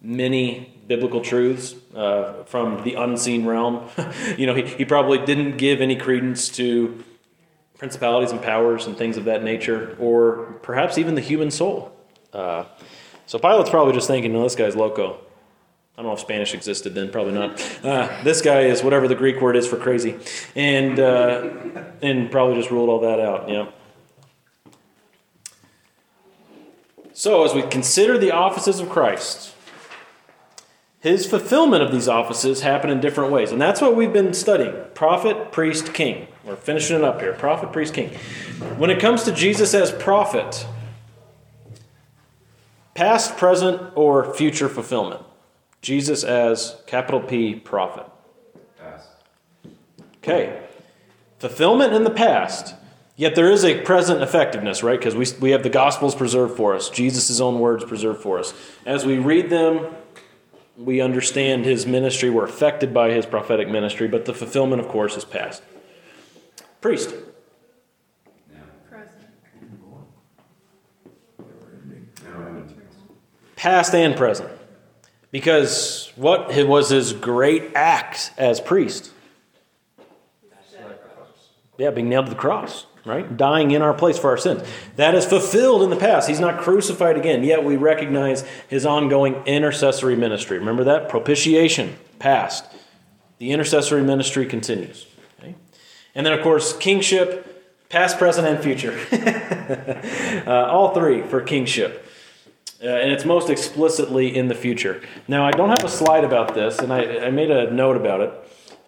many 0.00 0.74
biblical 0.86 1.20
truths 1.20 1.74
uh, 1.98 2.44
from 2.44 2.84
the 2.84 2.94
unseen 2.94 3.44
realm. 3.44 3.88
you 4.38 4.46
know, 4.46 4.54
he, 4.54 4.62
he 4.62 4.84
probably 4.84 5.18
didn't 5.18 5.56
give 5.56 5.80
any 5.80 5.96
credence 5.96 6.48
to 6.50 7.04
principalities 7.76 8.30
and 8.30 8.40
powers 8.40 8.86
and 8.86 8.96
things 8.96 9.16
of 9.16 9.24
that 9.24 9.42
nature, 9.42 9.96
or 9.98 10.58
perhaps 10.62 10.96
even 10.96 11.16
the 11.16 11.20
human 11.20 11.50
soul. 11.50 11.92
Uh, 12.32 12.64
so 13.26 13.38
Pilate's 13.38 13.70
probably 13.70 13.92
just 13.92 14.06
thinking, 14.06 14.32
no, 14.32 14.42
this 14.44 14.54
guy's 14.54 14.76
loco. 14.76 15.18
I 15.96 16.02
don't 16.02 16.06
know 16.06 16.12
if 16.12 16.20
Spanish 16.20 16.54
existed 16.54 16.94
then, 16.94 17.10
probably 17.10 17.32
not. 17.32 17.60
Uh, 17.84 18.22
this 18.22 18.42
guy 18.42 18.60
is 18.60 18.84
whatever 18.84 19.08
the 19.08 19.16
Greek 19.16 19.40
word 19.40 19.56
is 19.56 19.66
for 19.66 19.76
crazy, 19.76 20.16
and 20.54 21.00
uh, 21.00 21.50
and 22.00 22.30
probably 22.30 22.54
just 22.54 22.70
ruled 22.70 22.88
all 22.88 23.00
that 23.00 23.18
out. 23.18 23.48
Yeah. 23.48 23.66
So 27.12 27.44
as 27.44 27.52
we 27.52 27.62
consider 27.62 28.16
the 28.16 28.30
offices 28.30 28.78
of 28.78 28.88
Christ, 28.88 29.56
his 31.00 31.26
fulfillment 31.26 31.82
of 31.82 31.92
these 31.92 32.08
offices 32.08 32.62
happen 32.62 32.90
in 32.90 33.00
different 33.00 33.30
ways, 33.30 33.52
and 33.52 33.60
that's 33.60 33.80
what 33.80 33.94
we've 33.94 34.12
been 34.12 34.34
studying: 34.34 34.74
prophet, 34.94 35.52
priest, 35.52 35.94
king. 35.94 36.26
We're 36.44 36.56
finishing 36.56 36.96
it 36.96 37.04
up 37.04 37.20
here: 37.20 37.32
prophet, 37.32 37.72
priest, 37.72 37.94
king. 37.94 38.10
When 38.76 38.90
it 38.90 39.00
comes 39.00 39.22
to 39.24 39.32
Jesus 39.32 39.74
as 39.74 39.92
prophet, 39.92 40.66
past, 42.94 43.36
present, 43.36 43.92
or 43.94 44.34
future 44.34 44.68
fulfillment. 44.68 45.22
Jesus 45.80 46.24
as 46.24 46.82
capital 46.86 47.20
P 47.20 47.54
prophet. 47.54 48.06
Pass. 48.78 49.06
Okay. 50.16 50.60
Fulfillment 51.38 51.94
in 51.94 52.02
the 52.02 52.10
past. 52.10 52.74
Yet 53.14 53.34
there 53.34 53.50
is 53.50 53.64
a 53.64 53.80
present 53.82 54.22
effectiveness, 54.22 54.82
right? 54.82 54.98
Because 54.98 55.14
we, 55.14 55.26
we 55.40 55.50
have 55.50 55.62
the 55.62 55.70
Gospels 55.70 56.14
preserved 56.14 56.56
for 56.56 56.74
us, 56.74 56.88
Jesus' 56.90 57.40
own 57.40 57.58
words 57.58 57.84
preserved 57.84 58.22
for 58.22 58.38
us. 58.38 58.54
As 58.86 59.04
we 59.06 59.18
read 59.18 59.50
them, 59.50 59.86
we 60.78 61.00
understand 61.00 61.64
his 61.64 61.86
ministry. 61.86 62.30
We're 62.30 62.44
affected 62.44 62.94
by 62.94 63.10
his 63.10 63.26
prophetic 63.26 63.68
ministry, 63.68 64.06
but 64.06 64.24
the 64.24 64.32
fulfillment, 64.32 64.80
of 64.80 64.88
course, 64.88 65.16
is 65.16 65.24
past. 65.24 65.62
Priest. 66.80 67.12
Now, 68.52 68.60
Present. 68.88 69.18
now 72.24 72.36
I'm 72.36 72.74
Past 73.56 73.94
and 73.94 74.16
present. 74.16 74.50
Because 75.32 76.12
what 76.14 76.54
was 76.66 76.90
his 76.90 77.12
great 77.12 77.72
act 77.74 78.32
as 78.38 78.60
priest? 78.60 79.12
Yeah, 81.76 81.90
being 81.90 82.08
nailed 82.08 82.26
to 82.26 82.30
the 82.30 82.36
cross, 82.36 82.86
right? 83.04 83.36
Dying 83.36 83.70
in 83.70 83.82
our 83.82 83.94
place 83.94 84.18
for 84.18 84.30
our 84.30 84.36
sins. 84.36 84.62
That 84.96 85.14
is 85.14 85.24
fulfilled 85.24 85.82
in 85.82 85.90
the 85.90 85.96
past. 85.96 86.28
He's 86.28 86.40
not 86.40 86.60
crucified 86.60 87.16
again, 87.16 87.42
yet 87.42 87.64
we 87.64 87.76
recognize 87.76 88.44
his 88.68 88.84
ongoing 88.84 89.34
intercessory 89.46 90.16
ministry. 90.16 90.58
Remember 90.58 90.84
that? 90.84 91.08
Propitiation, 91.08 91.96
past. 92.18 92.64
The 93.38 93.52
intercessory 93.52 94.02
ministry 94.02 94.46
continues. 94.46 95.06
Okay? 95.38 95.54
And 96.14 96.26
then, 96.26 96.32
of 96.32 96.42
course, 96.42 96.76
kingship, 96.76 97.88
past, 97.88 98.18
present, 98.18 98.46
and 98.46 98.62
future. 98.62 98.98
uh, 100.46 100.66
all 100.70 100.94
three 100.94 101.22
for 101.22 101.40
kingship. 101.40 102.04
Uh, 102.82 102.86
and 102.88 103.10
it's 103.10 103.24
most 103.24 103.50
explicitly 103.50 104.36
in 104.36 104.48
the 104.48 104.54
future. 104.54 105.02
Now, 105.26 105.44
I 105.46 105.50
don't 105.50 105.70
have 105.70 105.84
a 105.84 105.88
slide 105.88 106.22
about 106.24 106.54
this, 106.54 106.78
and 106.78 106.92
I, 106.92 107.26
I 107.26 107.30
made 107.30 107.50
a 107.50 107.72
note 107.72 107.96
about 107.96 108.20
it. 108.20 108.32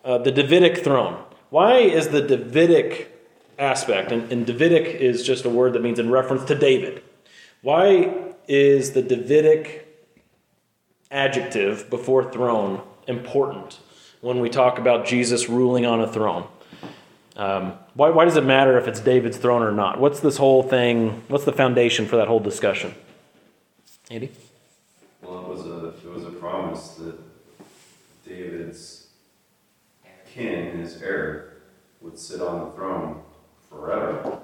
Uh, 0.05 0.19
the 0.19 0.31
Davidic 0.31 0.85
throne. 0.85 1.23
Why 1.51 1.79
is 1.79 2.09
the 2.09 2.23
Davidic 2.23 3.20
aspect, 3.61 4.11
and, 4.11 4.33
and 4.33 4.47
Davidic 4.47 4.87
is 4.87 5.23
just 5.23 5.45
a 5.45 5.51
word 5.51 5.75
that 5.75 5.83
means 5.83 5.99
in 5.99 6.11
reference 6.11 6.45
to 6.47 6.55
David. 6.55 7.03
Why 7.63 8.33
is 8.49 8.93
the 8.93 9.03
Davidic 9.03 9.87
adjective 11.11 11.91
before 11.91 12.33
throne 12.33 12.81
important 13.07 13.79
when 14.23 14.41
we 14.41 14.49
talk 14.49 14.79
about 14.79 15.07
Jesus 15.07 15.49
ruling 15.49 15.85
on 15.85 16.01
a 16.01 16.09
throne? 16.09 16.47
Um, 17.37 17.75
why, 17.95 18.11
why 18.11 18.25
does 18.25 18.37
it 18.37 18.45
matter 18.45 18.79
if 18.79 18.89
it's 18.89 19.01
David's 19.01 19.37
throne 19.37 19.63
or 19.63 19.73
not? 19.73 20.01
What's 20.01 20.21
this 20.21 20.39
whole 20.39 20.63
thing? 20.63 21.23
What's 21.29 21.45
the 21.45 21.53
foundation 21.53 22.07
for 22.07 22.17
that 22.17 22.29
whole 22.29 22.41
discussion? 22.41 22.95
Andy? 24.11 24.31
Well, 25.23 25.39
it 25.39 25.49
was 25.49 25.67
a 25.67 25.89
it 25.89 26.13
was 26.13 26.25
a 26.25 26.31
promise 26.31 26.95
that 26.95 27.19
David's 28.27 29.09
kin, 30.27 30.79
his 30.79 31.03
heir, 31.03 31.59
would 32.01 32.19
sit 32.19 32.41
on 32.41 32.67
the 32.67 32.75
throne 32.75 33.23
forever. 33.71 34.39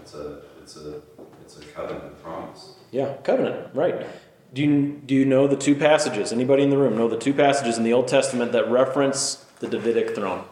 It's 0.00 0.14
a, 0.14 0.40
it's 0.62 0.76
a, 0.76 1.00
it's 1.42 1.58
a 1.58 1.64
covenant 1.66 2.22
promise. 2.22 2.74
Yeah, 2.90 3.14
covenant, 3.22 3.74
right. 3.74 4.06
Do 4.52 4.62
you, 4.62 5.00
do 5.04 5.14
you 5.14 5.24
know 5.24 5.46
the 5.46 5.56
two 5.56 5.74
passages? 5.74 6.32
Anybody 6.32 6.62
in 6.62 6.70
the 6.70 6.78
room 6.78 6.96
know 6.96 7.08
the 7.08 7.18
two 7.18 7.34
passages 7.34 7.76
in 7.76 7.84
the 7.84 7.92
Old 7.92 8.08
Testament 8.08 8.52
that 8.52 8.70
reference 8.70 9.44
the 9.58 9.66
Davidic 9.66 10.14
throne? 10.14 10.44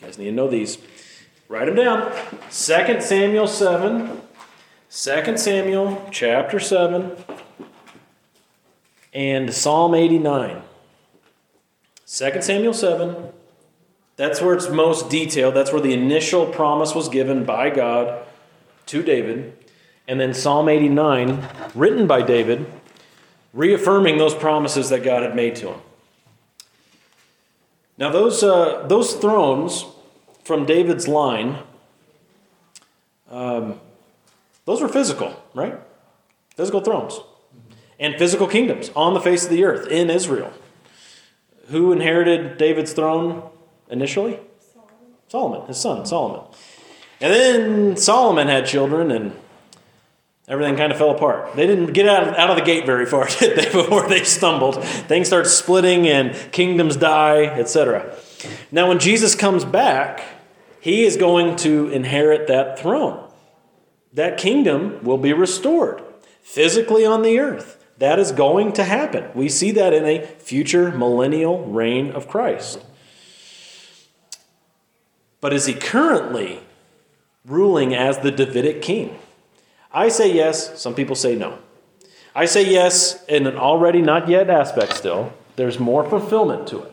You 0.00 0.06
guys 0.06 0.18
need 0.18 0.26
to 0.26 0.32
know 0.32 0.48
these. 0.48 0.78
Write 1.48 1.66
them 1.66 1.76
down. 1.76 2.12
2 2.50 3.00
Samuel 3.00 3.46
7, 3.46 4.20
2 4.90 5.36
Samuel 5.36 6.08
chapter 6.10 6.60
7, 6.60 7.12
and 9.14 9.54
Psalm 9.54 9.94
89. 9.94 10.62
2 12.06 12.42
Samuel 12.42 12.74
7, 12.74 13.32
that's 14.16 14.40
where 14.40 14.54
it's 14.54 14.70
most 14.70 15.10
detailed. 15.10 15.54
That's 15.54 15.72
where 15.72 15.80
the 15.80 15.92
initial 15.92 16.46
promise 16.46 16.94
was 16.94 17.08
given 17.08 17.44
by 17.44 17.70
God 17.70 18.26
to 18.86 19.02
David. 19.02 19.56
And 20.08 20.18
then 20.18 20.32
Psalm 20.32 20.68
89, 20.68 21.46
written 21.74 22.06
by 22.06 22.22
David, 22.22 22.66
reaffirming 23.52 24.16
those 24.16 24.34
promises 24.34 24.88
that 24.88 25.02
God 25.02 25.22
had 25.22 25.36
made 25.36 25.56
to 25.56 25.72
him. 25.72 25.80
Now, 27.98 28.10
those, 28.10 28.42
uh, 28.42 28.86
those 28.86 29.14
thrones 29.14 29.84
from 30.44 30.64
David's 30.64 31.08
line, 31.08 31.58
um, 33.30 33.80
those 34.64 34.80
were 34.80 34.88
physical, 34.88 35.42
right? 35.54 35.78
Physical 36.54 36.80
thrones. 36.80 37.20
And 37.98 38.16
physical 38.16 38.46
kingdoms 38.46 38.90
on 38.94 39.14
the 39.14 39.20
face 39.20 39.44
of 39.44 39.50
the 39.50 39.64
earth 39.64 39.88
in 39.88 40.10
Israel. 40.10 40.52
Who 41.68 41.92
inherited 41.92 42.58
David's 42.58 42.92
throne 42.92 43.42
initially? 43.90 44.38
Solomon, 45.28 45.66
his 45.66 45.76
son, 45.76 46.06
Solomon. 46.06 46.42
And 47.20 47.32
then 47.32 47.96
Solomon 47.96 48.46
had 48.46 48.66
children, 48.66 49.10
and 49.10 49.32
everything 50.46 50.76
kind 50.76 50.92
of 50.92 50.98
fell 50.98 51.10
apart. 51.10 51.56
They 51.56 51.66
didn't 51.66 51.92
get 51.92 52.08
out 52.08 52.28
of, 52.28 52.34
out 52.34 52.50
of 52.50 52.56
the 52.56 52.62
gate 52.62 52.86
very 52.86 53.06
far, 53.06 53.26
did 53.40 53.56
they, 53.56 53.72
before 53.72 54.08
they 54.08 54.22
stumbled. 54.24 54.82
Things 54.84 55.26
start 55.26 55.46
splitting, 55.46 56.06
and 56.06 56.34
kingdoms 56.52 56.96
die, 56.96 57.44
etc. 57.44 58.14
Now, 58.70 58.88
when 58.88 58.98
Jesus 58.98 59.34
comes 59.34 59.64
back, 59.64 60.22
he 60.80 61.04
is 61.04 61.16
going 61.16 61.56
to 61.56 61.88
inherit 61.88 62.46
that 62.46 62.78
throne. 62.78 63.28
That 64.12 64.38
kingdom 64.38 65.02
will 65.02 65.18
be 65.18 65.32
restored 65.32 66.02
physically 66.42 67.04
on 67.04 67.22
the 67.22 67.38
earth. 67.38 67.84
That 67.98 68.18
is 68.18 68.30
going 68.30 68.72
to 68.74 68.84
happen. 68.84 69.30
We 69.34 69.48
see 69.48 69.72
that 69.72 69.92
in 69.92 70.04
a 70.04 70.24
future 70.24 70.92
millennial 70.92 71.64
reign 71.64 72.12
of 72.12 72.28
Christ. 72.28 72.84
But 75.46 75.52
is 75.52 75.66
he 75.66 75.74
currently 75.74 76.58
ruling 77.44 77.94
as 77.94 78.18
the 78.18 78.32
Davidic 78.32 78.82
king? 78.82 79.16
I 79.92 80.08
say 80.08 80.34
yes, 80.34 80.82
some 80.82 80.92
people 80.92 81.14
say 81.14 81.36
no. 81.36 81.60
I 82.34 82.46
say 82.46 82.68
yes 82.68 83.24
in 83.26 83.46
an 83.46 83.56
already 83.56 84.02
not 84.02 84.28
yet 84.28 84.50
aspect 84.50 84.94
still. 84.94 85.32
There's 85.54 85.78
more 85.78 86.02
fulfillment 86.02 86.66
to 86.66 86.82
it. 86.82 86.92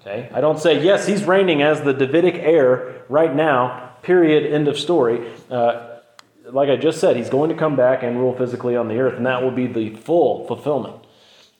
Okay? 0.00 0.30
I 0.32 0.40
don't 0.40 0.58
say 0.58 0.82
yes, 0.82 1.06
he's 1.06 1.24
reigning 1.24 1.60
as 1.60 1.82
the 1.82 1.92
Davidic 1.92 2.36
heir 2.36 3.04
right 3.10 3.36
now, 3.36 3.90
period, 4.00 4.50
end 4.50 4.68
of 4.68 4.78
story. 4.78 5.30
Uh, 5.50 5.98
like 6.46 6.70
I 6.70 6.76
just 6.76 6.98
said, 6.98 7.16
he's 7.16 7.28
going 7.28 7.50
to 7.50 7.54
come 7.54 7.76
back 7.76 8.02
and 8.02 8.16
rule 8.16 8.34
physically 8.34 8.74
on 8.74 8.88
the 8.88 8.98
earth, 9.00 9.18
and 9.18 9.26
that 9.26 9.42
will 9.42 9.50
be 9.50 9.66
the 9.66 9.90
full 9.96 10.46
fulfillment. 10.46 10.96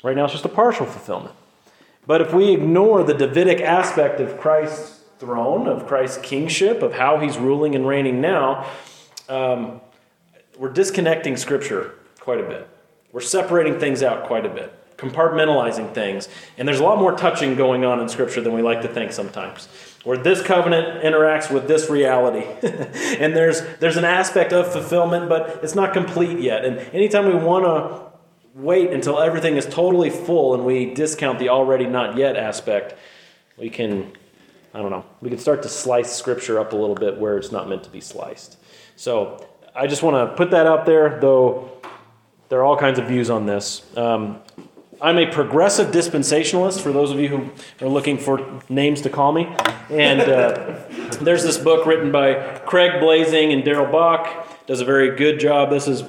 Right 0.03 0.17
now, 0.17 0.25
it's 0.25 0.33
just 0.33 0.47
a 0.47 0.49
partial 0.49 0.87
fulfillment. 0.87 1.35
But 2.07 2.23
if 2.23 2.33
we 2.33 2.55
ignore 2.55 3.05
the 3.05 3.13
Davidic 3.13 3.61
aspect 3.61 4.19
of 4.19 4.41
Christ's 4.41 5.02
throne, 5.23 5.69
of 5.69 5.87
Christ's 5.87 6.19
kingship, 6.19 6.83
of 6.83 6.95
how 6.95 7.21
he's 7.21 7.39
ruling 7.39 7.77
and 7.77 7.87
reigning 7.87 8.21
now, 8.21 8.69
um, 9.29 9.81
we're 10.59 10.73
disconnecting 10.73 11.37
Scripture 11.37 11.95
quite 12.19 12.41
a 12.41 12.43
bit. 12.43 12.69
We're 13.13 13.21
separating 13.21 13.79
things 13.79 14.03
out 14.03 14.27
quite 14.27 14.45
a 14.45 14.49
bit, 14.49 14.75
compartmentalizing 14.97 15.95
things. 15.95 16.29
And 16.59 16.67
there's 16.67 16.81
a 16.81 16.83
lot 16.83 16.99
more 16.99 17.17
touching 17.17 17.55
going 17.55 17.85
on 17.85 18.01
in 18.01 18.09
Scripture 18.09 18.41
than 18.41 18.53
we 18.53 18.63
like 18.63 18.83
to 18.83 18.89
think 18.89 19.13
sometimes. 19.13 19.69
Where 20.03 20.19
this 20.19 20.43
covenant 20.43 21.05
interacts 21.05 21.55
with 21.55 21.69
this 21.69 21.89
reality. 21.89 22.45
and 23.21 23.37
there's, 23.37 23.63
there's 23.79 23.97
an 23.97 24.05
aspect 24.05 24.53
of 24.53 24.73
fulfillment, 24.73 25.29
but 25.29 25.61
it's 25.63 25.77
not 25.77 25.93
complete 25.93 26.41
yet. 26.41 26.65
And 26.65 26.79
anytime 26.93 27.27
we 27.27 27.37
want 27.37 27.65
to 27.65 28.61
wait 28.61 28.91
until 28.91 29.21
everything 29.21 29.57
is 29.57 29.67
totally 29.67 30.11
full 30.11 30.53
and 30.53 30.65
we 30.65 30.93
discount 30.93 31.39
the 31.39 31.49
already 31.49 31.87
not 31.87 32.17
yet 32.17 32.37
aspect, 32.37 32.97
we 33.57 33.71
can, 33.71 34.11
I 34.75 34.79
don't 34.79 34.91
know, 34.91 35.05
we 35.21 35.29
can 35.29 35.39
start 35.39 35.63
to 35.63 35.69
slice 35.69 36.15
Scripture 36.15 36.59
up 36.59 36.73
a 36.73 36.77
little 36.77 36.95
bit 36.95 37.19
where 37.19 37.37
it's 37.37 37.53
not 37.53 37.69
meant 37.69 37.85
to 37.85 37.91
be 37.91 38.01
sliced. 38.01 38.57
So 38.97 39.47
I 39.75 39.87
just 39.87 40.03
want 40.03 40.17
to 40.17 40.37
put 40.37 40.51
that 40.53 40.67
out 40.67 40.87
there, 40.87 41.19
though 41.21 41.71
there 42.49 42.61
are 42.61 42.65
all 42.65 42.77
kinds 42.77 42.99
of 42.99 43.07
views 43.07 43.31
on 43.31 43.47
this. 43.47 43.85
Um, 43.97 44.41
I'm 45.01 45.19
a 45.19 45.27
progressive 45.27 45.89
dispensationalist, 45.89 46.81
for 46.81 46.93
those 46.93 47.11
of 47.11 47.19
you 47.19 47.29
who 47.29 47.51
are 47.85 47.89
looking 47.89 48.19
for 48.19 48.63
names 48.69 49.01
to 49.01 49.11
call 49.11 49.33
me. 49.33 49.53
And 49.91 50.21
uh, 50.21 50.81
there's 51.21 51.43
this 51.43 51.59
book 51.59 51.87
written 51.87 52.13
by 52.13 52.61
Craig 52.67 53.01
Blaising 53.01 53.53
and 53.53 53.65
Darrell 53.65 53.91
Bock. 53.91 54.67
Does 54.67 54.81
a 54.81 54.85
very 54.85 55.17
good 55.17 55.41
job. 55.41 55.71
This 55.71 55.89
is 55.89 56.05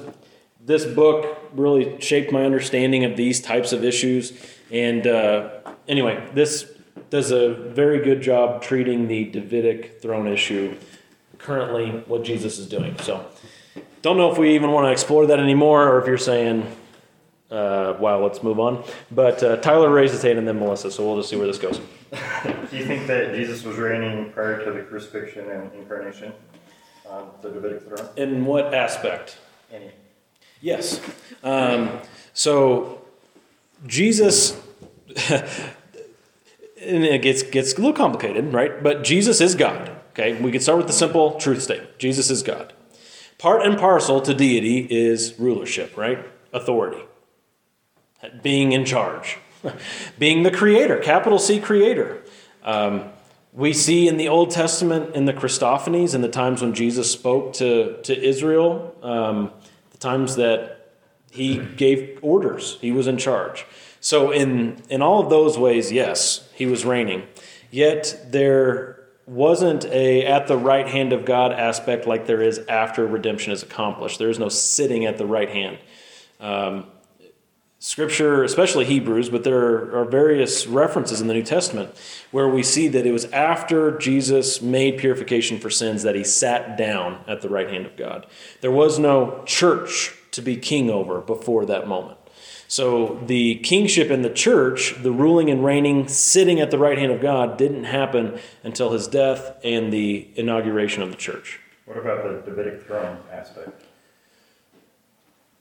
this 0.60 0.84
book 0.84 1.38
really 1.54 2.00
shaped 2.00 2.32
my 2.32 2.44
understanding 2.44 3.04
of 3.04 3.16
these 3.16 3.40
types 3.40 3.72
of 3.72 3.84
issues. 3.84 4.32
And 4.70 5.06
uh, 5.06 5.50
anyway, 5.88 6.26
this 6.32 6.70
does 7.10 7.30
a 7.30 7.54
very 7.54 8.02
good 8.02 8.22
job 8.22 8.62
treating 8.62 9.08
the 9.08 9.24
Davidic 9.24 10.00
throne 10.00 10.26
issue 10.26 10.76
currently, 11.38 11.90
what 12.06 12.24
Jesus 12.24 12.58
is 12.58 12.68
doing. 12.68 12.98
So, 13.00 13.26
don't 14.02 14.16
know 14.16 14.30
if 14.30 14.38
we 14.38 14.54
even 14.54 14.70
want 14.70 14.86
to 14.86 14.92
explore 14.92 15.26
that 15.26 15.38
anymore, 15.38 15.88
or 15.88 16.00
if 16.00 16.06
you're 16.06 16.18
saying, 16.18 16.66
uh, 17.50 17.94
wow, 17.98 18.22
let's 18.22 18.42
move 18.42 18.58
on. 18.58 18.82
But 19.10 19.42
uh, 19.42 19.56
Tyler 19.56 19.90
raised 19.90 20.12
his 20.12 20.22
hand 20.22 20.38
and 20.38 20.48
then 20.48 20.58
Melissa, 20.58 20.90
so 20.90 21.06
we'll 21.06 21.18
just 21.18 21.30
see 21.30 21.36
where 21.36 21.46
this 21.46 21.58
goes. 21.58 21.78
Do 22.10 22.76
you 22.76 22.84
think 22.84 23.06
that 23.06 23.34
Jesus 23.34 23.64
was 23.64 23.76
reigning 23.76 24.32
prior 24.32 24.64
to 24.64 24.72
the 24.72 24.80
crucifixion 24.82 25.50
and 25.50 25.72
incarnation 25.74 26.32
on 27.08 27.30
the 27.42 27.50
Davidic 27.50 27.82
throne? 27.82 28.08
In 28.16 28.44
what 28.44 28.74
aspect? 28.74 29.38
Any? 29.72 29.90
Yes. 30.60 31.00
Um, 31.42 32.00
so 32.32 33.02
Jesus, 33.86 34.60
and 36.84 37.04
it 37.04 37.22
gets 37.22 37.42
gets 37.42 37.72
a 37.72 37.76
little 37.76 37.92
complicated, 37.92 38.52
right? 38.52 38.82
But 38.82 39.04
Jesus 39.04 39.40
is 39.40 39.54
God. 39.54 39.90
Okay, 40.10 40.40
we 40.40 40.52
can 40.52 40.60
start 40.60 40.78
with 40.78 40.86
the 40.86 40.92
simple 40.92 41.38
truth 41.38 41.62
statement: 41.62 41.98
Jesus 41.98 42.30
is 42.30 42.42
God. 42.42 42.72
Part 43.38 43.66
and 43.66 43.78
parcel 43.78 44.20
to 44.20 44.34
deity 44.34 44.86
is 44.90 45.38
rulership, 45.38 45.96
right? 45.96 46.24
Authority, 46.52 47.02
being 48.42 48.72
in 48.72 48.84
charge, 48.84 49.38
being 50.18 50.44
the 50.44 50.50
creator, 50.50 50.98
capital 50.98 51.38
C 51.38 51.60
creator. 51.60 52.22
Um, 52.62 53.10
we 53.52 53.72
see 53.72 54.08
in 54.08 54.16
the 54.16 54.28
Old 54.28 54.50
Testament, 54.50 55.14
in 55.14 55.26
the 55.26 55.32
Christophanies, 55.32 56.14
in 56.14 56.22
the 56.22 56.28
times 56.28 56.60
when 56.60 56.74
Jesus 56.74 57.10
spoke 57.10 57.52
to, 57.54 58.02
to 58.02 58.20
Israel, 58.20 58.96
um, 59.00 59.52
the 59.92 59.98
times 59.98 60.34
that 60.36 60.92
he 61.30 61.58
gave 61.58 62.18
orders, 62.20 62.78
he 62.80 62.90
was 62.90 63.06
in 63.06 63.16
charge. 63.16 63.64
So, 64.04 64.32
in, 64.32 64.82
in 64.90 65.00
all 65.00 65.22
of 65.22 65.30
those 65.30 65.56
ways, 65.56 65.90
yes, 65.90 66.46
he 66.54 66.66
was 66.66 66.84
reigning. 66.84 67.22
Yet, 67.70 68.26
there 68.28 69.02
wasn't 69.24 69.86
a 69.86 70.26
at 70.26 70.46
the 70.46 70.58
right 70.58 70.86
hand 70.86 71.14
of 71.14 71.24
God 71.24 71.52
aspect 71.52 72.06
like 72.06 72.26
there 72.26 72.42
is 72.42 72.58
after 72.68 73.06
redemption 73.06 73.54
is 73.54 73.62
accomplished. 73.62 74.18
There 74.18 74.28
is 74.28 74.38
no 74.38 74.50
sitting 74.50 75.06
at 75.06 75.16
the 75.16 75.24
right 75.24 75.48
hand. 75.48 75.78
Um, 76.38 76.88
Scripture, 77.78 78.44
especially 78.44 78.84
Hebrews, 78.84 79.30
but 79.30 79.42
there 79.42 79.96
are 79.96 80.04
various 80.04 80.66
references 80.66 81.22
in 81.22 81.26
the 81.26 81.32
New 81.32 81.42
Testament 81.42 81.96
where 82.30 82.48
we 82.48 82.62
see 82.62 82.88
that 82.88 83.06
it 83.06 83.12
was 83.12 83.24
after 83.32 83.96
Jesus 83.96 84.60
made 84.60 84.98
purification 84.98 85.58
for 85.58 85.70
sins 85.70 86.02
that 86.02 86.14
he 86.14 86.24
sat 86.24 86.76
down 86.76 87.24
at 87.26 87.40
the 87.40 87.48
right 87.48 87.70
hand 87.70 87.86
of 87.86 87.96
God. 87.96 88.26
There 88.60 88.70
was 88.70 88.98
no 88.98 89.42
church 89.46 90.14
to 90.32 90.42
be 90.42 90.58
king 90.58 90.90
over 90.90 91.22
before 91.22 91.64
that 91.64 91.88
moment. 91.88 92.18
So 92.68 93.20
the 93.26 93.56
kingship 93.56 94.10
in 94.10 94.22
the 94.22 94.30
church, 94.30 94.96
the 95.02 95.12
ruling 95.12 95.50
and 95.50 95.64
reigning, 95.64 96.08
sitting 96.08 96.60
at 96.60 96.70
the 96.70 96.78
right 96.78 96.98
hand 96.98 97.12
of 97.12 97.20
God, 97.20 97.56
didn't 97.56 97.84
happen 97.84 98.38
until 98.62 98.92
his 98.92 99.06
death 99.06 99.58
and 99.62 99.92
the 99.92 100.28
inauguration 100.34 101.02
of 101.02 101.10
the 101.10 101.16
church. 101.16 101.60
What 101.84 101.98
about 101.98 102.24
the 102.24 102.50
Davidic 102.50 102.82
throne 102.82 103.18
aspect? 103.30 103.84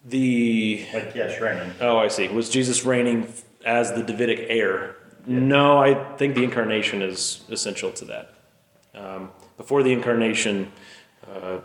The 0.05 0.85
Like, 0.93 1.15
yes, 1.15 1.39
reigning. 1.39 1.71
Oh, 1.79 1.97
I 1.97 2.07
see. 2.07 2.27
Was 2.27 2.49
Jesus 2.49 2.83
reigning 2.85 3.31
as 3.65 3.93
the 3.93 4.03
Davidic 4.03 4.45
heir? 4.49 4.95
No, 5.25 5.77
I 5.77 6.15
think 6.17 6.35
the 6.35 6.43
incarnation 6.43 7.01
is 7.01 7.41
essential 7.49 7.91
to 7.93 8.05
that. 8.05 8.33
Um, 8.93 9.31
before 9.57 9.83
the 9.83 9.93
incarnation, 9.93 10.71
uh, 11.27 11.59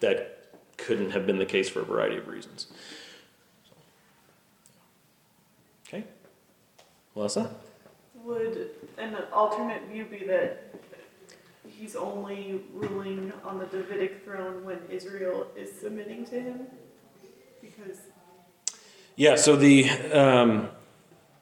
that 0.00 0.54
couldn't 0.78 1.10
have 1.10 1.26
been 1.26 1.38
the 1.38 1.46
case 1.46 1.68
for 1.68 1.80
a 1.80 1.84
variety 1.84 2.16
of 2.16 2.26
reasons. 2.26 2.66
Okay. 5.86 6.04
Melissa? 7.14 7.54
Would 8.24 8.70
an 8.98 9.16
alternate 9.32 9.88
view 9.88 10.04
be 10.04 10.24
that 10.26 10.74
he's 11.66 11.96
only 11.96 12.60
ruling 12.72 13.32
on 13.44 13.58
the 13.58 13.66
Davidic 13.66 14.24
throne 14.24 14.64
when 14.64 14.78
Israel 14.90 15.46
is 15.56 15.70
submitting 15.80 16.24
to 16.26 16.40
him? 16.40 16.66
Because 17.60 17.98
Yeah, 19.16 19.36
so 19.36 19.56
the 19.56 19.88
um, 20.12 20.68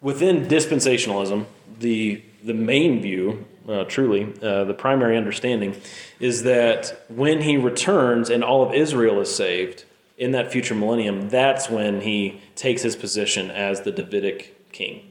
within 0.00 0.46
dispensationalism, 0.46 1.46
the 1.78 2.22
the 2.42 2.54
main 2.54 3.02
view, 3.02 3.44
uh, 3.68 3.84
truly, 3.84 4.32
uh, 4.42 4.64
the 4.64 4.74
primary 4.74 5.16
understanding, 5.16 5.74
is 6.20 6.44
that 6.44 7.04
when 7.08 7.42
he 7.42 7.56
returns 7.56 8.30
and 8.30 8.44
all 8.44 8.62
of 8.62 8.72
Israel 8.72 9.20
is 9.20 9.34
saved 9.34 9.84
in 10.16 10.30
that 10.32 10.50
future 10.50 10.74
millennium, 10.74 11.28
that's 11.28 11.68
when 11.68 12.00
he 12.00 12.40
takes 12.54 12.82
his 12.82 12.96
position 12.96 13.50
as 13.50 13.82
the 13.82 13.92
Davidic 13.92 14.72
king. 14.72 15.07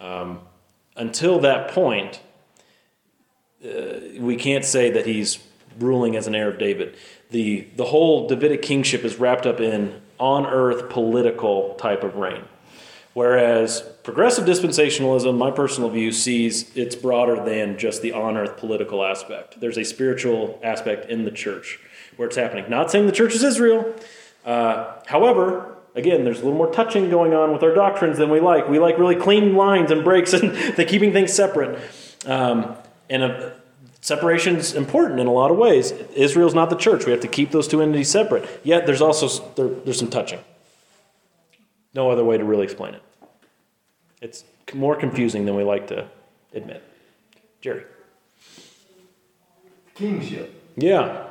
Um, 0.00 0.40
until 0.96 1.38
that 1.40 1.70
point, 1.70 2.20
uh, 3.64 3.68
we 4.18 4.36
can't 4.36 4.64
say 4.64 4.90
that 4.90 5.06
he's 5.06 5.38
ruling 5.78 6.16
as 6.16 6.26
an 6.26 6.34
heir 6.34 6.50
of 6.50 6.58
David. 6.58 6.96
The, 7.30 7.66
the 7.76 7.84
whole 7.84 8.26
Davidic 8.26 8.62
kingship 8.62 9.04
is 9.04 9.16
wrapped 9.16 9.46
up 9.46 9.60
in 9.60 10.00
on 10.18 10.46
earth 10.46 10.90
political 10.90 11.74
type 11.74 12.02
of 12.02 12.16
reign. 12.16 12.42
Whereas 13.12 13.80
progressive 14.04 14.44
dispensationalism, 14.44 15.36
my 15.36 15.50
personal 15.50 15.90
view, 15.90 16.12
sees 16.12 16.74
it's 16.76 16.94
broader 16.94 17.44
than 17.44 17.76
just 17.76 18.02
the 18.02 18.12
on 18.12 18.36
earth 18.36 18.56
political 18.56 19.04
aspect. 19.04 19.60
There's 19.60 19.78
a 19.78 19.84
spiritual 19.84 20.60
aspect 20.62 21.10
in 21.10 21.24
the 21.24 21.30
church 21.30 21.80
where 22.16 22.28
it's 22.28 22.36
happening. 22.36 22.66
Not 22.68 22.90
saying 22.90 23.06
the 23.06 23.12
church 23.12 23.34
is 23.34 23.42
Israel. 23.42 23.94
Uh, 24.44 24.94
however, 25.06 25.76
again, 25.94 26.24
there's 26.24 26.40
a 26.40 26.44
little 26.44 26.58
more 26.58 26.72
touching 26.72 27.10
going 27.10 27.34
on 27.34 27.52
with 27.52 27.62
our 27.62 27.74
doctrines 27.74 28.18
than 28.18 28.30
we 28.30 28.40
like. 28.40 28.68
We 28.68 28.78
like 28.78 28.98
really 28.98 29.16
clean 29.16 29.54
lines 29.54 29.90
and 29.90 30.04
breaks 30.04 30.32
and 30.34 30.52
the 30.74 30.84
keeping 30.84 31.12
things 31.12 31.32
separate. 31.32 31.80
Um, 32.26 32.76
and 33.08 33.22
uh, 33.22 33.50
separation's 34.00 34.74
important 34.74 35.20
in 35.20 35.26
a 35.26 35.32
lot 35.32 35.50
of 35.50 35.56
ways. 35.56 35.92
Israel's 36.14 36.54
not 36.54 36.70
the 36.70 36.76
church. 36.76 37.06
We 37.06 37.12
have 37.12 37.20
to 37.20 37.28
keep 37.28 37.50
those 37.50 37.68
two 37.68 37.82
entities 37.82 38.10
separate. 38.10 38.48
Yet 38.62 38.86
there's 38.86 39.00
also 39.00 39.28
there, 39.54 39.68
there's 39.68 39.98
some 39.98 40.10
touching. 40.10 40.40
No 41.94 42.10
other 42.10 42.24
way 42.24 42.38
to 42.38 42.44
really 42.44 42.64
explain 42.64 42.94
it. 42.94 43.02
It's 44.20 44.44
more 44.74 44.94
confusing 44.94 45.44
than 45.44 45.56
we 45.56 45.64
like 45.64 45.88
to 45.88 46.08
admit. 46.54 46.84
Jerry. 47.60 47.84
Kingship. 49.94 50.54
Yeah. 50.76 51.26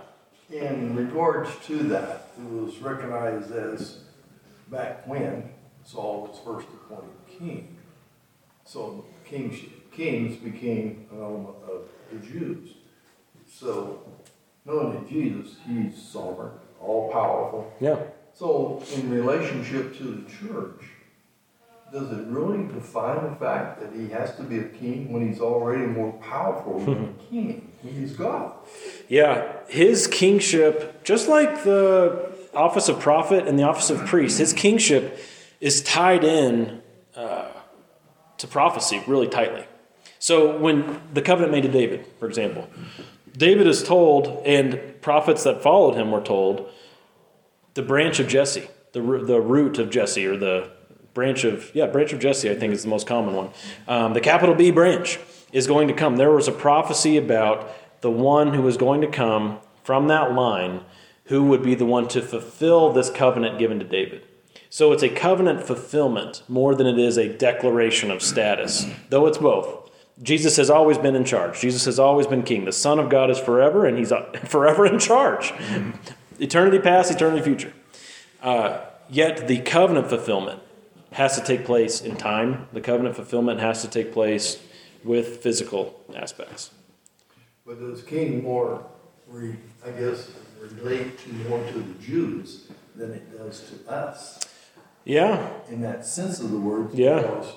In 0.51 0.95
regards 0.95 1.49
to 1.67 1.77
that, 1.83 2.29
it 2.37 2.51
was 2.51 2.77
recognized 2.79 3.51
as 3.51 3.99
back 4.69 5.07
when 5.07 5.49
Saul 5.83 6.27
was 6.27 6.39
first 6.39 6.67
appointed 6.73 7.09
king. 7.27 7.77
So 8.65 9.05
kingship, 9.25 9.91
kings 9.91 10.37
became 10.37 11.07
an 11.11 11.21
element 11.21 11.55
of 11.67 11.89
the 12.11 12.19
Jews. 12.25 12.69
So 13.47 14.03
knowing 14.65 14.93
that 14.93 15.09
Jesus, 15.09 15.55
he's 15.67 16.01
sovereign, 16.01 16.51
all 16.79 17.11
powerful. 17.11 17.73
Yeah. 17.79 17.97
So 18.33 18.83
in 18.95 19.09
relationship 19.09 19.97
to 19.97 20.03
the 20.03 20.29
church, 20.29 20.83
does 21.91 22.11
it 22.11 22.27
really 22.27 22.71
define 22.71 23.27
the 23.27 23.35
fact 23.35 23.81
that 23.81 23.91
he 23.93 24.09
has 24.09 24.35
to 24.35 24.43
be 24.43 24.59
a 24.59 24.63
king 24.65 25.11
when 25.11 25.27
he's 25.27 25.41
already 25.41 25.87
more 25.87 26.13
powerful 26.13 26.79
than 26.79 26.95
mm-hmm. 26.95 27.03
a 27.03 27.29
king? 27.29 27.71
He's 27.81 28.13
God. 28.13 28.53
Yeah, 29.07 29.53
his 29.67 30.05
kingship, 30.05 31.03
just 31.03 31.27
like 31.27 31.63
the 31.63 32.28
office 32.53 32.89
of 32.89 32.99
prophet 32.99 33.47
and 33.47 33.57
the 33.57 33.63
office 33.63 33.89
of 33.89 34.05
priest, 34.05 34.37
his 34.39 34.53
kingship 34.53 35.19
is 35.59 35.81
tied 35.81 36.23
in 36.23 36.81
uh, 37.15 37.49
to 38.37 38.47
prophecy 38.47 39.03
really 39.07 39.27
tightly. 39.27 39.65
So 40.19 40.57
when 40.57 41.01
the 41.13 41.21
covenant 41.21 41.51
made 41.51 41.63
to 41.63 41.71
David, 41.71 42.05
for 42.19 42.27
example, 42.27 42.69
David 43.37 43.67
is 43.67 43.83
told, 43.83 44.41
and 44.45 45.01
prophets 45.01 45.43
that 45.43 45.61
followed 45.61 45.95
him 45.95 46.11
were 46.11 46.21
told, 46.21 46.69
the 47.73 47.81
branch 47.81 48.19
of 48.19 48.27
Jesse, 48.27 48.67
the, 48.91 49.01
the 49.01 49.39
root 49.39 49.77
of 49.77 49.89
Jesse, 49.89 50.25
or 50.25 50.35
the 50.35 50.69
branch 51.13 51.43
of, 51.43 51.73
yeah, 51.73 51.85
branch 51.85 52.11
of 52.11 52.19
Jesse, 52.19 52.49
I 52.49 52.55
think 52.55 52.73
is 52.73 52.83
the 52.83 52.89
most 52.89 53.07
common 53.07 53.35
one. 53.35 53.49
Um, 53.87 54.13
the 54.13 54.21
capital 54.21 54.55
B 54.55 54.71
branch 54.71 55.19
is 55.51 55.67
going 55.67 55.87
to 55.87 55.93
come. 55.93 56.17
There 56.17 56.31
was 56.31 56.47
a 56.47 56.51
prophecy 56.51 57.17
about 57.17 57.71
the 58.01 58.11
one 58.11 58.53
who 58.53 58.61
was 58.61 58.77
going 58.77 59.01
to 59.01 59.07
come 59.07 59.59
from 59.83 60.07
that 60.07 60.33
line 60.33 60.81
who 61.29 61.43
would 61.43 61.63
be 61.63 61.75
the 61.75 61.85
one 61.85 62.07
to 62.07 62.21
fulfill 62.21 62.91
this 62.91 63.09
covenant 63.09 63.57
given 63.59 63.79
to 63.79 63.85
David. 63.85 64.25
So 64.71 64.91
it's 64.91 65.03
a 65.03 65.09
covenant 65.09 65.63
fulfillment 65.63 66.43
more 66.47 66.75
than 66.75 66.87
it 66.87 66.99
is 66.99 67.17
a 67.17 67.31
declaration 67.37 68.11
of 68.11 68.21
status, 68.21 68.85
though 69.09 69.27
it's 69.27 69.37
both. 69.37 69.89
Jesus 70.21 70.57
has 70.57 70.69
always 70.69 70.97
been 70.97 71.15
in 71.15 71.23
charge. 71.23 71.61
Jesus 71.61 71.85
has 71.85 71.99
always 71.99 72.27
been 72.27 72.43
king. 72.43 72.65
The 72.65 72.71
Son 72.71 72.99
of 72.99 73.09
God 73.09 73.29
is 73.29 73.39
forever, 73.39 73.85
and 73.85 73.97
he's 73.97 74.11
forever 74.45 74.85
in 74.85 74.99
charge. 74.99 75.53
Eternity 76.39 76.79
past, 76.79 77.11
eternity 77.11 77.43
future. 77.43 77.73
Uh, 78.41 78.79
yet 79.07 79.47
the 79.47 79.59
covenant 79.59 80.07
fulfillment 80.07 80.61
has 81.13 81.39
to 81.39 81.43
take 81.43 81.63
place 81.63 82.01
in 82.01 82.15
time. 82.15 82.67
The 82.73 82.81
covenant 82.81 83.15
fulfillment 83.15 83.59
has 83.59 83.81
to 83.83 83.87
take 83.87 84.11
place 84.13 84.59
with 85.03 85.43
physical 85.43 86.03
aspects. 86.15 86.71
But 87.65 87.79
does 87.79 88.01
king 88.01 88.43
more, 88.43 88.83
re, 89.27 89.55
I 89.85 89.91
guess, 89.91 90.31
relate 90.59 91.17
to 91.19 91.33
more 91.33 91.63
to 91.71 91.79
the 91.79 92.03
Jews 92.03 92.67
than 92.95 93.11
it 93.11 93.37
does 93.37 93.69
to 93.69 93.91
us? 93.91 94.39
Yeah. 95.05 95.49
In 95.69 95.81
that 95.81 96.05
sense 96.05 96.39
of 96.39 96.51
the 96.51 96.59
word. 96.59 96.93
Yeah. 96.93 97.21
because 97.21 97.53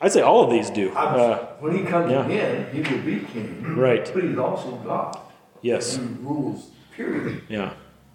I'd 0.00 0.12
say 0.12 0.20
all 0.20 0.44
of 0.44 0.50
these 0.50 0.70
do. 0.70 0.92
Uh, 0.92 1.46
when 1.60 1.76
he 1.76 1.84
comes 1.84 2.10
yeah. 2.10 2.26
again, 2.26 2.68
he 2.72 2.80
will 2.80 3.02
be 3.02 3.20
king. 3.26 3.76
Right. 3.76 4.10
But 4.12 4.24
he's 4.24 4.38
also 4.38 4.72
God. 4.76 5.18
yes. 5.62 5.96
He 5.96 6.02
rules, 6.20 6.70
period. 6.94 7.42
Yeah. 7.48 7.72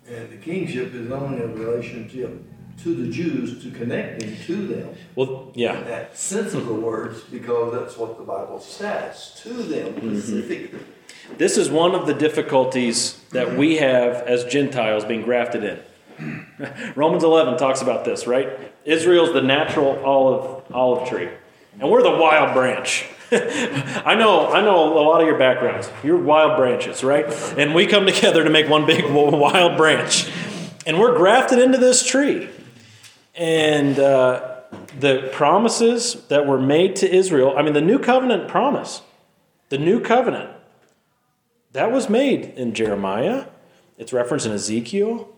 And 0.08 0.30
the 0.30 0.38
kingship 0.38 0.94
is 0.94 1.12
only 1.12 1.42
a 1.42 1.48
relationship 1.48 2.44
to 2.84 2.96
the 2.96 3.12
Jews, 3.12 3.64
to 3.64 3.72
connecting 3.72 4.38
to 4.46 4.68
them. 4.68 4.96
Well, 5.16 5.52
yeah. 5.54 5.80
In 5.80 5.86
that 5.86 6.18
sense 6.18 6.54
of 6.54 6.66
the 6.66 6.74
words, 6.74 7.22
because 7.22 7.74
that's 7.74 7.98
what 7.98 8.18
the 8.18 8.24
Bible 8.24 8.60
says, 8.60 9.40
to 9.44 9.54
them 9.54 9.94
Mm-hmm. 9.94 10.78
This 11.38 11.58
is 11.58 11.70
one 11.70 11.96
of 11.96 12.06
the 12.06 12.14
difficulties 12.14 13.20
that 13.32 13.58
we 13.58 13.78
have 13.78 14.16
as 14.28 14.44
Gentiles 14.46 15.06
being 15.06 15.22
grafted 15.22 15.64
in. 15.64 15.80
Romans 16.96 17.24
11 17.24 17.58
talks 17.58 17.82
about 17.82 18.06
this, 18.06 18.28
right? 18.28 18.50
Israel's 18.86 19.34
the 19.34 19.42
natural 19.42 20.04
olive 20.06 20.64
olive 20.72 21.08
tree, 21.08 21.30
and 21.80 21.90
we're 21.90 22.04
the 22.04 22.12
wild 22.12 22.54
branch. 22.54 23.06
I 23.32 24.16
know, 24.16 24.52
I 24.52 24.62
know 24.62 24.94
a 24.94 25.04
lot 25.04 25.22
of 25.22 25.28
your 25.28 25.38
backgrounds. 25.38 25.90
You're 26.04 26.18
wild 26.18 26.58
branches, 26.58 27.04
right? 27.04 27.26
And 27.58 27.74
we 27.74 27.88
come 27.88 28.06
together 28.14 28.44
to 28.44 28.50
make 28.50 28.70
one 28.70 28.86
big 28.86 29.06
wild 29.10 29.78
branch, 29.78 30.30
and 30.86 31.00
we're 31.00 31.16
grafted 31.16 31.60
into 31.60 31.78
this 31.78 32.06
tree. 32.06 32.50
And 33.34 33.98
uh, 33.98 34.58
the 35.00 35.30
promises 35.32 36.26
that 36.28 36.46
were 36.46 36.60
made 36.60 36.98
to 36.98 37.10
Israel, 37.10 37.56
I 37.58 37.62
mean, 37.62 37.74
the 37.74 37.82
new 37.82 37.98
covenant 37.98 38.48
promise, 38.48 39.02
the 39.70 39.78
new 39.78 40.02
covenant 40.02 40.52
that 41.74 41.92
was 41.92 42.10
made 42.10 42.54
in 42.56 42.74
Jeremiah. 42.74 43.46
It's 43.98 44.14
referenced 44.14 44.46
in 44.46 44.52
Ezekiel. 44.52 45.30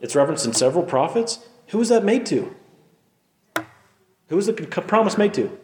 It's 0.00 0.14
referenced 0.14 0.46
in 0.46 0.52
several 0.52 0.84
prophets. 0.84 1.40
Who 1.68 1.78
was 1.78 1.88
that 1.88 2.04
made 2.04 2.26
to? 2.26 2.54
Who 4.28 4.36
was 4.36 4.46
the 4.46 4.52
promise 4.52 5.18
made 5.18 5.34
to? 5.34 5.58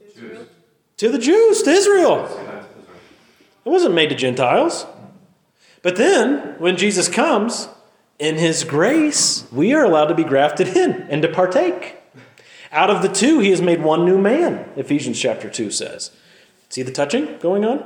Israel. 0.00 0.46
To 0.98 1.08
the 1.10 1.18
Jews, 1.18 1.62
to 1.62 1.70
Israel. 1.70 2.26
It 3.64 3.68
wasn't 3.68 3.94
made 3.94 4.08
to 4.08 4.14
Gentiles. 4.14 4.86
But 5.82 5.96
then, 5.96 6.58
when 6.58 6.76
Jesus 6.76 7.08
comes, 7.08 7.68
in 8.18 8.36
his 8.36 8.64
grace, 8.64 9.46
we 9.52 9.72
are 9.74 9.84
allowed 9.84 10.06
to 10.06 10.14
be 10.14 10.24
grafted 10.24 10.68
in 10.68 11.02
and 11.08 11.22
to 11.22 11.28
partake. 11.28 11.96
Out 12.72 12.90
of 12.90 13.02
the 13.02 13.08
two, 13.08 13.38
he 13.38 13.50
has 13.50 13.62
made 13.62 13.82
one 13.82 14.04
new 14.04 14.18
man, 14.18 14.68
Ephesians 14.76 15.20
chapter 15.20 15.48
2 15.48 15.70
says. 15.70 16.10
See 16.68 16.82
the 16.82 16.92
touching 16.92 17.38
going 17.38 17.64
on? 17.64 17.84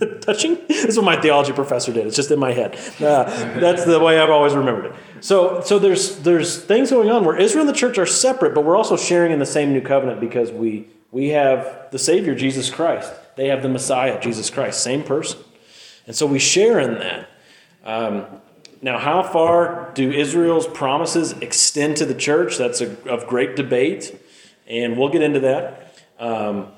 touching? 0.20 0.58
This 0.68 0.84
is 0.84 0.96
what 0.96 1.04
my 1.04 1.20
theology 1.20 1.52
professor 1.52 1.92
did. 1.92 2.06
It's 2.06 2.16
just 2.16 2.30
in 2.30 2.38
my 2.38 2.52
head. 2.52 2.76
Uh, 3.00 3.24
that's 3.58 3.84
the 3.84 3.98
way 4.00 4.18
I've 4.18 4.30
always 4.30 4.54
remembered 4.54 4.86
it. 4.86 4.94
So, 5.20 5.60
so 5.60 5.78
there's 5.78 6.18
there's 6.18 6.62
things 6.62 6.90
going 6.90 7.10
on 7.10 7.24
where 7.24 7.36
Israel 7.36 7.66
and 7.66 7.68
the 7.68 7.78
church 7.78 7.98
are 7.98 8.06
separate, 8.06 8.54
but 8.54 8.64
we're 8.64 8.76
also 8.76 8.96
sharing 8.96 9.32
in 9.32 9.38
the 9.38 9.46
same 9.46 9.72
new 9.72 9.80
covenant 9.80 10.20
because 10.20 10.50
we 10.50 10.88
we 11.10 11.28
have 11.28 11.88
the 11.90 11.98
Savior 11.98 12.34
Jesus 12.34 12.70
Christ. 12.70 13.12
They 13.36 13.48
have 13.48 13.62
the 13.62 13.68
Messiah 13.68 14.20
Jesus 14.20 14.50
Christ, 14.50 14.82
same 14.82 15.02
person, 15.02 15.40
and 16.06 16.14
so 16.14 16.26
we 16.26 16.38
share 16.38 16.78
in 16.78 16.94
that. 16.98 17.28
Um, 17.84 18.26
now, 18.82 18.98
how 18.98 19.22
far 19.22 19.90
do 19.94 20.10
Israel's 20.12 20.66
promises 20.66 21.32
extend 21.32 21.96
to 21.96 22.06
the 22.06 22.14
church? 22.14 22.58
That's 22.58 22.80
a, 22.80 23.08
of 23.08 23.26
great 23.26 23.56
debate, 23.56 24.18
and 24.66 24.98
we'll 24.98 25.08
get 25.08 25.22
into 25.22 25.40
that. 25.40 25.94
Um, 26.18 26.68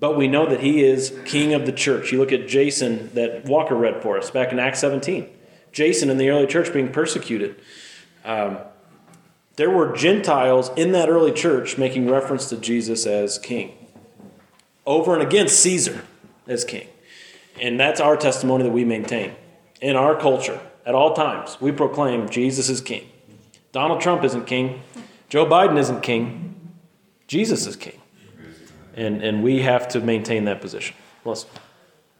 but 0.00 0.16
we 0.16 0.28
know 0.28 0.46
that 0.46 0.60
he 0.60 0.84
is 0.84 1.16
king 1.24 1.54
of 1.54 1.66
the 1.66 1.72
church. 1.72 2.12
You 2.12 2.18
look 2.18 2.32
at 2.32 2.46
Jason 2.46 3.10
that 3.14 3.44
Walker 3.44 3.74
read 3.74 4.02
for 4.02 4.18
us 4.18 4.30
back 4.30 4.52
in 4.52 4.58
Acts 4.58 4.80
17. 4.80 5.28
Jason 5.72 6.10
in 6.10 6.18
the 6.18 6.28
early 6.30 6.46
church 6.46 6.72
being 6.72 6.90
persecuted. 6.90 7.60
Um, 8.24 8.58
there 9.56 9.70
were 9.70 9.92
Gentiles 9.92 10.70
in 10.76 10.92
that 10.92 11.08
early 11.08 11.32
church 11.32 11.78
making 11.78 12.08
reference 12.08 12.48
to 12.50 12.56
Jesus 12.56 13.06
as 13.06 13.38
king. 13.38 13.74
Over 14.86 15.14
and 15.14 15.22
against 15.22 15.60
Caesar 15.60 16.04
as 16.46 16.64
king. 16.64 16.86
And 17.60 17.78
that's 17.78 18.00
our 18.00 18.16
testimony 18.16 18.64
that 18.64 18.70
we 18.70 18.84
maintain. 18.84 19.34
In 19.80 19.96
our 19.96 20.18
culture, 20.18 20.60
at 20.86 20.94
all 20.94 21.12
times, 21.14 21.60
we 21.60 21.72
proclaim 21.72 22.28
Jesus 22.28 22.68
is 22.68 22.80
king. 22.80 23.08
Donald 23.72 24.00
Trump 24.00 24.24
isn't 24.24 24.46
king. 24.46 24.80
Joe 25.28 25.44
Biden 25.44 25.76
isn't 25.76 26.02
king. 26.02 26.72
Jesus 27.26 27.66
is 27.66 27.76
king. 27.76 27.97
And, 29.04 29.22
and 29.22 29.42
we 29.42 29.62
have 29.62 29.86
to 29.88 30.00
maintain 30.00 30.44
that 30.46 30.60
position. 30.60 30.96
Listen. 31.24 31.48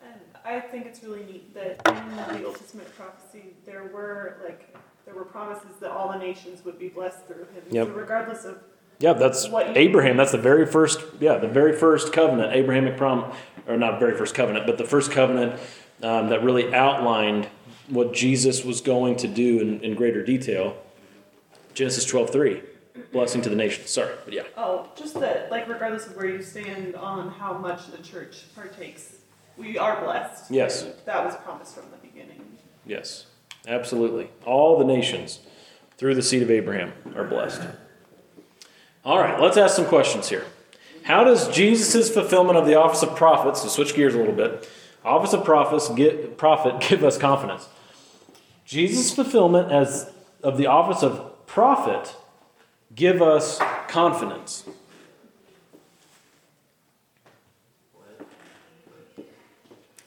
And 0.01 0.21
I 0.45 0.61
think 0.61 0.87
it's 0.87 1.03
really 1.03 1.25
neat 1.25 1.53
that 1.55 1.75
in 1.87 2.41
the 2.41 2.47
Old 2.47 2.57
Testament 2.57 2.89
prophecy, 2.97 3.57
there 3.67 3.91
were 3.93 4.39
like 4.45 4.75
there 5.05 5.15
were 5.15 5.25
promises 5.25 5.75
that 5.81 5.91
all 5.91 6.13
the 6.13 6.19
nations 6.19 6.65
would 6.65 6.79
be 6.79 6.89
blessed 6.89 7.27
through 7.27 7.47
him. 7.55 7.63
Yep. 7.71 7.87
So 7.89 7.93
regardless 7.95 8.45
of 8.45 8.59
Yeah, 9.01 9.13
that's 9.13 9.49
What 9.49 9.77
Abraham. 9.77 10.17
That's 10.17 10.33
the 10.33 10.39
very 10.39 10.67
first, 10.67 11.01
yeah, 11.21 11.39
the 11.39 11.49
very 11.49 11.75
first 11.75 12.13
covenant, 12.13 12.53
Abrahamic 12.53 12.97
prom, 12.97 13.33
or 13.67 13.77
not 13.77 14.01
very 14.01 14.17
first 14.17 14.35
covenant, 14.35 14.67
but 14.67 14.77
the 14.77 14.85
first 14.85 15.13
covenant 15.13 15.61
um, 16.03 16.29
that 16.29 16.43
really 16.43 16.75
outlined 16.75 17.49
what 17.89 18.13
Jesus 18.13 18.65
was 18.65 18.81
going 18.81 19.17
to 19.17 19.29
do 19.29 19.61
in, 19.61 19.81
in 19.81 19.95
greater 19.95 20.25
detail. 20.25 20.77
Genesis 21.75 22.05
twelve 22.05 22.31
three, 22.31 22.61
blessing 23.13 23.43
to 23.43 23.49
the 23.49 23.57
nation. 23.57 23.87
Sorry, 23.87 24.15
but 24.25 24.35
yeah, 24.35 24.43
oh, 24.57 24.89
just 24.97 25.19
that 25.21 25.51
like 25.51 25.69
regardless 25.69 26.07
of 26.07 26.17
where 26.17 26.27
you 26.27 26.43
stand 26.43 26.95
on 26.97 27.31
how 27.31 27.55
much 27.55 27.91
the 27.91 27.99
church 27.99 28.45
partakes, 28.55 29.17
we 29.57 29.79
are 29.79 30.03
blessed. 30.03 30.51
Yes. 30.51 30.87
That 31.05 31.25
was 31.25 31.37
promised 31.37 31.75
from 31.75 31.91
the 31.91 31.97
beginning. 32.07 32.59
yes, 32.87 33.27
absolutely. 33.67 34.31
All 34.45 34.79
the 34.79 34.85
nations 34.85 35.41
through 35.97 36.15
the 36.15 36.23
seed 36.23 36.43
of 36.43 36.51
Abraham 36.51 36.93
are 37.17 37.25
blessed. 37.25 37.63
All 39.05 39.19
right, 39.19 39.41
let's 39.41 39.57
ask 39.57 39.75
some 39.75 39.87
questions 39.87 40.29
here. 40.29 40.45
How 41.03 41.25
does 41.25 41.49
Jesus' 41.49 42.13
fulfillment 42.13 42.59
of 42.59 42.67
the 42.67 42.75
office 42.75 43.03
of 43.03 43.17
prophets, 43.17 43.63
to 43.63 43.71
switch 43.71 43.95
gears 43.95 44.15
a 44.15 44.19
little 44.19 44.35
bit, 44.35 44.69
office 45.05 45.33
of 45.33 45.45
prophets, 45.45 45.89
get, 45.89 46.37
prophet 46.37 46.81
give 46.89 47.03
us 47.03 47.17
confidence? 47.19 47.69
Jesus' 48.65 49.15
fulfillment 49.15 49.73
as 49.73 50.13
of 50.43 50.59
the 50.59 50.67
office 50.67 51.03
of 51.03 51.47
prophet 51.47 52.15
give 52.95 53.23
us 53.23 53.61
confidence. 53.89 54.65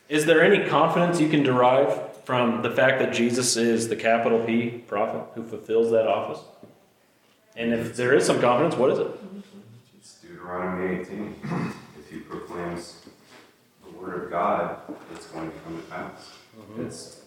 Is 0.09 0.25
there 0.25 0.43
any 0.43 0.67
confidence 0.67 1.21
you 1.21 1.29
can 1.29 1.41
derive 1.41 2.15
from 2.25 2.61
the 2.61 2.69
fact 2.69 2.99
that 2.99 3.13
Jesus 3.13 3.55
is 3.55 3.87
the 3.87 3.95
capital 3.95 4.43
P 4.43 4.69
prophet 4.69 5.23
who 5.35 5.43
fulfills 5.43 5.91
that 5.91 6.05
office? 6.05 6.43
And 7.55 7.73
if 7.73 7.95
there 7.95 8.13
is 8.13 8.25
some 8.25 8.41
confidence, 8.41 8.75
what 8.75 8.91
is 8.91 8.99
it? 8.99 9.07
It's 9.97 10.15
Deuteronomy 10.15 11.01
18. 11.01 11.35
If 11.99 12.09
he 12.09 12.19
proclaims 12.19 13.05
the 13.85 13.97
word 13.97 14.23
of 14.23 14.29
God, 14.31 14.81
it's 15.13 15.27
going 15.27 15.49
to 15.49 15.57
come 15.59 15.77
to 15.77 15.83
pass. 15.83 16.31
Mm-hmm. 16.59 16.87
It's, 16.87 17.21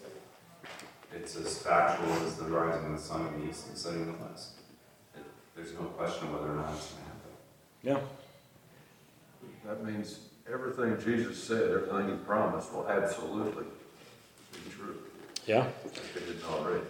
it's 1.11 1.35
as 1.37 1.57
factual 1.59 2.11
as 2.25 2.35
the 2.35 2.43
rising 2.45 2.85
of 2.85 2.91
the 2.91 3.01
sun 3.01 3.25
in 3.33 3.41
the 3.41 3.49
east 3.49 3.67
and 3.67 3.77
setting 3.77 4.01
in 4.01 4.07
the 4.07 4.23
west. 4.25 4.51
It, 5.55 5.61
there's 5.63 5.73
no 5.73 5.85
question 5.85 6.31
whether 6.33 6.51
or 6.51 6.55
not 6.55 6.73
it's 6.73 6.91
going 6.91 7.03
to 7.83 7.93
happen. 7.93 8.05
Yeah. 9.65 9.71
That 9.71 9.83
means 9.83 10.19
everything 10.51 10.97
Jesus 11.03 11.43
said, 11.43 11.71
everything 11.71 12.09
he 12.09 12.15
promised 12.25 12.73
will 12.73 12.87
absolutely 12.87 13.65
be 14.53 14.69
true, 14.71 14.97
Yeah. 15.45 15.67
if 15.85 16.17
it 16.17 16.27
didn't 16.27 16.43
already. 16.51 16.83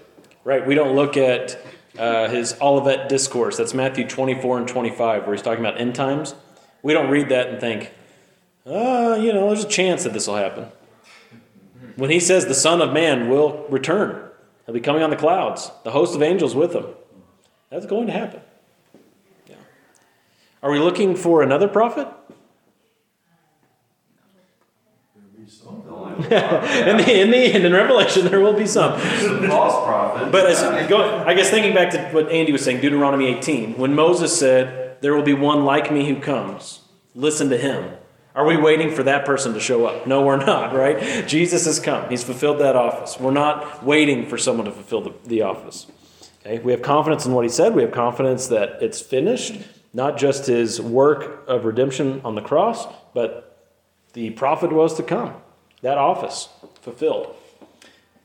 Right. 0.43 0.65
We 0.65 0.75
don't 0.75 0.95
look 0.95 1.17
at 1.17 1.59
uh, 1.97 2.27
his 2.27 2.55
Olivet 2.61 3.09
discourse. 3.09 3.57
That's 3.57 3.73
Matthew 3.73 4.07
24 4.07 4.59
and 4.59 4.67
25, 4.67 5.25
where 5.25 5.35
he's 5.35 5.41
talking 5.41 5.65
about 5.65 5.79
end 5.79 5.95
times. 5.95 6.35
We 6.83 6.93
don't 6.93 7.09
read 7.09 7.29
that 7.29 7.47
and 7.49 7.59
think, 7.59 7.91
uh, 8.67 9.17
you 9.19 9.33
know, 9.33 9.47
there's 9.47 9.63
a 9.63 9.67
chance 9.67 10.03
that 10.03 10.13
this 10.13 10.27
will 10.27 10.35
happen. 10.35 10.67
When 11.95 12.09
he 12.09 12.19
says 12.19 12.45
the 12.45 12.53
Son 12.53 12.81
of 12.81 12.91
Man 12.91 13.29
will 13.29 13.65
return, 13.69 14.29
he'll 14.65 14.75
be 14.75 14.81
coming 14.81 15.01
on 15.01 15.09
the 15.09 15.15
clouds, 15.15 15.71
the 15.83 15.91
host 15.91 16.13
of 16.13 16.21
angels 16.21 16.53
with 16.53 16.73
him. 16.73 16.85
That's 17.69 17.85
going 17.85 18.07
to 18.07 18.13
happen. 18.13 18.41
Are 20.65 20.71
we 20.71 20.79
looking 20.79 21.15
for 21.15 21.43
another 21.43 21.67
prophet? 21.67 22.07
There'll 25.13 25.29
be 25.37 25.47
some. 25.47 25.83
The 25.85 25.91
only 25.91 26.89
In 26.89 26.97
the, 26.97 27.21
in 27.21 27.29
the 27.29 27.37
end, 27.37 27.65
in 27.65 27.71
Revelation, 27.71 28.25
there 28.25 28.39
will 28.39 28.55
be 28.57 28.65
some. 28.65 28.99
false 28.99 29.85
prophet. 29.85 30.31
But 30.31 30.47
as, 30.47 30.89
go, 30.89 31.23
I 31.23 31.35
guess 31.35 31.51
thinking 31.51 31.75
back 31.75 31.91
to 31.91 32.09
what 32.09 32.31
Andy 32.31 32.51
was 32.51 32.63
saying, 32.63 32.81
Deuteronomy 32.81 33.27
18, 33.27 33.77
when 33.77 33.93
Moses 33.93 34.35
said, 34.35 34.99
There 35.01 35.13
will 35.13 35.21
be 35.21 35.35
one 35.35 35.65
like 35.65 35.91
me 35.91 36.07
who 36.07 36.19
comes, 36.19 36.81
listen 37.13 37.51
to 37.51 37.59
him. 37.59 37.91
Are 38.33 38.47
we 38.47 38.57
waiting 38.57 38.89
for 38.89 39.03
that 39.03 39.23
person 39.23 39.53
to 39.53 39.59
show 39.59 39.85
up? 39.85 40.07
No, 40.07 40.25
we're 40.25 40.43
not, 40.43 40.73
right? 40.73 41.27
Jesus 41.27 41.65
has 41.67 41.79
come. 41.79 42.09
He's 42.09 42.23
fulfilled 42.23 42.57
that 42.61 42.75
office. 42.75 43.19
We're 43.19 43.29
not 43.29 43.83
waiting 43.83 44.25
for 44.25 44.39
someone 44.39 44.65
to 44.65 44.71
fulfill 44.71 45.01
the, 45.01 45.13
the 45.27 45.43
office. 45.43 45.85
Okay? 46.39 46.57
We 46.57 46.71
have 46.71 46.81
confidence 46.81 47.27
in 47.27 47.33
what 47.33 47.45
he 47.45 47.49
said. 47.49 47.75
We 47.75 47.83
have 47.83 47.91
confidence 47.91 48.47
that 48.47 48.81
it's 48.81 48.99
finished, 48.99 49.57
not 49.95 50.17
just 50.17 50.45
his 50.45 50.79
work 50.81 51.47
of 51.47 51.63
redemption 51.63 52.21
on 52.25 52.35
the 52.35 52.41
cross, 52.41 52.85
but 53.13 53.65
the 54.13 54.29
prophet 54.31 54.71
was 54.71 54.93
to 54.95 55.03
come. 55.03 55.33
That 55.81 55.97
office 55.97 56.49
fulfilled. 56.81 57.33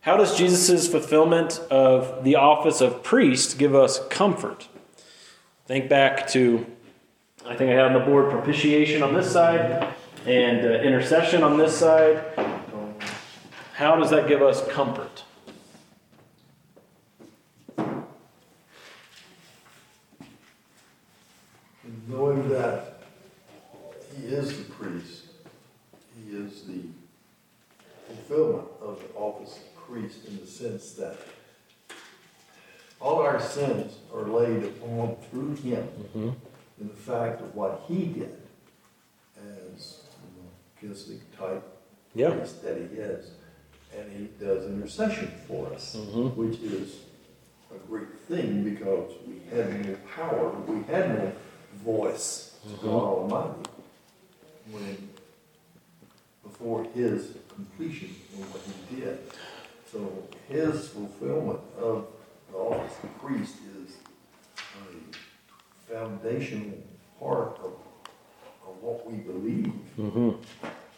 How 0.01 0.17
does 0.17 0.37
Jesus' 0.37 0.89
fulfillment 0.89 1.61
of 1.71 2.25
the 2.25 2.35
office 2.37 2.81
of 2.81 3.03
priest 3.03 3.59
give 3.59 3.75
us 3.75 4.01
comfort? 4.09 4.67
Think 5.67 5.89
back 5.89 6.27
to, 6.29 6.67
I 7.47 7.55
think 7.55 7.71
I 7.71 7.75
have 7.75 7.93
on 7.93 7.93
the 7.93 8.01
board 8.01 8.31
propitiation 8.31 9.03
on 9.03 9.15
this 9.15 9.31
side 9.31 9.95
and 10.27 10.67
uh, 10.67 10.81
intercession 10.81 11.43
on 11.45 11.57
this 11.57 11.77
side. 11.77 12.25
How 13.75 13.97
does 13.97 14.11
that 14.11 14.27
give 14.27 14.43
us 14.43 14.67
comfort? 14.69 15.23
And 21.85 22.09
knowing 22.09 22.49
that 22.51 23.03
he 24.17 24.20
is 24.33 24.57
the 24.59 24.65
priest, 24.73 25.25
he 26.17 26.37
is 26.37 26.63
the 26.63 26.81
fulfillment 28.07 28.69
of 28.81 29.01
the 29.01 29.19
office 29.19 29.57
of 29.59 29.77
priest 29.87 30.27
in 30.27 30.39
the 30.41 30.47
sense 30.47 30.93
that 30.93 31.17
all 33.01 33.17
our 33.21 33.41
sins 33.41 33.99
are 34.15 34.23
laid 34.25 34.63
upon 34.65 35.17
through 35.31 35.55
him 35.57 35.89
in 36.15 36.89
the 36.89 36.95
fact 36.95 37.41
of 37.41 37.55
what 37.55 37.83
he 37.89 38.07
did 38.07 38.37
as 39.39 40.01
you 40.23 40.43
know, 40.43 40.51
Melchizedek 40.83 41.39
type 41.39 41.63
Yeah. 42.15 42.31
priest 42.31 42.63
that 42.63 42.77
he 42.77 42.85
is. 42.97 43.31
And 43.97 44.13
he 44.13 44.29
does 44.45 44.67
intercession 44.67 45.33
for 45.49 45.73
us, 45.73 45.97
Mhm. 45.97 46.37
which 46.37 46.59
is 46.61 46.97
a 47.75 47.79
great 47.89 48.19
thing 48.29 48.63
because 48.63 49.11
we 49.27 49.41
had 49.51 49.85
no 49.87 49.97
power, 50.15 50.51
we 50.69 50.83
had 50.85 51.19
no 51.19 51.33
voice 51.85 52.55
to 52.63 52.87
God 52.87 53.03
Almighty 53.03 53.70
when, 54.73 55.09
before 56.43 56.85
his 56.95 57.33
completion 57.55 58.15
of 58.35 58.53
what 58.55 58.63
he 58.63 59.01
did. 59.01 59.19
So 59.91 60.29
his 60.49 60.89
fulfillment 60.89 61.61
of 61.81 62.07
the 62.51 62.57
office 62.57 62.97
of 63.03 63.19
priest 63.21 63.57
is 63.85 63.97
a 65.89 65.93
foundational 65.93 66.79
part 67.19 67.59
of, 67.63 67.73
of 68.67 68.81
what 68.81 69.11
we 69.11 69.19
believe 69.19 69.73
Mm-hmm. 69.99 70.31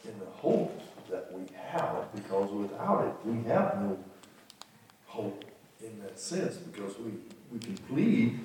in 0.08 0.18
the 0.20 0.26
hope 0.36 0.80
that 1.10 1.32
we 1.32 1.42
have, 1.56 2.14
because 2.14 2.50
without 2.52 3.04
it, 3.06 3.26
we 3.28 3.42
have 3.48 3.80
no 3.80 3.98
hope 5.06 5.44
in 5.82 6.00
that 6.02 6.18
sense, 6.20 6.56
because 6.56 6.96
we, 6.98 7.12
we 7.52 7.58
can 7.58 7.76
plead, 7.88 8.38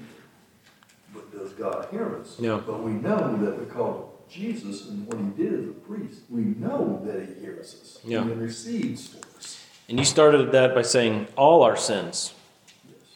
but 1.14 1.32
does 1.32 1.52
God 1.54 1.88
hear 1.92 2.18
us? 2.20 2.38
Yeah. 2.40 2.60
But 2.66 2.82
we 2.82 2.92
know 2.94 3.38
that 3.38 3.60
because 3.60 4.06
Jesus 4.30 4.88
and 4.88 5.08
what 5.08 5.18
he 5.18 5.44
did 5.44 5.54
as 5.54 5.70
a 5.70 5.74
priest, 5.74 6.22
we 6.30 6.42
know 6.42 7.02
that 7.06 7.28
he 7.28 7.42
hears 7.42 7.76
us. 7.76 8.00
Yeah. 8.04 8.24
He 8.24 8.32
intercedes 8.32 9.08
for 9.08 9.38
us. 9.38 9.64
And 9.90 9.98
you 9.98 10.06
started 10.06 10.52
that 10.52 10.76
by 10.76 10.82
saying 10.82 11.28
all 11.36 11.64
our 11.64 11.78
sins, 11.78 12.34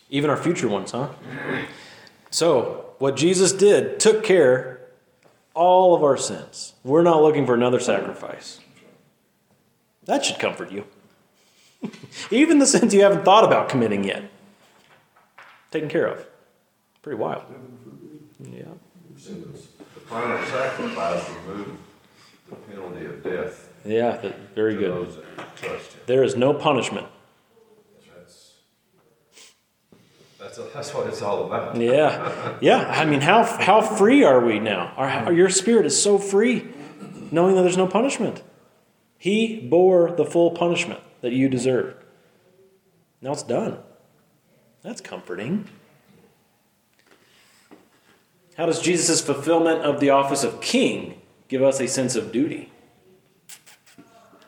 even 0.10 0.30
our 0.30 0.38
future 0.38 0.68
ones, 0.68 0.92
huh? 0.92 1.10
So, 2.30 2.94
what 3.00 3.18
Jesus 3.18 3.52
did 3.52 4.00
took 4.00 4.24
care 4.24 4.82
all 5.54 5.96
of 5.96 6.04
our 6.04 6.18
sins. 6.18 6.74
We're 6.84 7.04
not 7.04 7.22
looking 7.22 7.46
for 7.46 7.54
another 7.54 7.80
sacrifice. 7.80 8.60
That 10.06 10.26
should 10.26 10.40
comfort 10.40 10.72
you. 10.72 10.86
even 12.32 12.60
the 12.60 12.66
sins 12.66 12.94
you 12.94 13.02
haven't 13.02 13.26
thought 13.26 13.44
about 13.44 13.70
committing 13.70 14.04
yet, 14.04 14.24
taken 15.72 15.90
care 15.90 16.08
of. 16.08 16.26
Pretty 17.02 17.18
wild. 17.18 17.44
Yeah. 18.40 18.64
Final 20.12 20.46
sacrifice 20.46 21.30
removed 21.48 21.78
the 22.50 22.56
penalty 22.58 23.06
of 23.06 23.24
death 23.24 23.70
Yeah, 23.86 24.18
that, 24.18 24.54
very 24.54 24.76
good. 24.76 24.92
those 24.92 25.16
that 25.38 25.56
trust 25.56 25.94
him. 25.94 26.02
There 26.06 26.22
is 26.24 26.36
no 26.36 26.54
punishment. 26.54 27.08
That's, 28.14 28.56
that's, 30.38 30.74
that's 30.74 30.94
what 30.94 31.08
it's 31.08 31.22
all 31.22 31.46
about. 31.46 31.78
Yeah, 31.82 32.58
yeah. 32.62 32.90
I 32.90 33.06
mean, 33.06 33.22
how 33.22 33.44
how 33.44 33.80
free 33.82 34.26
are 34.26 34.42
we 34.44 34.60
now? 34.60 34.94
Our, 34.98 35.08
our- 35.08 35.34
your 35.34 35.50
spirit 35.50 35.86
is 35.86 36.02
so 36.02 36.18
free, 36.18 36.68
knowing 37.32 37.56
that 37.56 37.62
there's 37.62 37.78
no 37.78 37.88
punishment. 37.88 38.44
He 39.18 39.62
bore 39.62 40.12
the 40.12 40.26
full 40.26 40.52
punishment 40.52 41.00
that 41.22 41.32
you 41.32 41.48
deserved. 41.48 42.04
Now 43.22 43.32
it's 43.32 43.44
done. 43.44 43.78
That's 44.82 45.00
comforting. 45.00 45.70
How 48.58 48.66
does 48.66 48.82
Jesus' 48.82 49.22
fulfillment 49.22 49.82
of 49.82 50.00
the 50.00 50.10
office 50.10 50.44
of 50.44 50.62
king 50.62 51.22
give 51.48 51.64
us 51.64 51.80
a 51.80 51.88
sense 51.88 52.16
of 52.16 52.32
duty? 52.32 52.72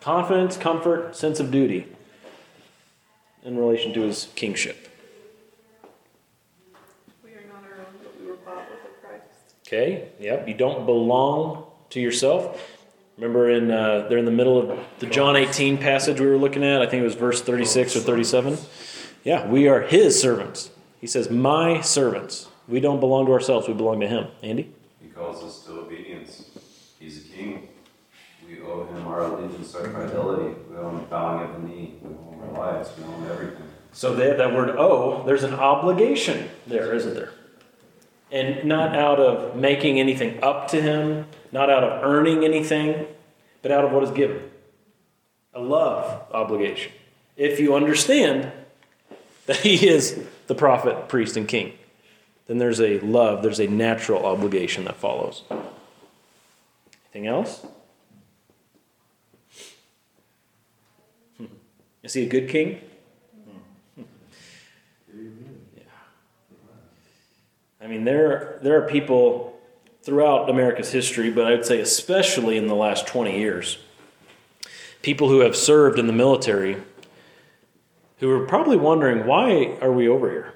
Confidence, 0.01 0.57
comfort, 0.57 1.15
sense 1.15 1.39
of 1.39 1.51
duty 1.51 1.87
in 3.43 3.57
relation 3.57 3.93
to 3.93 4.01
his 4.01 4.27
kingship. 4.35 4.89
We 7.23 7.31
are 7.31 7.43
not 7.47 7.63
our 7.63 7.79
own, 7.79 7.85
but 8.03 8.19
we 8.19 8.27
were 8.27 8.35
bought 8.37 8.69
with 8.69 8.79
a 8.85 9.05
price. 9.05 9.21
Okay, 9.65 10.09
yep, 10.19 10.47
you 10.47 10.53
don't 10.53 10.85
belong 10.85 11.65
to 11.91 12.01
yourself. 12.01 12.61
Remember, 13.17 13.49
in 13.49 13.71
uh, 13.71 14.07
they're 14.09 14.17
in 14.17 14.25
the 14.25 14.31
middle 14.31 14.59
of 14.59 14.79
the 14.99 15.05
John 15.05 15.35
18 15.35 15.77
passage 15.77 16.19
we 16.19 16.25
were 16.25 16.37
looking 16.37 16.63
at. 16.63 16.81
I 16.81 16.87
think 16.87 17.01
it 17.01 17.05
was 17.05 17.15
verse 17.15 17.41
36 17.41 17.95
or 17.95 17.99
37. 17.99 18.57
Yeah, 19.23 19.47
we 19.47 19.67
are 19.67 19.81
His 19.81 20.19
servants. 20.19 20.71
He 20.99 21.07
says, 21.07 21.29
"My 21.29 21.79
servants." 21.81 22.47
We 22.67 22.79
don't 22.79 22.99
belong 22.99 23.25
to 23.25 23.31
ourselves. 23.33 23.67
We 23.67 23.73
belong 23.73 23.99
to 23.99 24.07
Him. 24.07 24.27
Andy. 24.41 24.73
He 25.01 25.09
calls 25.09 25.43
us 25.43 25.65
to 25.65 25.79
obedience. 25.81 26.49
He's 26.99 27.25
a 27.25 27.27
king. 27.29 27.67
We 28.47 28.61
owe 28.61 28.85
him 28.85 29.07
our 29.07 29.21
allegiance, 29.21 29.73
our 29.75 29.85
fidelity. 29.85 30.55
We 30.69 30.77
owe 30.77 30.89
him 30.89 31.05
bowing 31.09 31.49
of 31.49 31.61
the 31.61 31.67
knee. 31.67 31.95
We 32.01 32.09
owe 32.09 32.31
him 32.31 32.55
our 32.55 32.73
lives. 32.73 32.91
We 32.97 33.03
owe 33.03 33.11
him 33.11 33.31
everything. 33.31 33.63
So 33.93 34.15
there, 34.15 34.35
that 34.35 34.53
word 34.53 34.71
"owe," 34.71 35.23
there's 35.23 35.43
an 35.43 35.53
obligation 35.53 36.49
there, 36.65 36.93
isn't 36.93 37.13
there? 37.13 37.31
And 38.31 38.65
not 38.65 38.95
out 38.95 39.19
of 39.19 39.55
making 39.55 39.99
anything 39.99 40.43
up 40.43 40.67
to 40.69 40.81
Him, 40.81 41.27
not 41.51 41.69
out 41.69 41.83
of 41.83 42.03
earning 42.03 42.43
anything, 42.43 43.05
but 43.61 43.71
out 43.71 43.85
of 43.85 43.91
what 43.91 44.03
is 44.03 44.09
given. 44.09 44.49
A 45.53 45.59
love 45.59 46.23
obligation. 46.33 46.91
If 47.37 47.59
you 47.59 47.75
understand 47.75 48.51
that 49.45 49.57
He 49.57 49.87
is 49.87 50.25
the 50.47 50.55
prophet, 50.55 51.07
priest, 51.07 51.37
and 51.37 51.47
king, 51.47 51.73
then 52.47 52.57
there's 52.57 52.81
a 52.81 52.99
love, 52.99 53.41
there's 53.41 53.59
a 53.59 53.67
natural 53.67 54.25
obligation 54.25 54.85
that 54.85 54.97
follows. 54.97 55.43
Anything 57.13 57.27
else? 57.27 57.65
Hmm. 61.37 61.45
Is 62.01 62.13
he 62.13 62.23
a 62.23 62.29
good 62.29 62.49
king? 62.49 62.81
Yeah. 63.97 65.83
I 67.81 67.87
mean, 67.87 68.03
there, 68.03 68.59
there 68.61 68.81
are 68.83 68.87
people 68.87 69.59
throughout 70.01 70.49
America's 70.49 70.91
history, 70.91 71.29
but 71.29 71.45
I 71.45 71.51
would 71.51 71.65
say 71.65 71.79
especially 71.79 72.57
in 72.57 72.67
the 72.67 72.75
last 72.75 73.07
20 73.07 73.37
years, 73.37 73.77
people 75.01 75.29
who 75.29 75.39
have 75.39 75.55
served 75.55 75.97
in 75.97 76.07
the 76.07 76.13
military 76.13 76.77
who 78.19 78.29
are 78.31 78.45
probably 78.45 78.77
wondering, 78.77 79.25
why 79.25 79.77
are 79.81 79.91
we 79.91 80.07
over 80.07 80.29
here? 80.29 80.53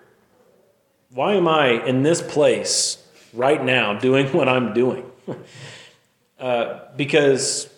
Why 1.11 1.33
am 1.33 1.47
I 1.47 1.85
in 1.85 2.03
this 2.03 2.21
place 2.21 3.03
right 3.33 3.63
now 3.63 3.97
doing 3.97 4.27
what 4.27 4.49
I'm 4.49 4.73
doing? 4.73 5.09
uh, 6.39 6.79
because 6.95 7.69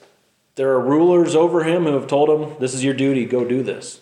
there 0.55 0.71
are 0.71 0.80
rulers 0.80 1.36
over 1.36 1.63
him 1.63 1.84
who 1.84 1.93
have 1.93 2.07
told 2.07 2.30
him, 2.30 2.55
this 2.59 2.73
is 2.73 2.84
your 2.84 2.93
duty, 2.93 3.25
go 3.25 3.45
do 3.45 3.61
this. 3.61 4.01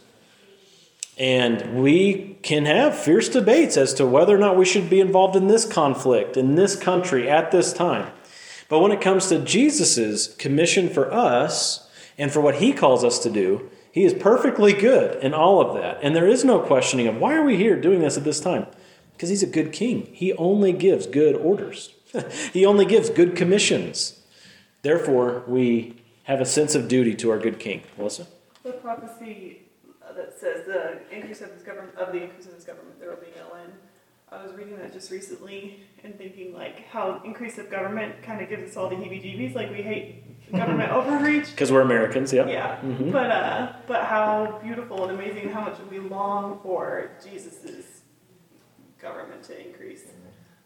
And 1.17 1.81
we 1.81 2.37
can 2.41 2.65
have 2.65 2.97
fierce 2.97 3.27
debates 3.27 3.75
as 3.75 3.93
to 3.95 4.05
whether 4.05 4.35
or 4.35 4.39
not 4.39 4.55
we 4.55 4.65
should 4.65 4.89
be 4.89 4.99
involved 4.99 5.35
in 5.35 5.47
this 5.47 5.65
conflict 5.65 6.37
in 6.37 6.55
this 6.55 6.75
country 6.75 7.29
at 7.29 7.51
this 7.51 7.73
time. 7.73 8.11
But 8.69 8.79
when 8.79 8.91
it 8.91 9.01
comes 9.01 9.27
to 9.27 9.39
Jesus' 9.39 10.35
commission 10.35 10.89
for 10.89 11.11
us 11.11 11.89
and 12.17 12.31
for 12.31 12.39
what 12.39 12.55
he 12.55 12.71
calls 12.71 13.03
us 13.03 13.19
to 13.19 13.29
do, 13.29 13.69
he 13.91 14.03
is 14.03 14.13
perfectly 14.13 14.73
good 14.73 15.21
in 15.23 15.33
all 15.33 15.59
of 15.59 15.75
that. 15.81 15.99
And 16.01 16.15
there 16.15 16.27
is 16.27 16.45
no 16.45 16.59
questioning 16.59 17.07
of 17.07 17.17
why 17.17 17.35
are 17.35 17.43
we 17.43 17.57
here 17.57 17.79
doing 17.79 17.99
this 17.99 18.17
at 18.17 18.23
this 18.23 18.39
time? 18.39 18.67
Because 19.17 19.29
he's 19.29 19.41
a 19.41 19.47
good 19.47 19.73
king. 19.73 20.09
He 20.13 20.31
only 20.33 20.71
gives 20.71 21.07
good 21.07 21.35
orders, 21.35 21.95
he 22.53 22.65
only 22.67 22.85
gives 22.85 23.09
good 23.09 23.35
commissions. 23.35 24.21
Therefore, 24.83 25.43
we 25.47 25.95
have 26.25 26.39
a 26.39 26.45
sense 26.45 26.75
of 26.75 26.87
duty 26.87 27.15
to 27.15 27.31
our 27.31 27.39
good 27.39 27.57
king. 27.59 27.81
Melissa? 27.97 28.27
The 28.63 28.73
prophecy 28.73 29.63
that 30.15 30.39
says 30.39 30.67
the 30.67 30.99
increase 31.11 31.41
of 31.41 31.51
his 31.51 31.63
government, 31.63 31.95
of 31.97 32.13
the 32.13 32.21
increase 32.21 32.45
of 32.45 32.53
his 32.53 32.63
government, 32.63 32.99
there 32.99 33.09
will 33.09 33.17
be 33.17 33.27
no 33.35 33.55
end. 33.57 33.73
I 34.31 34.43
was 34.43 34.53
reading 34.53 34.77
that 34.77 34.93
just 34.93 35.09
recently 35.09 35.79
and 36.03 36.15
thinking 36.17 36.53
like 36.53 36.85
how 36.89 37.19
increase 37.25 37.57
of 37.57 37.71
government 37.71 38.21
kind 38.21 38.39
of 38.41 38.49
gives 38.49 38.69
us 38.71 38.77
all 38.77 38.87
the 38.89 38.95
heebie-jeebies. 38.97 39.55
Like 39.55 39.71
we 39.71 39.81
hate 39.81 40.51
government 40.51 40.91
overreach. 40.99 41.49
Because 41.49 41.71
we're 41.71 41.81
Americans, 41.81 42.31
yeah. 42.31 42.47
Yeah, 42.47 42.77
Mhm. 42.83 43.11
but 43.11 43.31
uh, 43.31 43.73
but 43.87 44.03
how 44.03 44.59
beautiful 44.61 45.07
and 45.09 45.19
amazing, 45.19 45.49
how 45.49 45.61
much 45.61 45.77
we 45.89 45.97
long 45.99 46.59
for 46.61 47.09
Jesus's 47.23 47.85
government 49.01 49.43
to 49.43 49.67
increase. 49.67 50.03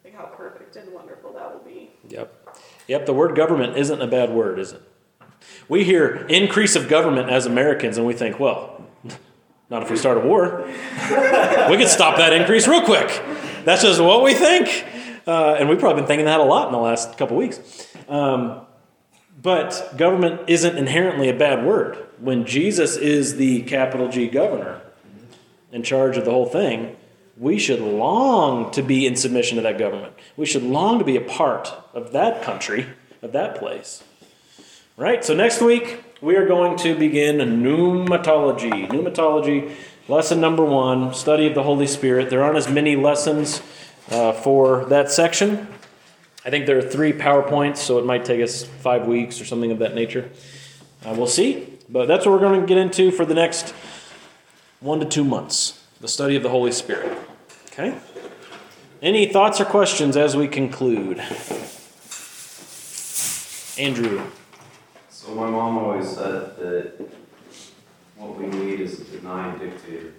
Like 0.04 0.16
how 0.16 0.26
perfect 0.26 0.76
and 0.76 0.92
wonderful 0.94 1.34
that 1.34 1.54
will 1.54 1.64
be. 1.64 1.92
Yep. 2.10 2.58
Yep, 2.88 3.06
the 3.06 3.14
word 3.14 3.36
government 3.36 3.78
isn't 3.78 4.02
a 4.02 4.08
bad 4.08 4.32
word, 4.32 4.58
is 4.58 4.72
it? 4.72 4.82
We 5.70 5.84
hear 5.84 6.26
increase 6.28 6.76
of 6.76 6.90
government 6.90 7.30
as 7.30 7.46
Americans 7.46 7.98
and 7.98 8.08
we 8.08 8.14
think, 8.14 8.40
well, 8.40 8.84
not 9.70 9.84
if 9.84 9.90
we 9.92 9.98
start 9.98 10.18
a 10.18 10.22
war. 10.22 10.64
we 10.66 11.78
could 11.78 11.88
stop 11.88 12.18
that 12.18 12.34
increase 12.34 12.68
real 12.68 12.84
quick. 12.84 13.08
That's 13.64 13.84
just 13.84 14.02
what 14.02 14.24
we 14.24 14.34
think. 14.34 14.86
Uh, 15.26 15.56
and 15.60 15.70
we've 15.70 15.80
probably 15.80 16.02
been 16.02 16.08
thinking 16.08 16.26
that 16.26 16.40
a 16.40 16.44
lot 16.44 16.68
in 16.68 16.74
the 16.74 16.80
last 16.80 17.18
couple 17.18 17.38
weeks. 17.38 17.88
Um, 18.10 18.62
but 19.42 19.94
government 19.98 20.42
isn't 20.48 20.78
inherently 20.78 21.30
a 21.30 21.34
bad 21.34 21.66
word. 21.66 21.98
When 22.20 22.46
Jesus 22.46 22.98
is 22.98 23.38
the 23.38 23.62
capital 23.64 24.10
G 24.10 24.28
governor 24.28 24.82
in 25.72 25.84
charge 25.84 26.18
of 26.18 26.26
the 26.26 26.32
whole 26.32 26.46
thing, 26.48 26.96
we 27.42 27.58
should 27.58 27.80
long 27.82 28.70
to 28.70 28.84
be 28.84 29.08
in 29.08 29.16
submission 29.16 29.56
to 29.56 29.64
that 29.64 29.80
government. 29.80 30.14
We 30.38 30.46
should 30.46 30.62
long 30.62 31.00
to 31.00 31.06
be 31.06 31.18
a 31.18 31.22
part 31.22 31.74
of 31.92 32.12
that 32.12 32.44
country, 32.44 32.86
of 33.24 33.32
that 33.32 33.58
place. 33.58 34.04
Right? 34.96 35.26
So 35.26 35.34
next 35.34 35.60
week, 35.60 36.04
we 36.22 36.36
are 36.36 36.46
going 36.46 36.78
to 36.78 36.96
begin 36.96 37.38
pneumatology. 37.38 38.88
Pneumatology, 38.88 39.74
lesson 40.08 40.40
number 40.40 40.64
one, 40.64 41.16
study 41.16 41.48
of 41.48 41.56
the 41.56 41.64
Holy 41.64 41.88
Spirit. 41.88 42.30
There 42.30 42.44
aren't 42.44 42.58
as 42.58 42.70
many 42.70 42.96
lessons 42.96 43.64
uh, 44.12 44.34
for 44.34 44.86
that 44.86 45.10
section. 45.10 45.68
I 46.46 46.52
think 46.52 46.68
there 46.68 46.78
are 46.78 46.84
three 46.84 47.12
PowerPoints, 47.12 47.78
so 47.78 47.98
it 47.98 48.06
might 48.06 48.24
take 48.24 48.42
us 48.44 48.66
five 48.66 49.08
weeks 49.08 49.42
or 49.42 49.46
something 49.46 49.72
of 49.72 49.80
that 49.80 49.96
nature. 49.96 50.30
Uh, 51.04 51.16
we'll 51.18 51.26
see. 51.26 51.80
But 51.90 52.08
that's 52.08 52.24
what 52.24 52.34
we're 52.34 52.48
going 52.48 52.62
to 52.62 52.68
get 52.68 52.78
into 52.78 53.10
for 53.10 53.26
the 53.26 53.34
next 53.34 53.74
one 54.80 55.00
to 55.00 55.08
two 55.08 55.24
months 55.24 55.80
the 56.00 56.08
study 56.08 56.36
of 56.36 56.42
the 56.42 56.50
Holy 56.50 56.72
Spirit. 56.72 57.16
Okay? 57.72 57.98
Any 59.02 59.28
thoughts 59.28 59.62
or 59.62 59.66
questions 59.66 60.18
as 60.18 60.36
we 60.36 60.48
conclude? 60.50 61.20
Andrew. 63.80 64.22
So 65.10 65.34
my 65.34 65.50
mom 65.50 65.78
always 65.78 66.10
said 66.10 66.58
that 66.58 67.10
what 68.18 68.38
we 68.38 68.48
need 68.48 68.82
is 68.82 69.00
a 69.00 69.06
benign 69.06 69.58
dictator, 69.58 70.14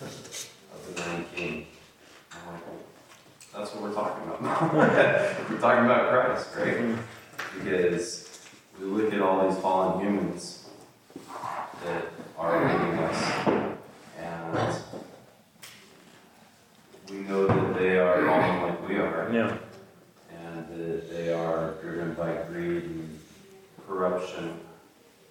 a 0.00 0.92
benign 0.92 1.24
king. 1.34 1.66
That's 3.52 3.74
what 3.74 3.82
we're 3.82 3.92
talking 3.92 4.28
about. 4.28 4.72
we're 5.50 5.58
talking 5.58 5.84
about 5.84 6.10
Christ, 6.10 6.48
right? 6.56 6.96
Because 7.58 8.46
we 8.80 8.86
look 8.86 9.12
at 9.12 9.20
all 9.20 9.50
these 9.50 9.58
fallen 9.58 10.00
humans 10.06 10.68
that 11.84 12.04
are 12.38 12.64
leading 12.64 12.98
us, 13.00 13.74
and 14.16 14.56
we 17.10 17.18
know 17.18 17.46
that 17.46 17.78
they 17.78 17.98
are 17.98 18.24
fallen 18.26 18.62
like 18.62 18.88
we 18.88 18.96
are 18.98 19.30
Yeah. 19.32 19.56
and 20.30 20.68
that 20.68 21.10
they 21.10 21.32
are 21.32 21.74
driven 21.82 22.14
by 22.14 22.34
greed 22.48 22.84
and 22.84 23.18
corruption 23.86 24.60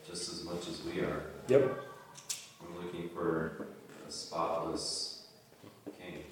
just 0.05 0.32
as 0.32 0.43
much 0.43 0.67
as 0.67 0.84
we 0.84 1.01
are. 1.01 1.23
Yep. 1.47 1.80
We're 2.61 2.82
looking 2.84 3.09
for 3.09 3.67
a 4.07 4.11
spotless 4.11 5.27
king. 5.99 6.23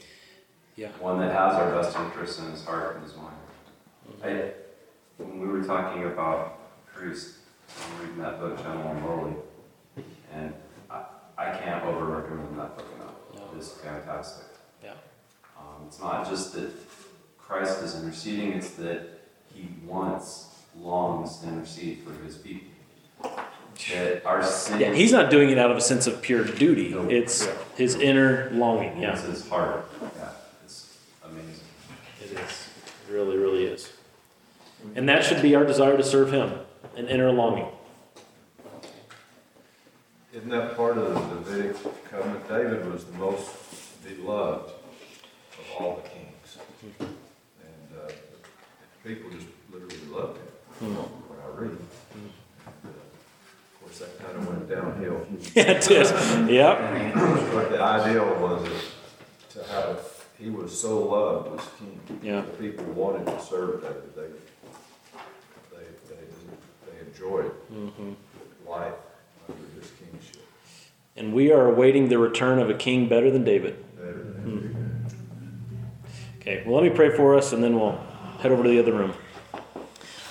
Yeah. 0.75 0.89
One 0.99 1.19
that 1.19 1.31
has 1.31 1.53
our 1.55 1.71
best 1.71 1.97
interests 1.97 2.39
in 2.39 2.51
his 2.51 2.65
heart 2.65 2.95
and 2.95 3.03
his 3.03 3.15
mind. 3.15 3.35
Mm-hmm. 4.11 4.27
I, 4.27 4.51
when 5.23 5.39
we 5.39 5.47
were 5.47 5.63
talking 5.63 6.03
about 6.03 6.59
priest, 6.93 7.35
I'm 7.69 8.01
reading 8.01 8.17
that 8.21 8.39
book, 8.39 8.57
and 8.63 9.05
Lowly, 9.05 9.33
and 10.33 10.53
I, 10.89 11.03
I 11.37 11.57
can't 11.57 11.83
over 11.85 12.05
recommend 12.05 12.57
that 12.59 12.77
book 12.77 12.87
enough. 12.95 13.13
No. 13.35 13.57
It's 13.57 13.71
fantastic. 13.71 14.45
Yeah. 15.78 15.84
Um, 15.84 15.88
it's 15.88 15.99
not 15.99 16.30
just 16.30 16.53
that 16.53 16.71
Christ 17.38 17.82
is 17.84 18.01
interceding, 18.01 18.53
it's 18.53 18.71
that 18.71 19.21
he 19.53 19.69
wants, 19.86 20.47
longs 20.80 21.39
to 21.39 21.47
intercede 21.47 21.99
for 21.99 22.11
his 22.23 22.38
people. 22.38 22.67
That 23.91 24.25
our 24.25 24.43
sin 24.43 24.80
Yeah, 24.80 24.93
he's 24.93 25.11
not 25.11 25.30
doing 25.30 25.49
it 25.49 25.57
out 25.57 25.69
of 25.69 25.78
a 25.78 25.82
sense 25.82 26.07
of 26.07 26.21
pure 26.21 26.43
duty. 26.43 26.93
It's 26.93 27.47
his 27.75 27.95
inner 27.95 28.49
longing. 28.51 28.99
Yeah. 28.99 29.13
it's 29.13 29.21
his 29.23 29.47
heart. 29.47 29.88
Yeah, 30.17 30.30
it's 30.65 30.97
amazing. 31.23 31.51
It 32.21 32.32
is. 32.32 32.39
It 32.39 33.11
really, 33.13 33.38
really 33.38 33.65
is. 33.65 33.91
And 34.95 35.07
that 35.09 35.23
should 35.23 35.41
be 35.41 35.55
our 35.55 35.63
desire 35.65 35.95
to 35.95 36.03
serve 36.03 36.32
him, 36.32 36.53
an 36.95 37.07
inner 37.07 37.32
longing. 37.32 37.67
Isn't 40.34 40.49
that 40.49 40.75
part 40.75 40.97
of 40.97 41.13
the 41.13 41.51
Davidic 41.51 41.75
covenant? 42.09 42.47
David 42.47 42.91
was 42.91 43.05
the 43.05 43.17
most 43.17 43.49
beloved 44.03 44.69
of 44.69 45.65
all 45.80 45.95
the 45.95 46.09
kings. 46.09 46.57
And, 46.99 47.09
uh, 47.99 48.11
people 49.07 49.29
just 49.31 49.47
literally 49.71 49.95
loved 50.11 50.37
him, 50.79 50.93
when 50.95 51.39
I 51.39 51.59
read. 51.61 51.71
And, 51.71 52.31
uh, 52.85 52.89
Of 52.89 53.81
course, 53.81 53.99
that 53.99 54.19
kind 54.19 54.37
of 54.37 54.47
went 54.47 54.69
downhill. 54.69 55.25
Yeah, 55.55 55.71
it 55.71 55.81
did. 55.87 56.49
Yep. 56.49 57.13
But 57.53 57.69
the 57.71 57.81
ideal 57.81 58.25
was 58.41 58.67
to 59.53 59.63
have, 59.71 59.99
he 60.37 60.49
was 60.49 60.77
so 60.79 61.03
loved 61.03 61.59
as 61.59 61.67
king. 61.79 61.99
Yeah. 62.21 62.41
that 62.41 62.59
People 62.59 62.85
wanted 62.87 63.25
to 63.27 63.41
serve 63.41 63.81
David. 63.81 64.15
They, 64.15 64.21
they, 65.75 65.83
they, 66.09 66.91
they 66.91 67.07
enjoyed 67.07 67.51
life 68.67 68.93
under 69.47 69.79
his 69.79 69.91
kingship. 69.91 70.45
And 71.15 71.33
we 71.33 71.51
are 71.51 71.67
awaiting 71.67 72.09
the 72.09 72.17
return 72.19 72.59
of 72.59 72.69
a 72.69 72.73
king 72.75 73.07
better 73.07 73.31
than 73.31 73.43
David. 73.43 73.83
They- 73.97 74.13
Okay, 76.39 76.63
well, 76.65 76.75
let 76.81 76.89
me 76.89 76.95
pray 76.95 77.09
for 77.13 77.35
us 77.35 77.51
and 77.51 77.61
then 77.61 77.77
we'll 77.77 77.99
head 78.39 78.51
over 78.51 78.63
to 78.63 78.69
the 78.69 78.79
other 78.79 78.93
room. 78.93 79.13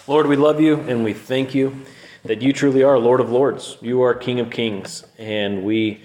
Lord, 0.07 0.27
we 0.27 0.37
love 0.37 0.61
you 0.61 0.77
and 0.81 1.03
we 1.03 1.13
thank 1.13 1.55
you 1.55 1.85
that 2.23 2.41
you 2.41 2.53
truly 2.53 2.85
are 2.85 2.99
Lord 2.99 3.21
of 3.21 3.31
Lords. 3.31 3.79
You 3.81 4.03
are 4.03 4.15
King 4.15 4.39
of 4.39 4.51
Kings. 4.51 5.05
And 5.19 5.65
we 5.65 6.03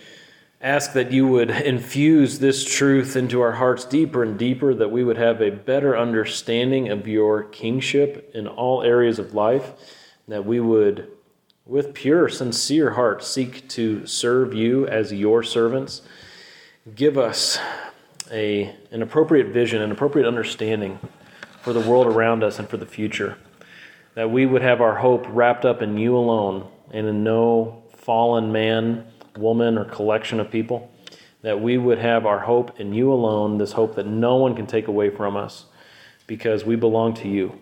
ask 0.61 0.93
that 0.93 1.11
you 1.11 1.27
would 1.27 1.51
infuse 1.51 2.39
this 2.39 2.65
truth 2.65 3.15
into 3.15 3.41
our 3.41 3.51
hearts 3.51 3.85
deeper 3.85 4.23
and 4.23 4.37
deeper, 4.37 4.73
that 4.73 4.89
we 4.89 5.03
would 5.03 5.17
have 5.17 5.41
a 5.41 5.51
better 5.51 5.95
understanding 5.95 6.89
of 6.89 7.07
your 7.07 7.43
kingship 7.43 8.31
in 8.33 8.47
all 8.47 8.81
areas 8.81 9.19
of 9.19 9.35
life, 9.35 9.73
that 10.27 10.43
we 10.43 10.59
would, 10.59 11.07
with 11.67 11.93
pure, 11.93 12.27
sincere 12.29 12.91
hearts, 12.91 13.27
seek 13.27 13.69
to 13.69 14.07
serve 14.07 14.55
you 14.55 14.87
as 14.87 15.13
your 15.13 15.43
servants. 15.43 16.01
Give 16.95 17.19
us 17.19 17.59
a, 18.31 18.75
an 18.89 19.03
appropriate 19.03 19.47
vision, 19.47 19.83
an 19.83 19.91
appropriate 19.91 20.27
understanding 20.27 20.99
for 21.61 21.73
the 21.73 21.79
world 21.79 22.07
around 22.07 22.43
us 22.43 22.59
and 22.59 22.67
for 22.67 22.77
the 22.77 22.85
future. 22.85 23.37
That 24.15 24.29
we 24.29 24.45
would 24.45 24.61
have 24.61 24.81
our 24.81 24.95
hope 24.95 25.25
wrapped 25.29 25.65
up 25.65 25.81
in 25.81 25.97
you 25.97 26.17
alone 26.17 26.67
and 26.91 27.07
in 27.07 27.23
no 27.23 27.83
fallen 27.95 28.51
man, 28.51 29.05
woman, 29.37 29.77
or 29.77 29.85
collection 29.85 30.39
of 30.39 30.51
people. 30.51 30.91
That 31.43 31.61
we 31.61 31.77
would 31.77 31.97
have 31.97 32.25
our 32.25 32.39
hope 32.39 32.79
in 32.79 32.93
you 32.93 33.11
alone, 33.11 33.57
this 33.57 33.71
hope 33.71 33.95
that 33.95 34.05
no 34.05 34.35
one 34.35 34.55
can 34.55 34.67
take 34.67 34.87
away 34.87 35.09
from 35.09 35.35
us 35.35 35.65
because 36.27 36.65
we 36.65 36.75
belong 36.75 37.13
to 37.15 37.27
you. 37.27 37.57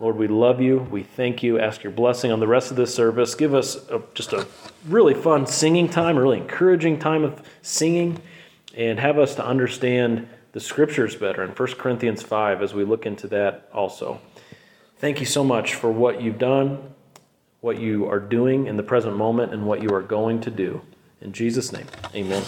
Lord, 0.00 0.16
we 0.16 0.28
love 0.28 0.62
you. 0.62 0.78
We 0.90 1.02
thank 1.02 1.42
you. 1.42 1.58
Ask 1.58 1.82
your 1.82 1.92
blessing 1.92 2.32
on 2.32 2.40
the 2.40 2.46
rest 2.46 2.70
of 2.70 2.76
this 2.78 2.94
service. 2.94 3.34
Give 3.34 3.54
us 3.54 3.76
a, 3.90 4.00
just 4.14 4.32
a 4.32 4.46
really 4.88 5.12
fun 5.12 5.46
singing 5.46 5.88
time, 5.90 6.16
a 6.16 6.22
really 6.22 6.38
encouraging 6.38 6.98
time 6.98 7.22
of 7.22 7.42
singing, 7.60 8.22
and 8.74 8.98
have 8.98 9.18
us 9.18 9.34
to 9.34 9.44
understand 9.44 10.26
the 10.52 10.60
scriptures 10.60 11.16
better 11.16 11.42
in 11.42 11.50
1 11.50 11.68
Corinthians 11.72 12.22
5 12.22 12.62
as 12.62 12.74
we 12.74 12.84
look 12.84 13.06
into 13.06 13.26
that 13.28 13.68
also. 13.72 14.20
Thank 14.98 15.20
you 15.20 15.26
so 15.26 15.44
much 15.44 15.74
for 15.74 15.90
what 15.90 16.20
you've 16.20 16.38
done, 16.38 16.94
what 17.60 17.78
you 17.78 18.08
are 18.08 18.20
doing 18.20 18.66
in 18.66 18.76
the 18.76 18.82
present 18.82 19.16
moment, 19.16 19.52
and 19.52 19.66
what 19.66 19.82
you 19.82 19.94
are 19.94 20.02
going 20.02 20.40
to 20.42 20.50
do. 20.50 20.82
In 21.20 21.32
Jesus' 21.32 21.72
name, 21.72 21.86
amen. 22.14 22.42